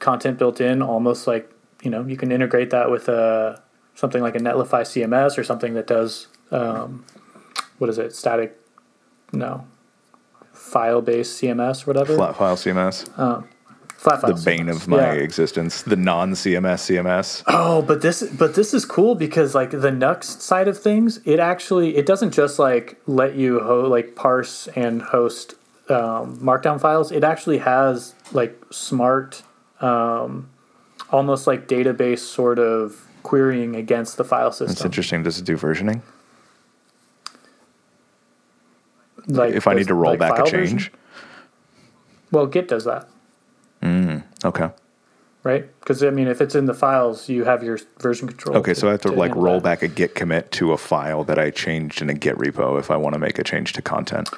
content 0.00 0.38
built 0.40 0.60
in, 0.60 0.82
almost 0.82 1.28
like 1.28 1.48
you 1.84 1.90
know 1.90 2.04
you 2.04 2.16
can 2.16 2.32
integrate 2.32 2.70
that 2.70 2.90
with 2.90 3.08
a 3.08 3.62
something 3.94 4.22
like 4.22 4.34
a 4.34 4.40
Netlify 4.40 4.82
CMS 4.82 5.38
or 5.38 5.44
something 5.44 5.74
that 5.74 5.86
does 5.86 6.26
um, 6.50 7.04
what 7.78 7.88
is 7.88 7.96
it 7.96 8.12
static 8.12 8.60
no 9.32 9.66
file 10.52 11.00
based 11.00 11.40
CMS 11.40 11.82
or 11.82 11.86
whatever 11.90 12.16
Flat 12.16 12.36
file 12.36 12.56
CMS, 12.56 12.98
flat 14.02 14.20
the 14.20 14.34
file 14.34 14.44
bane 14.44 14.66
CMS. 14.66 14.76
of 14.76 14.88
my 14.88 14.96
Yeah. 14.98 15.12
existence. 15.22 15.82
The 15.82 15.96
non 15.96 16.32
CMS 16.32 16.80
CMS. 16.82 17.42
Oh, 17.46 17.82
but 17.82 18.02
this 18.02 18.22
but 18.22 18.54
this 18.54 18.74
is 18.74 18.84
cool 18.84 19.14
because 19.14 19.54
like 19.54 19.70
the 19.70 19.90
Nuxt 19.90 20.40
side 20.40 20.68
of 20.68 20.78
things, 20.78 21.20
it 21.24 21.38
actually 21.38 21.96
it 21.96 22.04
doesn't 22.06 22.32
just 22.32 22.58
like 22.58 23.00
let 23.06 23.34
you 23.36 23.60
ho- 23.60 23.88
like 23.88 24.14
parse 24.16 24.68
and 24.74 25.02
host 25.02 25.54
um, 25.88 26.38
markdown 26.38 26.80
files. 26.80 27.12
It 27.12 27.22
actually 27.24 27.58
has 27.58 28.14
like 28.32 28.60
smart, 28.70 29.42
um, 29.80 30.48
almost 31.10 31.46
like 31.46 31.68
database 31.68 32.20
sort 32.20 32.58
of 32.58 33.06
querying 33.22 33.76
against 33.76 34.16
the 34.16 34.24
file 34.24 34.50
system. 34.52 34.72
It's 34.72 34.84
interesting. 34.84 35.22
Does 35.22 35.38
it 35.38 35.44
do 35.44 35.56
versioning? 35.56 36.00
Like 39.28 39.54
if 39.54 39.66
I 39.68 39.74
need 39.74 39.86
to 39.88 39.94
roll 39.94 40.12
like 40.12 40.18
back 40.18 40.38
a 40.40 40.50
change. 40.50 40.72
version? 40.72 40.92
Well, 42.32 42.46
Git 42.46 42.66
does 42.66 42.84
that, 42.84 43.08
Mm, 43.82 44.22
okay. 44.44 44.70
right? 45.42 45.68
Because 45.80 46.02
I 46.02 46.10
mean, 46.10 46.28
if 46.28 46.40
it's 46.40 46.54
in 46.54 46.66
the 46.66 46.74
files, 46.74 47.28
you 47.28 47.44
have 47.44 47.62
your 47.62 47.78
version 47.98 48.28
control. 48.28 48.56
Okay, 48.58 48.74
so 48.74 48.88
I 48.88 48.92
have 48.92 49.02
to, 49.02 49.12
like 49.12 49.34
roll 49.34 49.60
that. 49.60 49.80
back 49.80 49.82
a 49.82 49.88
git 49.88 50.14
commit 50.14 50.52
to 50.52 50.72
a 50.72 50.78
file 50.78 51.24
that 51.24 51.38
I 51.38 51.50
changed 51.50 52.00
in 52.00 52.08
a 52.08 52.14
git 52.14 52.36
repo 52.36 52.78
if 52.78 52.90
I 52.90 52.96
want 52.96 53.14
to 53.14 53.18
make 53.18 53.38
a 53.38 53.44
change 53.44 53.72
to 53.74 53.82
content. 53.82 54.30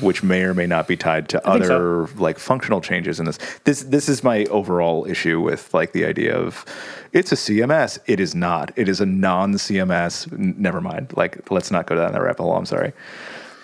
Which 0.00 0.22
may 0.22 0.42
or 0.42 0.52
may 0.52 0.66
not 0.66 0.88
be 0.88 0.96
tied 0.96 1.28
to 1.28 1.40
think 1.40 1.62
other 1.62 2.08
like 2.16 2.40
functional 2.40 2.80
changes 2.80 3.20
in 3.20 3.26
this. 3.26 3.38
This 3.62 3.84
this 3.84 4.08
is 4.08 4.24
my 4.24 4.44
overall 4.46 5.06
issue 5.06 5.40
with 5.40 5.72
like 5.72 5.92
the 5.92 6.04
idea 6.04 6.36
of 6.36 6.64
it's 7.12 7.30
a 7.30 7.36
CMS. 7.36 7.96
It 8.06 8.18
is 8.18 8.34
not. 8.34 8.72
It 8.74 8.88
is 8.88 9.00
a 9.00 9.06
non 9.06 9.54
CMS. 9.54 10.30
Never 10.36 10.80
mind. 10.80 11.12
Like 11.16 11.50
let's 11.52 11.70
not 11.70 11.86
go 11.86 11.94
down 11.94 12.12
that 12.12 12.20
rabbit 12.20 12.42
hole. 12.42 12.56
I'm 12.56 12.66
sorry. 12.66 12.92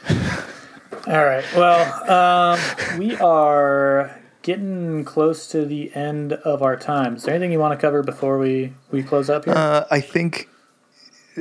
All 1.07 1.25
right. 1.25 1.45
Well, 1.57 2.11
um, 2.11 2.99
we 2.99 3.17
are 3.17 4.19
getting 4.43 5.05
close 5.05 5.49
to 5.49 5.65
the 5.65 5.93
end 5.95 6.33
of 6.33 6.63
our 6.63 6.77
time. 6.77 7.17
Is 7.17 7.25
there 7.25 7.35
anything 7.35 7.53
you 7.53 7.59
want 7.59 7.79
to 7.79 7.81
cover 7.81 8.03
before 8.03 8.39
we, 8.39 8.73
we 8.91 9.03
close 9.03 9.29
up 9.31 9.45
here? 9.45 9.55
Uh, 9.55 9.85
I 9.91 10.01
think 10.01 10.49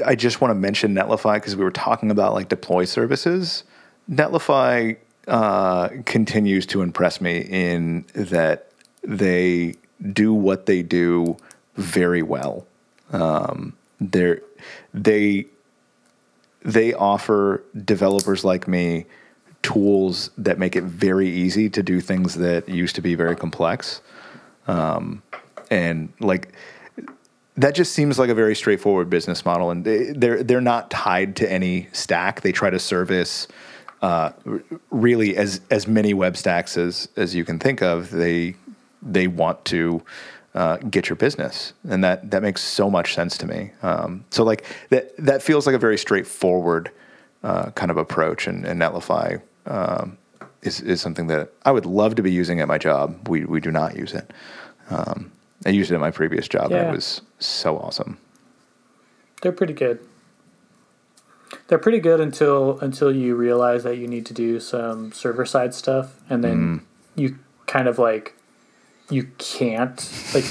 I 0.05 0.15
just 0.15 0.41
want 0.41 0.51
to 0.51 0.55
mention 0.55 0.95
Netlify 0.95 1.35
because 1.35 1.55
we 1.55 1.63
were 1.63 1.71
talking 1.71 2.11
about 2.11 2.33
like 2.33 2.49
deploy 2.49 2.85
services. 2.85 3.63
Netlify 4.09 4.97
uh, 5.27 5.89
continues 6.05 6.65
to 6.67 6.81
impress 6.81 7.21
me 7.21 7.39
in 7.41 8.05
that 8.13 8.71
they 9.03 9.75
do 10.13 10.33
what 10.33 10.65
they 10.65 10.81
do 10.81 11.37
very 11.75 12.23
well. 12.23 12.65
Um, 13.11 13.73
they 13.99 15.45
they 16.63 16.93
offer 16.93 17.63
developers 17.85 18.43
like 18.43 18.67
me 18.67 19.05
tools 19.61 20.31
that 20.37 20.57
make 20.57 20.75
it 20.75 20.83
very 20.83 21.29
easy 21.29 21.69
to 21.69 21.83
do 21.83 22.01
things 22.01 22.35
that 22.35 22.67
used 22.67 22.95
to 22.95 23.01
be 23.01 23.15
very 23.15 23.35
complex. 23.35 24.01
Um, 24.67 25.21
and 25.69 26.11
like 26.19 26.53
that 27.57 27.75
just 27.75 27.93
seems 27.93 28.17
like 28.17 28.29
a 28.29 28.33
very 28.33 28.55
straightforward 28.55 29.09
business 29.09 29.45
model, 29.45 29.71
and 29.71 29.83
they, 29.83 30.11
they're 30.11 30.43
they're 30.43 30.61
not 30.61 30.89
tied 30.89 31.35
to 31.37 31.51
any 31.51 31.87
stack. 31.91 32.41
They 32.41 32.51
try 32.51 32.69
to 32.69 32.79
service 32.79 33.47
uh, 34.01 34.31
really 34.89 35.37
as 35.37 35.61
as 35.69 35.87
many 35.87 36.13
web 36.13 36.37
stacks 36.37 36.77
as 36.77 37.09
as 37.15 37.35
you 37.35 37.45
can 37.45 37.59
think 37.59 37.81
of. 37.81 38.09
They 38.09 38.55
they 39.01 39.27
want 39.27 39.63
to 39.65 40.01
uh, 40.55 40.77
get 40.77 41.09
your 41.09 41.17
business, 41.17 41.73
and 41.87 42.03
that 42.03 42.31
that 42.31 42.41
makes 42.41 42.61
so 42.61 42.89
much 42.89 43.13
sense 43.13 43.37
to 43.39 43.47
me. 43.47 43.71
Um, 43.81 44.25
so 44.29 44.43
like 44.43 44.65
that 44.89 45.15
that 45.17 45.43
feels 45.43 45.65
like 45.65 45.75
a 45.75 45.79
very 45.79 45.97
straightforward 45.97 46.91
uh, 47.43 47.71
kind 47.71 47.91
of 47.91 47.97
approach, 47.97 48.47
and, 48.47 48.65
and 48.65 48.81
Netlify 48.81 49.41
um, 49.65 50.17
is 50.61 50.81
is 50.81 51.01
something 51.01 51.27
that 51.27 51.51
I 51.63 51.71
would 51.71 51.85
love 51.85 52.15
to 52.15 52.23
be 52.23 52.31
using 52.31 52.59
at 52.61 52.67
my 52.67 52.77
job. 52.77 53.27
We 53.27 53.45
we 53.45 53.59
do 53.59 53.71
not 53.71 53.95
use 53.95 54.13
it. 54.13 54.31
Um, 54.89 55.31
I 55.65 55.69
used 55.69 55.91
it 55.91 55.95
at 55.95 55.99
my 55.99 56.11
previous 56.11 56.47
job, 56.47 56.71
and 56.71 56.87
it 56.87 56.91
was 56.91 57.21
so 57.39 57.77
awesome. 57.77 58.17
They're 59.41 59.51
pretty 59.51 59.73
good. 59.73 59.99
They're 61.67 61.79
pretty 61.79 61.99
good 61.99 62.19
until 62.19 62.79
until 62.79 63.11
you 63.13 63.35
realize 63.35 63.83
that 63.83 63.97
you 63.97 64.07
need 64.07 64.25
to 64.27 64.33
do 64.33 64.59
some 64.59 65.11
server 65.11 65.45
side 65.45 65.73
stuff, 65.73 66.19
and 66.29 66.43
then 66.43 66.81
you 67.15 67.37
kind 67.67 67.87
of 67.87 67.99
like 67.99 68.35
you 69.09 69.29
can't 69.37 70.09
like 70.33 70.45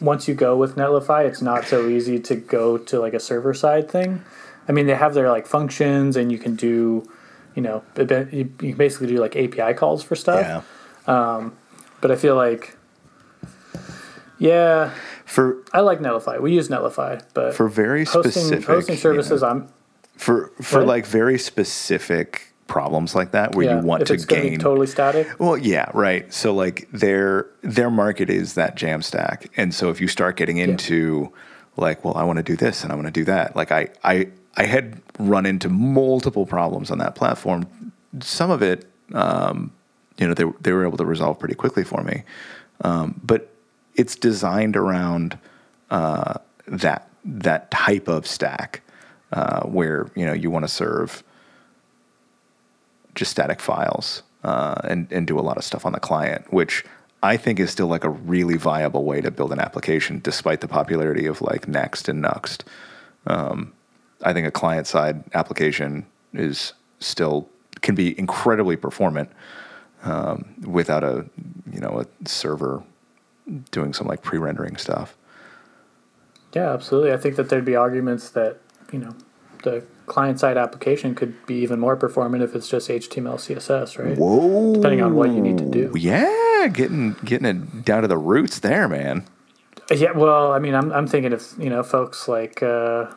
once 0.00 0.28
you 0.28 0.34
go 0.34 0.56
with 0.56 0.76
Netlify, 0.76 1.26
it's 1.26 1.42
not 1.42 1.64
so 1.64 1.88
easy 1.88 2.18
to 2.20 2.36
go 2.36 2.78
to 2.78 3.00
like 3.00 3.14
a 3.14 3.20
server 3.20 3.54
side 3.54 3.90
thing. 3.90 4.24
I 4.68 4.72
mean, 4.72 4.86
they 4.86 4.94
have 4.94 5.14
their 5.14 5.30
like 5.30 5.46
functions, 5.46 6.16
and 6.16 6.32
you 6.32 6.38
can 6.38 6.56
do, 6.56 7.08
you 7.54 7.62
know, 7.62 7.82
you 7.96 8.50
can 8.58 8.74
basically 8.74 9.06
do 9.08 9.18
like 9.18 9.36
API 9.36 9.74
calls 9.74 10.02
for 10.02 10.16
stuff. 10.16 10.40
Yeah. 10.40 10.62
Um, 11.06 11.56
but 12.00 12.10
I 12.10 12.16
feel 12.16 12.36
like, 12.36 12.76
yeah, 14.38 14.92
For 15.24 15.62
I 15.72 15.80
like 15.80 16.00
Netlify. 16.00 16.40
We 16.40 16.52
use 16.52 16.68
Netlify, 16.68 17.22
but 17.32 17.54
for 17.54 17.68
very 17.68 18.04
hosting 18.04 18.32
specific 18.32 18.66
hosting 18.66 18.94
you 18.96 19.00
services, 19.00 19.42
know, 19.42 19.48
I'm 19.48 19.68
for 20.16 20.52
for 20.60 20.80
What? 20.80 20.88
like 20.88 21.06
very 21.06 21.38
specific 21.38 22.54
problems 22.66 23.14
like 23.14 23.32
that 23.32 23.54
where 23.54 23.66
yeah. 23.66 23.80
you 23.80 23.86
want 23.86 24.06
to 24.06 24.14
it's 24.14 24.24
gonna 24.24 24.42
be 24.42 24.50
gain 24.50 24.58
totally 24.58 24.86
static. 24.86 25.28
Well, 25.38 25.56
yeah, 25.56 25.90
right. 25.94 26.32
So 26.32 26.54
like 26.54 26.88
their 26.92 27.46
their 27.62 27.90
market 27.90 28.30
is 28.30 28.54
that 28.54 28.76
Jamstack, 28.76 29.48
and 29.56 29.74
so 29.74 29.90
if 29.90 30.00
you 30.00 30.08
start 30.08 30.36
getting 30.36 30.58
into 30.58 31.32
like, 31.76 32.04
well, 32.04 32.16
I 32.16 32.24
want 32.24 32.38
to 32.38 32.42
do 32.42 32.56
this 32.56 32.82
and 32.82 32.92
I 32.92 32.94
want 32.94 33.06
to 33.06 33.12
do 33.12 33.24
that, 33.24 33.56
like 33.56 33.72
I 33.72 33.88
I 34.02 34.28
I 34.56 34.64
had 34.64 35.00
run 35.18 35.46
into 35.46 35.68
multiple 35.68 36.46
problems 36.46 36.90
on 36.90 36.98
that 36.98 37.14
platform. 37.14 37.92
Some 38.20 38.50
of 38.50 38.62
it, 38.62 38.86
um, 39.12 39.72
you 40.18 40.26
know, 40.26 40.34
they 40.34 40.44
they 40.60 40.72
were 40.72 40.86
able 40.86 40.98
to 40.98 41.04
resolve 41.04 41.38
pretty 41.38 41.54
quickly 41.54 41.84
for 41.84 42.02
me, 42.02 42.22
um, 42.82 43.20
but 43.22 43.50
it's 43.94 44.16
designed 44.16 44.76
around 44.76 45.38
uh, 45.90 46.34
that 46.66 47.08
that 47.24 47.70
type 47.70 48.08
of 48.08 48.26
stack 48.26 48.82
uh, 49.32 49.62
where 49.62 50.08
you 50.14 50.24
know 50.24 50.32
you 50.32 50.50
want 50.50 50.64
to 50.64 50.68
serve 50.68 51.22
just 53.14 53.30
static 53.30 53.60
files 53.60 54.22
uh, 54.42 54.80
and 54.84 55.10
and 55.10 55.26
do 55.26 55.38
a 55.38 55.42
lot 55.42 55.56
of 55.56 55.64
stuff 55.64 55.86
on 55.86 55.92
the 55.92 56.00
client, 56.00 56.52
which 56.52 56.84
I 57.22 57.36
think 57.36 57.58
is 57.58 57.70
still 57.70 57.86
like 57.86 58.04
a 58.04 58.10
really 58.10 58.56
viable 58.56 59.04
way 59.04 59.20
to 59.20 59.30
build 59.30 59.52
an 59.52 59.58
application, 59.58 60.20
despite 60.22 60.60
the 60.60 60.68
popularity 60.68 61.26
of 61.26 61.40
like 61.40 61.66
Next 61.66 62.08
and 62.08 62.22
Nuxt. 62.22 62.62
Um, 63.26 63.72
I 64.22 64.32
think 64.32 64.46
a 64.46 64.50
client 64.50 64.86
side 64.86 65.24
application 65.34 66.06
is 66.32 66.72
still 67.00 67.48
can 67.82 67.94
be 67.94 68.18
incredibly 68.18 68.76
performant 68.76 69.30
um, 70.04 70.54
without 70.66 71.04
a 71.04 71.26
you 71.72 71.80
know 71.80 72.00
a 72.00 72.28
server 72.28 72.82
doing 73.70 73.92
some 73.92 74.06
like 74.06 74.22
pre-rendering 74.22 74.76
stuff. 74.76 75.16
Yeah, 76.54 76.72
absolutely. 76.72 77.12
I 77.12 77.16
think 77.16 77.36
that 77.36 77.48
there'd 77.48 77.64
be 77.64 77.76
arguments 77.76 78.30
that 78.30 78.58
you 78.92 78.98
know 78.98 79.14
the 79.62 79.84
client 80.06 80.38
side 80.38 80.56
application 80.56 81.14
could 81.14 81.46
be 81.46 81.56
even 81.56 81.80
more 81.80 81.96
performant 81.96 82.42
if 82.42 82.54
it's 82.54 82.68
just 82.68 82.88
HTML, 82.88 83.36
CSS, 83.36 83.98
right? 84.02 84.16
Whoa! 84.16 84.74
Depending 84.74 85.02
on 85.02 85.14
what 85.14 85.30
you 85.30 85.40
need 85.40 85.58
to 85.58 85.64
do. 85.64 85.92
Yeah, 85.96 86.68
getting 86.72 87.16
getting 87.24 87.46
it 87.46 87.84
down 87.84 88.02
to 88.02 88.08
the 88.08 88.18
roots 88.18 88.60
there, 88.60 88.88
man. 88.88 89.26
Yeah, 89.90 90.12
well, 90.12 90.52
I 90.52 90.58
mean, 90.58 90.74
I'm 90.74 90.92
I'm 90.92 91.06
thinking 91.06 91.32
of 91.32 91.46
you 91.58 91.70
know 91.70 91.82
folks 91.82 92.28
like 92.28 92.62
uh, 92.62 93.10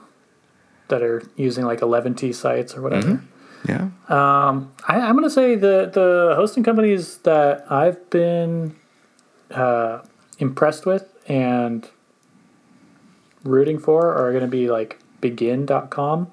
that 0.90 1.02
are 1.02 1.24
using 1.36 1.66
like 1.66 1.80
11ty 1.80 2.34
sites 2.34 2.76
or 2.76 2.82
whatever. 2.82 3.22
Yeah. 3.68 3.90
Um, 4.08 4.72
I, 4.88 5.00
I'm 5.02 5.16
gonna 5.16 5.30
say 5.30 5.56
the 5.56 5.90
the 5.94 6.34
hosting 6.36 6.64
companies 6.64 7.18
that 7.20 7.70
I've 7.72 8.10
been 8.10 8.76
uh, 9.52 10.00
impressed 10.40 10.86
with 10.86 11.14
and 11.28 11.88
rooting 13.44 13.80
for 13.80 14.14
are 14.14 14.32
gonna 14.32 14.48
be 14.48 14.70
like 14.70 15.00
Begin.com. 15.20 16.32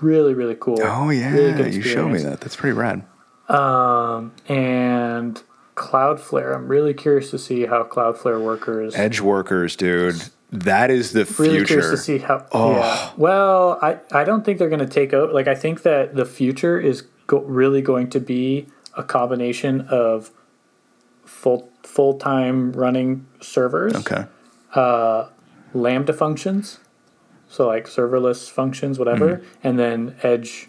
Really, 0.00 0.34
really 0.34 0.56
cool. 0.58 0.78
Oh 0.82 1.10
yeah, 1.10 1.32
Really 1.32 1.74
you 1.74 1.82
showed 1.82 2.08
me 2.08 2.20
that. 2.20 2.40
That's 2.40 2.56
pretty 2.56 2.74
rad. 2.74 3.04
Um, 3.48 4.32
and 4.48 5.42
Cloudflare. 5.74 6.54
I'm 6.54 6.68
really 6.68 6.94
curious 6.94 7.30
to 7.30 7.38
see 7.38 7.66
how 7.66 7.84
Cloudflare 7.84 8.42
workers. 8.42 8.94
Edge 8.94 9.20
workers, 9.20 9.74
dude. 9.76 10.22
That 10.64 10.90
is 10.90 11.12
the 11.12 11.24
really 11.38 11.64
curious 11.64 11.90
to 11.90 11.96
see 11.96 12.18
how. 12.18 12.46
Oh. 12.52 12.72
Yeah. 12.72 13.10
Well, 13.16 13.78
I 13.82 13.98
I 14.12 14.24
don't 14.24 14.44
think 14.44 14.58
they're 14.58 14.68
going 14.68 14.80
to 14.80 14.94
take 15.00 15.12
out. 15.14 15.32
Like 15.34 15.48
I 15.48 15.54
think 15.54 15.82
that 15.82 16.14
the 16.14 16.24
future 16.24 16.78
is 16.80 17.02
go, 17.26 17.40
really 17.40 17.82
going 17.82 18.10
to 18.10 18.20
be 18.20 18.66
a 18.96 19.02
combination 19.02 19.82
of 19.82 20.30
full 21.24 21.68
full 21.82 22.14
time 22.18 22.72
running 22.72 23.26
servers, 23.40 23.94
Okay. 23.94 24.24
Lambda 25.74 26.12
functions, 26.12 26.78
so 27.48 27.66
like 27.66 27.86
serverless 27.86 28.50
functions, 28.50 28.98
whatever, 28.98 29.36
Mm-hmm. 29.36 29.66
and 29.68 29.78
then 29.78 30.16
edge 30.22 30.68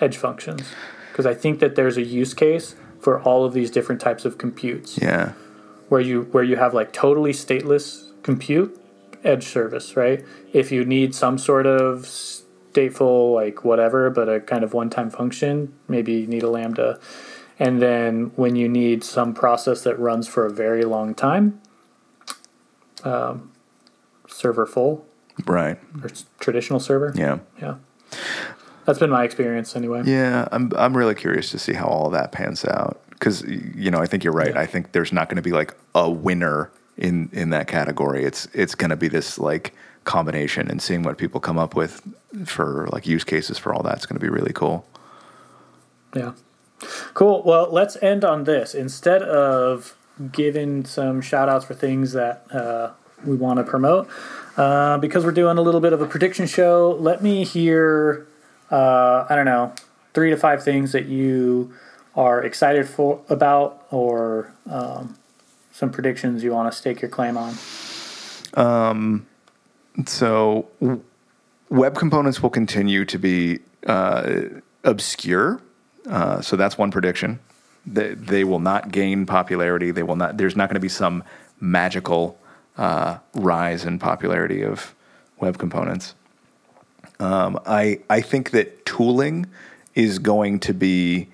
edge 0.00 0.16
functions. 0.16 0.72
Because 1.10 1.26
I 1.26 1.34
think 1.34 1.60
that 1.60 1.76
there's 1.76 1.96
a 1.96 2.02
use 2.02 2.34
case 2.34 2.74
for 2.98 3.20
all 3.22 3.44
of 3.44 3.52
these 3.52 3.70
different 3.70 4.00
types 4.00 4.24
of 4.24 4.38
computes 4.38 4.98
Yeah. 5.00 5.32
where 5.90 6.00
you 6.00 6.22
where 6.32 6.42
you 6.44 6.56
have 6.56 6.74
like 6.74 6.92
totally 6.92 7.32
stateless 7.32 8.08
compute 8.22 8.78
edge 9.24 9.44
service, 9.44 9.96
right? 9.96 10.24
If 10.52 10.72
you 10.72 10.84
need 10.84 11.14
some 11.14 11.38
sort 11.38 11.66
of 11.66 12.02
stateful 12.02 13.34
like 13.34 13.64
whatever, 13.64 14.10
but 14.10 14.28
a 14.28 14.40
kind 14.40 14.64
of 14.64 14.74
one-time 14.74 15.10
function, 15.10 15.72
maybe 15.88 16.12
you 16.12 16.26
need 16.26 16.42
a 16.42 16.50
lambda. 16.50 16.98
And 17.58 17.80
then 17.80 18.32
when 18.36 18.56
you 18.56 18.68
need 18.68 19.04
some 19.04 19.34
process 19.34 19.82
that 19.82 19.98
runs 19.98 20.26
for 20.26 20.46
a 20.46 20.50
very 20.50 20.84
long 20.84 21.14
time, 21.14 21.60
um, 23.04 23.52
server 24.26 24.66
full 24.66 25.04
Right. 25.46 25.78
or 26.02 26.10
traditional 26.40 26.80
server. 26.80 27.12
Yeah. 27.14 27.38
Yeah. 27.60 27.76
That's 28.84 28.98
been 28.98 29.10
my 29.10 29.24
experience 29.24 29.76
anyway. 29.76 30.02
Yeah, 30.04 30.48
I'm 30.50 30.72
I'm 30.76 30.96
really 30.96 31.14
curious 31.14 31.50
to 31.52 31.58
see 31.58 31.72
how 31.72 31.86
all 31.86 32.10
that 32.10 32.32
pans 32.32 32.64
out 32.64 33.00
because 33.10 33.42
you 33.42 33.90
know 33.90 33.98
I 33.98 34.06
think 34.06 34.24
you're 34.24 34.32
right. 34.32 34.52
Yeah. 34.54 34.60
I 34.60 34.66
think 34.66 34.90
there's 34.92 35.12
not 35.12 35.28
going 35.28 35.36
to 35.36 35.42
be 35.42 35.52
like 35.52 35.74
a 35.94 36.10
winner 36.10 36.70
in 36.96 37.28
in 37.32 37.50
that 37.50 37.66
category. 37.66 38.24
It's 38.24 38.46
it's 38.52 38.74
going 38.74 38.90
to 38.90 38.96
be 38.96 39.08
this 39.08 39.38
like 39.38 39.74
combination 40.04 40.68
and 40.68 40.82
seeing 40.82 41.02
what 41.02 41.18
people 41.18 41.40
come 41.40 41.58
up 41.58 41.74
with 41.74 42.02
for 42.44 42.88
like 42.92 43.06
use 43.06 43.24
cases 43.24 43.58
for 43.58 43.72
all 43.72 43.82
that's 43.82 44.06
going 44.06 44.18
to 44.18 44.24
be 44.24 44.30
really 44.30 44.52
cool. 44.52 44.86
Yeah. 46.14 46.32
Cool. 47.14 47.42
Well, 47.44 47.68
let's 47.70 47.96
end 48.02 48.24
on 48.24 48.44
this. 48.44 48.74
Instead 48.74 49.22
of 49.22 49.96
giving 50.30 50.84
some 50.84 51.20
shout 51.20 51.48
outs 51.48 51.64
for 51.64 51.74
things 51.74 52.12
that 52.12 52.44
uh, 52.52 52.90
we 53.24 53.36
want 53.36 53.58
to 53.58 53.64
promote, 53.64 54.08
uh, 54.56 54.98
because 54.98 55.24
we're 55.24 55.32
doing 55.32 55.58
a 55.58 55.62
little 55.62 55.80
bit 55.80 55.92
of 55.92 56.02
a 56.02 56.06
prediction 56.06 56.46
show, 56.46 56.96
let 57.00 57.22
me 57.22 57.44
hear, 57.44 58.26
uh, 58.70 59.26
I 59.28 59.36
don't 59.36 59.46
know, 59.46 59.72
three 60.12 60.30
to 60.30 60.36
five 60.36 60.62
things 60.62 60.92
that 60.92 61.06
you 61.06 61.72
are 62.14 62.42
excited 62.42 62.88
for 62.88 63.20
about 63.28 63.86
or 63.90 64.52
um, 64.68 65.16
some 65.72 65.90
predictions 65.90 66.44
you 66.44 66.52
want 66.52 66.70
to 66.70 66.76
stake 66.76 67.00
your 67.00 67.10
claim 67.10 67.36
on. 67.36 67.54
So 70.06 70.68
web 71.68 71.96
components 71.96 72.42
will 72.42 72.50
continue 72.50 73.04
to 73.06 73.18
be 73.18 73.60
uh, 73.86 74.42
obscure. 74.84 75.60
Uh, 76.08 76.40
so 76.40 76.56
that's 76.56 76.76
one 76.76 76.90
prediction. 76.90 77.40
They, 77.86 78.14
they 78.14 78.44
will 78.44 78.60
not 78.60 78.92
gain 78.92 79.26
popularity. 79.26 79.90
They 79.90 80.02
will 80.02 80.16
not. 80.16 80.36
There's 80.36 80.54
not 80.54 80.68
going 80.68 80.74
to 80.74 80.80
be 80.80 80.88
some 80.88 81.24
magical 81.60 82.38
uh, 82.76 83.18
rise 83.34 83.84
in 83.84 83.98
popularity 83.98 84.62
of 84.62 84.94
web 85.40 85.58
components. 85.58 86.14
Um, 87.18 87.58
I 87.66 88.00
I 88.08 88.20
think 88.20 88.50
that 88.50 88.86
tooling 88.86 89.46
is 89.94 90.18
going 90.18 90.60
to 90.60 90.74
be 90.74 91.28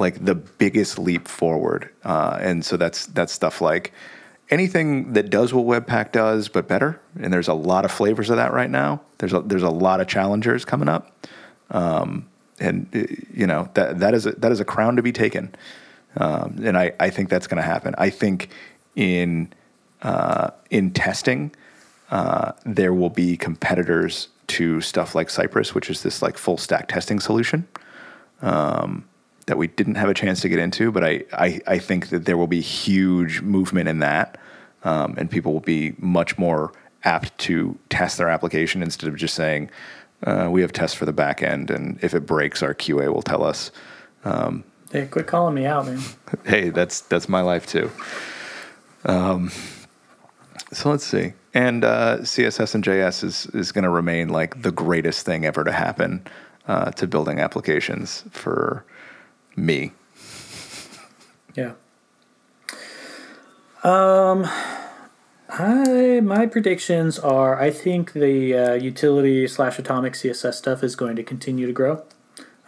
like 0.00 0.24
the 0.24 0.34
biggest 0.34 0.98
leap 0.98 1.28
forward, 1.28 1.90
uh, 2.04 2.38
and 2.40 2.64
so 2.64 2.76
that's 2.76 3.06
that's 3.06 3.32
stuff 3.32 3.60
like 3.60 3.92
anything 4.50 5.12
that 5.12 5.30
does 5.30 5.54
what 5.54 5.64
Webpack 5.64 6.12
does, 6.12 6.48
but 6.48 6.66
better. 6.66 7.00
And 7.20 7.32
there's 7.32 7.48
a 7.48 7.54
lot 7.54 7.84
of 7.84 7.92
flavors 7.92 8.30
of 8.30 8.36
that 8.36 8.52
right 8.52 8.70
now. 8.70 9.00
There's 9.18 9.32
a, 9.32 9.40
there's 9.40 9.62
a 9.62 9.70
lot 9.70 10.00
of 10.00 10.08
challengers 10.08 10.64
coming 10.64 10.88
up, 10.88 11.26
um, 11.70 12.28
and 12.58 12.88
you 13.32 13.46
know 13.46 13.68
that 13.74 14.00
that 14.00 14.14
is 14.14 14.26
a, 14.26 14.32
that 14.32 14.50
is 14.50 14.60
a 14.60 14.64
crown 14.64 14.96
to 14.96 15.02
be 15.02 15.12
taken. 15.12 15.54
Um, 16.16 16.56
and 16.64 16.76
I, 16.76 16.92
I 16.98 17.10
think 17.10 17.28
that's 17.28 17.46
going 17.46 17.62
to 17.62 17.66
happen. 17.66 17.94
I 17.96 18.10
think 18.10 18.50
in 18.96 19.52
uh, 20.02 20.50
in 20.70 20.90
testing, 20.90 21.54
uh, 22.10 22.52
there 22.66 22.92
will 22.92 23.10
be 23.10 23.36
competitors 23.36 24.28
to 24.48 24.80
stuff 24.80 25.14
like 25.14 25.30
Cypress, 25.30 25.74
which 25.74 25.88
is 25.88 26.02
this 26.02 26.22
like 26.22 26.36
full 26.36 26.56
stack 26.56 26.88
testing 26.88 27.20
solution 27.20 27.68
um, 28.42 29.04
that 29.50 29.58
we 29.58 29.66
didn't 29.66 29.96
have 29.96 30.08
a 30.08 30.14
chance 30.14 30.40
to 30.42 30.48
get 30.48 30.60
into. 30.60 30.92
But 30.92 31.04
I, 31.04 31.24
I, 31.32 31.60
I 31.66 31.78
think 31.78 32.10
that 32.10 32.24
there 32.24 32.36
will 32.36 32.46
be 32.46 32.60
huge 32.60 33.40
movement 33.40 33.88
in 33.88 33.98
that, 33.98 34.38
um, 34.84 35.14
and 35.18 35.28
people 35.28 35.52
will 35.52 35.58
be 35.58 35.94
much 35.98 36.38
more 36.38 36.72
apt 37.02 37.36
to 37.38 37.76
test 37.88 38.16
their 38.18 38.28
application 38.28 38.80
instead 38.80 39.08
of 39.08 39.16
just 39.16 39.34
saying, 39.34 39.68
uh, 40.22 40.48
"We 40.50 40.60
have 40.60 40.72
tests 40.72 40.96
for 40.96 41.04
the 41.04 41.12
back 41.12 41.42
end, 41.42 41.68
and 41.68 41.98
if 42.00 42.14
it 42.14 42.26
breaks, 42.26 42.62
our 42.62 42.74
QA 42.74 43.12
will 43.12 43.22
tell 43.22 43.42
us." 43.42 43.72
Hey, 44.92 45.06
quit 45.06 45.26
calling 45.26 45.54
me 45.54 45.66
out, 45.66 45.86
man. 45.86 46.00
hey, 46.46 46.70
that's 46.70 47.00
that's 47.00 47.28
my 47.28 47.40
life 47.40 47.66
too. 47.66 47.90
Um, 49.04 49.50
so 50.72 50.90
let's 50.90 51.04
see. 51.04 51.32
And 51.54 51.84
uh, 51.84 52.18
CSS 52.18 52.76
and 52.76 52.84
JS 52.84 53.24
is 53.24 53.46
is 53.46 53.72
going 53.72 53.82
to 53.82 53.90
remain 53.90 54.28
like 54.28 54.62
the 54.62 54.70
greatest 54.70 55.26
thing 55.26 55.44
ever 55.44 55.64
to 55.64 55.72
happen 55.72 56.24
uh, 56.68 56.92
to 56.92 57.08
building 57.08 57.40
applications 57.40 58.22
for 58.30 58.84
me. 59.56 59.92
Yeah. 61.54 61.72
Um, 63.82 64.46
I 65.48 66.20
my 66.22 66.46
predictions 66.46 67.18
are 67.18 67.60
I 67.60 67.70
think 67.70 68.12
the 68.12 68.54
uh, 68.54 68.74
utility 68.74 69.46
slash 69.48 69.78
atomic 69.78 70.12
CSS 70.12 70.54
stuff 70.54 70.84
is 70.84 70.94
going 70.94 71.16
to 71.16 71.22
continue 71.22 71.66
to 71.66 71.72
grow. 71.72 72.04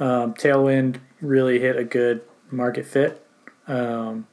Um, 0.00 0.34
Tailwind 0.34 0.98
really 1.20 1.60
hit 1.60 1.76
a 1.76 1.84
good 1.84 2.22
market 2.50 2.86
fit 2.86 3.24
um, 3.68 4.26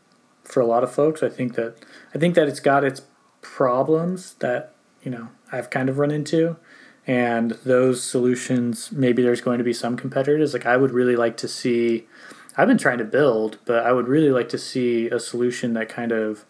for 0.43 0.61
a 0.61 0.65
lot 0.65 0.83
of 0.83 0.91
folks. 0.91 1.21
I 1.21 1.29
think 1.29 1.55
that 1.55 1.75
I 2.15 2.17
think 2.17 2.35
that 2.35 2.47
it's 2.47 2.59
got 2.59 2.83
its 2.83 3.03
problems 3.41 4.33
that 4.35 4.73
you 5.03 5.11
know 5.11 5.29
I've 5.51 5.69
kind 5.69 5.89
of 5.89 5.99
run 5.99 6.11
into, 6.11 6.57
and 7.05 7.51
those 7.63 8.03
solutions 8.03 8.91
maybe 8.91 9.21
there's 9.21 9.41
going 9.41 9.59
to 9.59 9.63
be 9.63 9.73
some 9.73 9.95
competitors. 9.95 10.53
Like 10.53 10.65
I 10.65 10.77
would 10.77 10.91
really 10.91 11.15
like 11.15 11.37
to 11.37 11.47
see. 11.47 12.07
I've 12.59 12.67
been 12.67 12.77
trying 12.77 12.97
to 12.97 13.05
build, 13.05 13.57
but 13.63 13.85
I 13.85 13.93
would 13.93 14.09
really 14.09 14.31
like 14.31 14.49
to 14.49 14.57
see 14.57 15.07
a 15.07 15.17
solution 15.19 15.73
that 15.75 15.87
kind 15.87 16.11
of. 16.11 16.43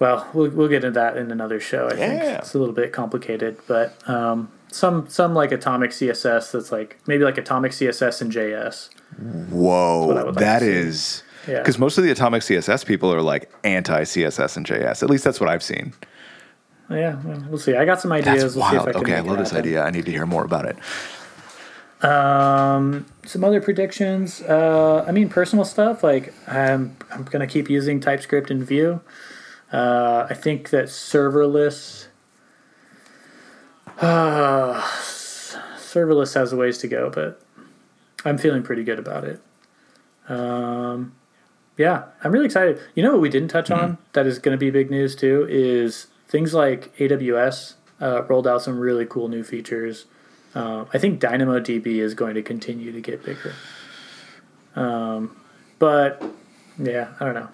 Well, 0.00 0.28
we'll 0.34 0.50
we'll 0.50 0.68
get 0.68 0.82
into 0.82 0.98
that 0.98 1.16
in 1.16 1.30
another 1.30 1.60
show. 1.60 1.86
I 1.86 1.94
think 1.94 2.20
it's 2.22 2.54
a 2.54 2.58
little 2.58 2.74
bit 2.74 2.92
complicated, 2.92 3.58
but 3.68 3.96
um, 4.08 4.50
some 4.72 5.08
some 5.08 5.32
like 5.32 5.52
atomic 5.52 5.92
CSS 5.92 6.50
that's 6.50 6.72
like 6.72 6.98
maybe 7.06 7.22
like 7.22 7.38
atomic 7.38 7.70
CSS 7.70 8.20
and 8.20 8.32
JS. 8.32 8.88
Whoa, 9.50 10.06
what 10.08 10.16
I 10.16 10.24
would 10.24 10.34
like 10.34 10.44
that 10.44 10.62
is 10.62 11.22
Yeah. 11.46 11.58
because 11.58 11.78
most 11.78 11.98
of 11.98 12.04
the 12.04 12.10
atomic 12.10 12.42
CSS 12.42 12.84
people 12.84 13.14
are 13.14 13.22
like 13.22 13.48
anti 13.62 14.02
CSS 14.02 14.56
and 14.56 14.66
JS. 14.66 15.04
At 15.04 15.08
least 15.08 15.22
that's 15.22 15.38
what 15.38 15.48
I've 15.48 15.62
seen. 15.62 15.92
Yeah, 16.90 17.20
well, 17.48 17.58
see. 17.58 17.76
I 17.76 17.84
got 17.84 18.00
some 18.00 18.10
ideas. 18.10 18.42
That's 18.42 18.56
we'll 18.56 18.64
see 18.70 18.76
if 18.76 18.82
wild. 18.84 18.88
I 18.88 18.92
can 18.92 19.00
okay, 19.02 19.14
I 19.16 19.20
love 19.20 19.38
this 19.38 19.52
idea. 19.54 19.82
I 19.84 19.90
need 19.90 20.04
to 20.06 20.10
hear 20.10 20.26
more 20.26 20.44
about 20.44 20.66
it. 20.66 20.76
Um, 22.02 23.06
some 23.24 23.44
other 23.44 23.60
predictions. 23.60 24.42
Uh, 24.42 25.04
I 25.06 25.12
mean, 25.12 25.28
personal 25.28 25.64
stuff. 25.64 26.02
Like 26.02 26.34
I'm, 26.48 26.96
I'm 27.10 27.24
gonna 27.24 27.46
keep 27.46 27.70
using 27.70 28.00
TypeScript 28.00 28.50
and 28.50 28.64
Vue. 28.64 29.00
Uh, 29.72 30.26
I 30.28 30.34
think 30.34 30.70
that 30.70 30.86
serverless. 30.86 32.06
Uh, 33.98 34.80
serverless 35.78 36.34
has 36.34 36.52
a 36.52 36.56
ways 36.56 36.78
to 36.78 36.88
go, 36.88 37.10
but 37.10 37.40
I'm 38.24 38.38
feeling 38.38 38.62
pretty 38.62 38.84
good 38.84 38.98
about 38.98 39.24
it. 39.24 39.40
Um, 40.28 41.14
yeah, 41.76 42.04
I'm 42.22 42.32
really 42.32 42.46
excited. 42.46 42.80
You 42.94 43.02
know 43.02 43.12
what 43.12 43.20
we 43.20 43.28
didn't 43.28 43.48
touch 43.48 43.70
on 43.70 43.98
that 44.12 44.26
is 44.26 44.38
going 44.38 44.56
to 44.56 44.58
be 44.58 44.70
big 44.70 44.90
news 44.90 45.16
too 45.16 45.46
is 45.48 46.08
things 46.28 46.54
like 46.54 46.96
AWS 46.98 47.74
uh, 48.00 48.22
rolled 48.24 48.46
out 48.46 48.62
some 48.62 48.78
really 48.78 49.06
cool 49.06 49.28
new 49.28 49.42
features. 49.42 50.06
Um, 50.54 50.86
I 50.92 50.98
think 50.98 51.20
DynamoDB 51.20 51.86
is 51.86 52.14
going 52.14 52.34
to 52.34 52.42
continue 52.42 52.92
to 52.92 53.00
get 53.00 53.24
bigger. 53.24 53.54
Um, 54.76 55.36
but 55.78 56.22
yeah, 56.78 57.14
I 57.20 57.24
don't 57.24 57.34
know. 57.34 57.48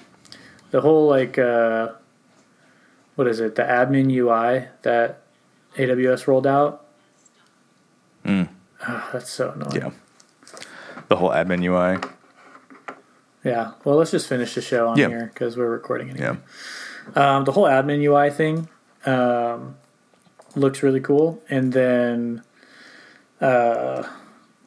The 0.70 0.80
whole 0.80 1.07
like 1.09 1.38
uh, 1.38 1.92
what 3.14 3.26
is 3.26 3.40
it? 3.40 3.55
The 3.55 3.62
admin 3.62 4.11
UI 4.12 4.68
that 4.82 5.22
AWS 5.76 6.26
rolled 6.26 6.46
out. 6.46 6.86
Mm. 8.24 8.49
Oh, 8.86 9.11
that's 9.12 9.30
so 9.30 9.51
annoying. 9.51 9.74
Yeah. 9.76 9.90
The 11.09 11.16
whole 11.16 11.30
admin 11.30 11.64
UI. 11.64 11.99
Yeah. 13.44 13.72
Well, 13.84 13.96
let's 13.96 14.11
just 14.11 14.28
finish 14.28 14.55
the 14.55 14.61
show 14.61 14.88
on 14.88 14.99
Yeah. 14.99 15.09
here 15.09 15.30
because 15.32 15.57
we're 15.57 15.70
recording 15.70 16.11
anyway. 16.11 16.36
Yeah. 17.16 17.36
Um, 17.36 17.44
the 17.44 17.53
whole 17.53 17.64
admin 17.64 18.03
UI 18.03 18.30
thing 18.30 18.68
um, 19.07 19.76
looks 20.55 20.82
really 20.82 21.01
cool. 21.01 21.42
And 21.49 21.72
then, 21.72 22.42
uh, 23.41 24.09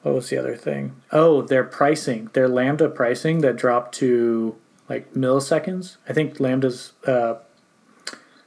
what 0.02 0.16
was 0.16 0.30
the 0.30 0.38
other 0.38 0.56
thing? 0.56 0.96
Oh, 1.12 1.42
their 1.42 1.64
pricing, 1.64 2.30
their 2.34 2.48
Lambda 2.48 2.90
pricing 2.90 3.42
that 3.42 3.56
dropped 3.56 3.96
to 3.96 4.56
like 4.90 5.14
milliseconds. 5.14 5.98
I 6.10 6.14
think 6.14 6.40
Lambda's 6.40 6.94
uh, 7.06 7.36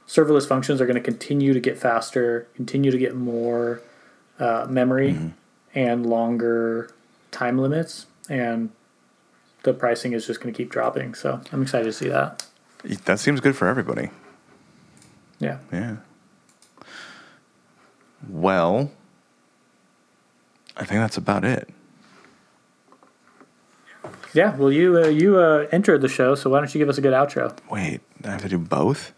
serverless 0.07 0.47
functions 0.47 0.81
are 0.81 0.85
going 0.85 0.95
to 0.95 1.01
continue 1.01 1.53
to 1.53 1.59
get 1.59 1.77
faster, 1.77 2.47
continue 2.55 2.91
to 2.91 2.97
get 2.97 3.15
more 3.15 3.81
uh, 4.39 4.67
memory 4.69 5.17
and 5.73 6.05
longer 6.05 6.89
time 7.31 7.57
limits. 7.57 8.05
And 8.29 8.71
the 9.63 9.73
pricing 9.73 10.13
is 10.13 10.27
just 10.27 10.41
going 10.41 10.53
to 10.53 10.57
keep 10.57 10.69
dropping. 10.71 11.15
So 11.15 11.41
I'm 11.51 11.61
excited 11.61 11.85
to 11.85 11.93
see 11.93 12.09
that. 12.09 12.45
That 13.05 13.19
seems 13.19 13.39
good 13.39 13.55
for 13.55 13.67
everybody. 13.67 14.09
Yeah. 15.39 15.57
Yeah. 15.71 15.97
Well, 18.29 18.91
I 20.77 20.85
think 20.85 20.99
that's 20.99 21.17
about 21.17 21.45
it. 21.45 21.69
Yeah, 24.33 24.55
well, 24.57 24.71
you 24.71 24.97
uh, 24.97 25.07
you 25.07 25.39
uh, 25.39 25.67
entered 25.71 26.01
the 26.01 26.09
show, 26.09 26.35
so 26.35 26.49
why 26.49 26.59
don't 26.59 26.73
you 26.75 26.79
give 26.79 26.89
us 26.89 26.97
a 26.97 27.01
good 27.01 27.13
outro? 27.13 27.57
Wait, 27.71 28.01
I 28.23 28.31
have 28.31 28.41
to 28.41 28.49
do 28.49 28.57
both? 28.59 29.13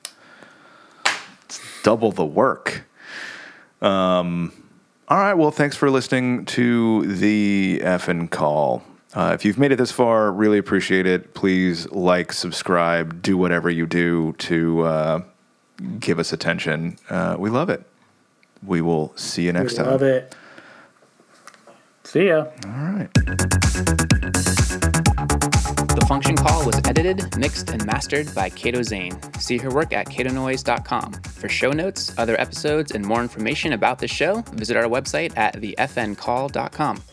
It's 1.46 1.60
double 1.82 2.12
the 2.12 2.26
work. 2.26 2.84
Um, 3.82 4.52
all 5.08 5.18
right, 5.18 5.34
well, 5.34 5.52
thanks 5.52 5.76
for 5.76 5.90
listening 5.90 6.46
to 6.46 7.06
the 7.08 7.80
effing 7.84 8.30
call. 8.30 8.84
Uh, 9.14 9.32
if 9.34 9.46
you've 9.46 9.58
made 9.58 9.72
it 9.72 9.78
this 9.78 9.92
far, 9.92 10.32
really 10.32 10.60
appreciate 10.60 11.08
it. 11.08 11.34
Please 11.34 11.90
like, 11.92 12.32
subscribe, 12.32 13.22
do 13.22 13.38
whatever 13.38 13.70
you 13.70 13.88
do 13.88 14.34
to 14.34 14.82
uh, 14.82 15.22
give 16.00 16.20
us 16.20 16.34
attention. 16.34 16.98
Uh, 17.10 17.36
we 17.40 17.50
love 17.50 17.70
it. 17.70 17.84
We 18.62 18.82
will 18.82 19.14
see 19.16 19.44
you 19.44 19.54
next 19.54 19.74
we 19.74 19.78
time. 19.78 19.88
love 19.88 20.04
it. 20.04 20.36
See 22.08 22.28
ya. 22.30 22.46
All 22.64 22.72
right. 22.72 23.14
The 25.94 26.06
Function 26.08 26.38
Call 26.38 26.66
was 26.66 26.78
edited, 26.86 27.38
mixed, 27.38 27.70
and 27.70 27.86
mastered 27.86 28.34
by 28.34 28.50
Kato 28.50 28.82
Zane. 28.82 29.20
See 29.42 29.58
her 29.58 29.70
work 29.70 29.92
at 29.92 30.08
katonoise.com. 30.08 31.12
For 31.12 31.50
show 31.50 31.72
notes, 31.72 32.18
other 32.18 32.40
episodes, 32.40 32.92
and 32.92 33.04
more 33.06 33.22
information 33.22 33.74
about 33.74 34.00
the 34.00 34.08
show, 34.08 34.42
visit 34.54 34.78
our 34.78 34.86
website 34.86 35.38
at 35.38 35.56
thefncall.com. 35.56 37.04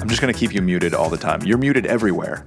I'm 0.00 0.08
just 0.08 0.22
going 0.22 0.32
to 0.32 0.40
keep 0.40 0.54
you 0.54 0.62
muted 0.62 0.94
all 0.94 1.10
the 1.10 1.18
time. 1.18 1.42
You're 1.42 1.58
muted 1.58 1.84
everywhere. 1.84 2.46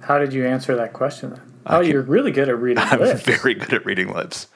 How 0.00 0.18
did 0.18 0.32
you 0.32 0.44
answer 0.44 0.74
that 0.74 0.92
question 0.92 1.30
then? 1.30 1.55
Oh, 1.66 1.80
you're 1.80 2.02
really 2.02 2.30
good 2.32 2.48
at 2.48 2.58
reading 2.60 2.82
I'm 2.84 3.00
lips. 3.00 3.22
very 3.22 3.54
good 3.54 3.72
at 3.72 3.84
reading 3.84 4.12
lips. 4.12 4.46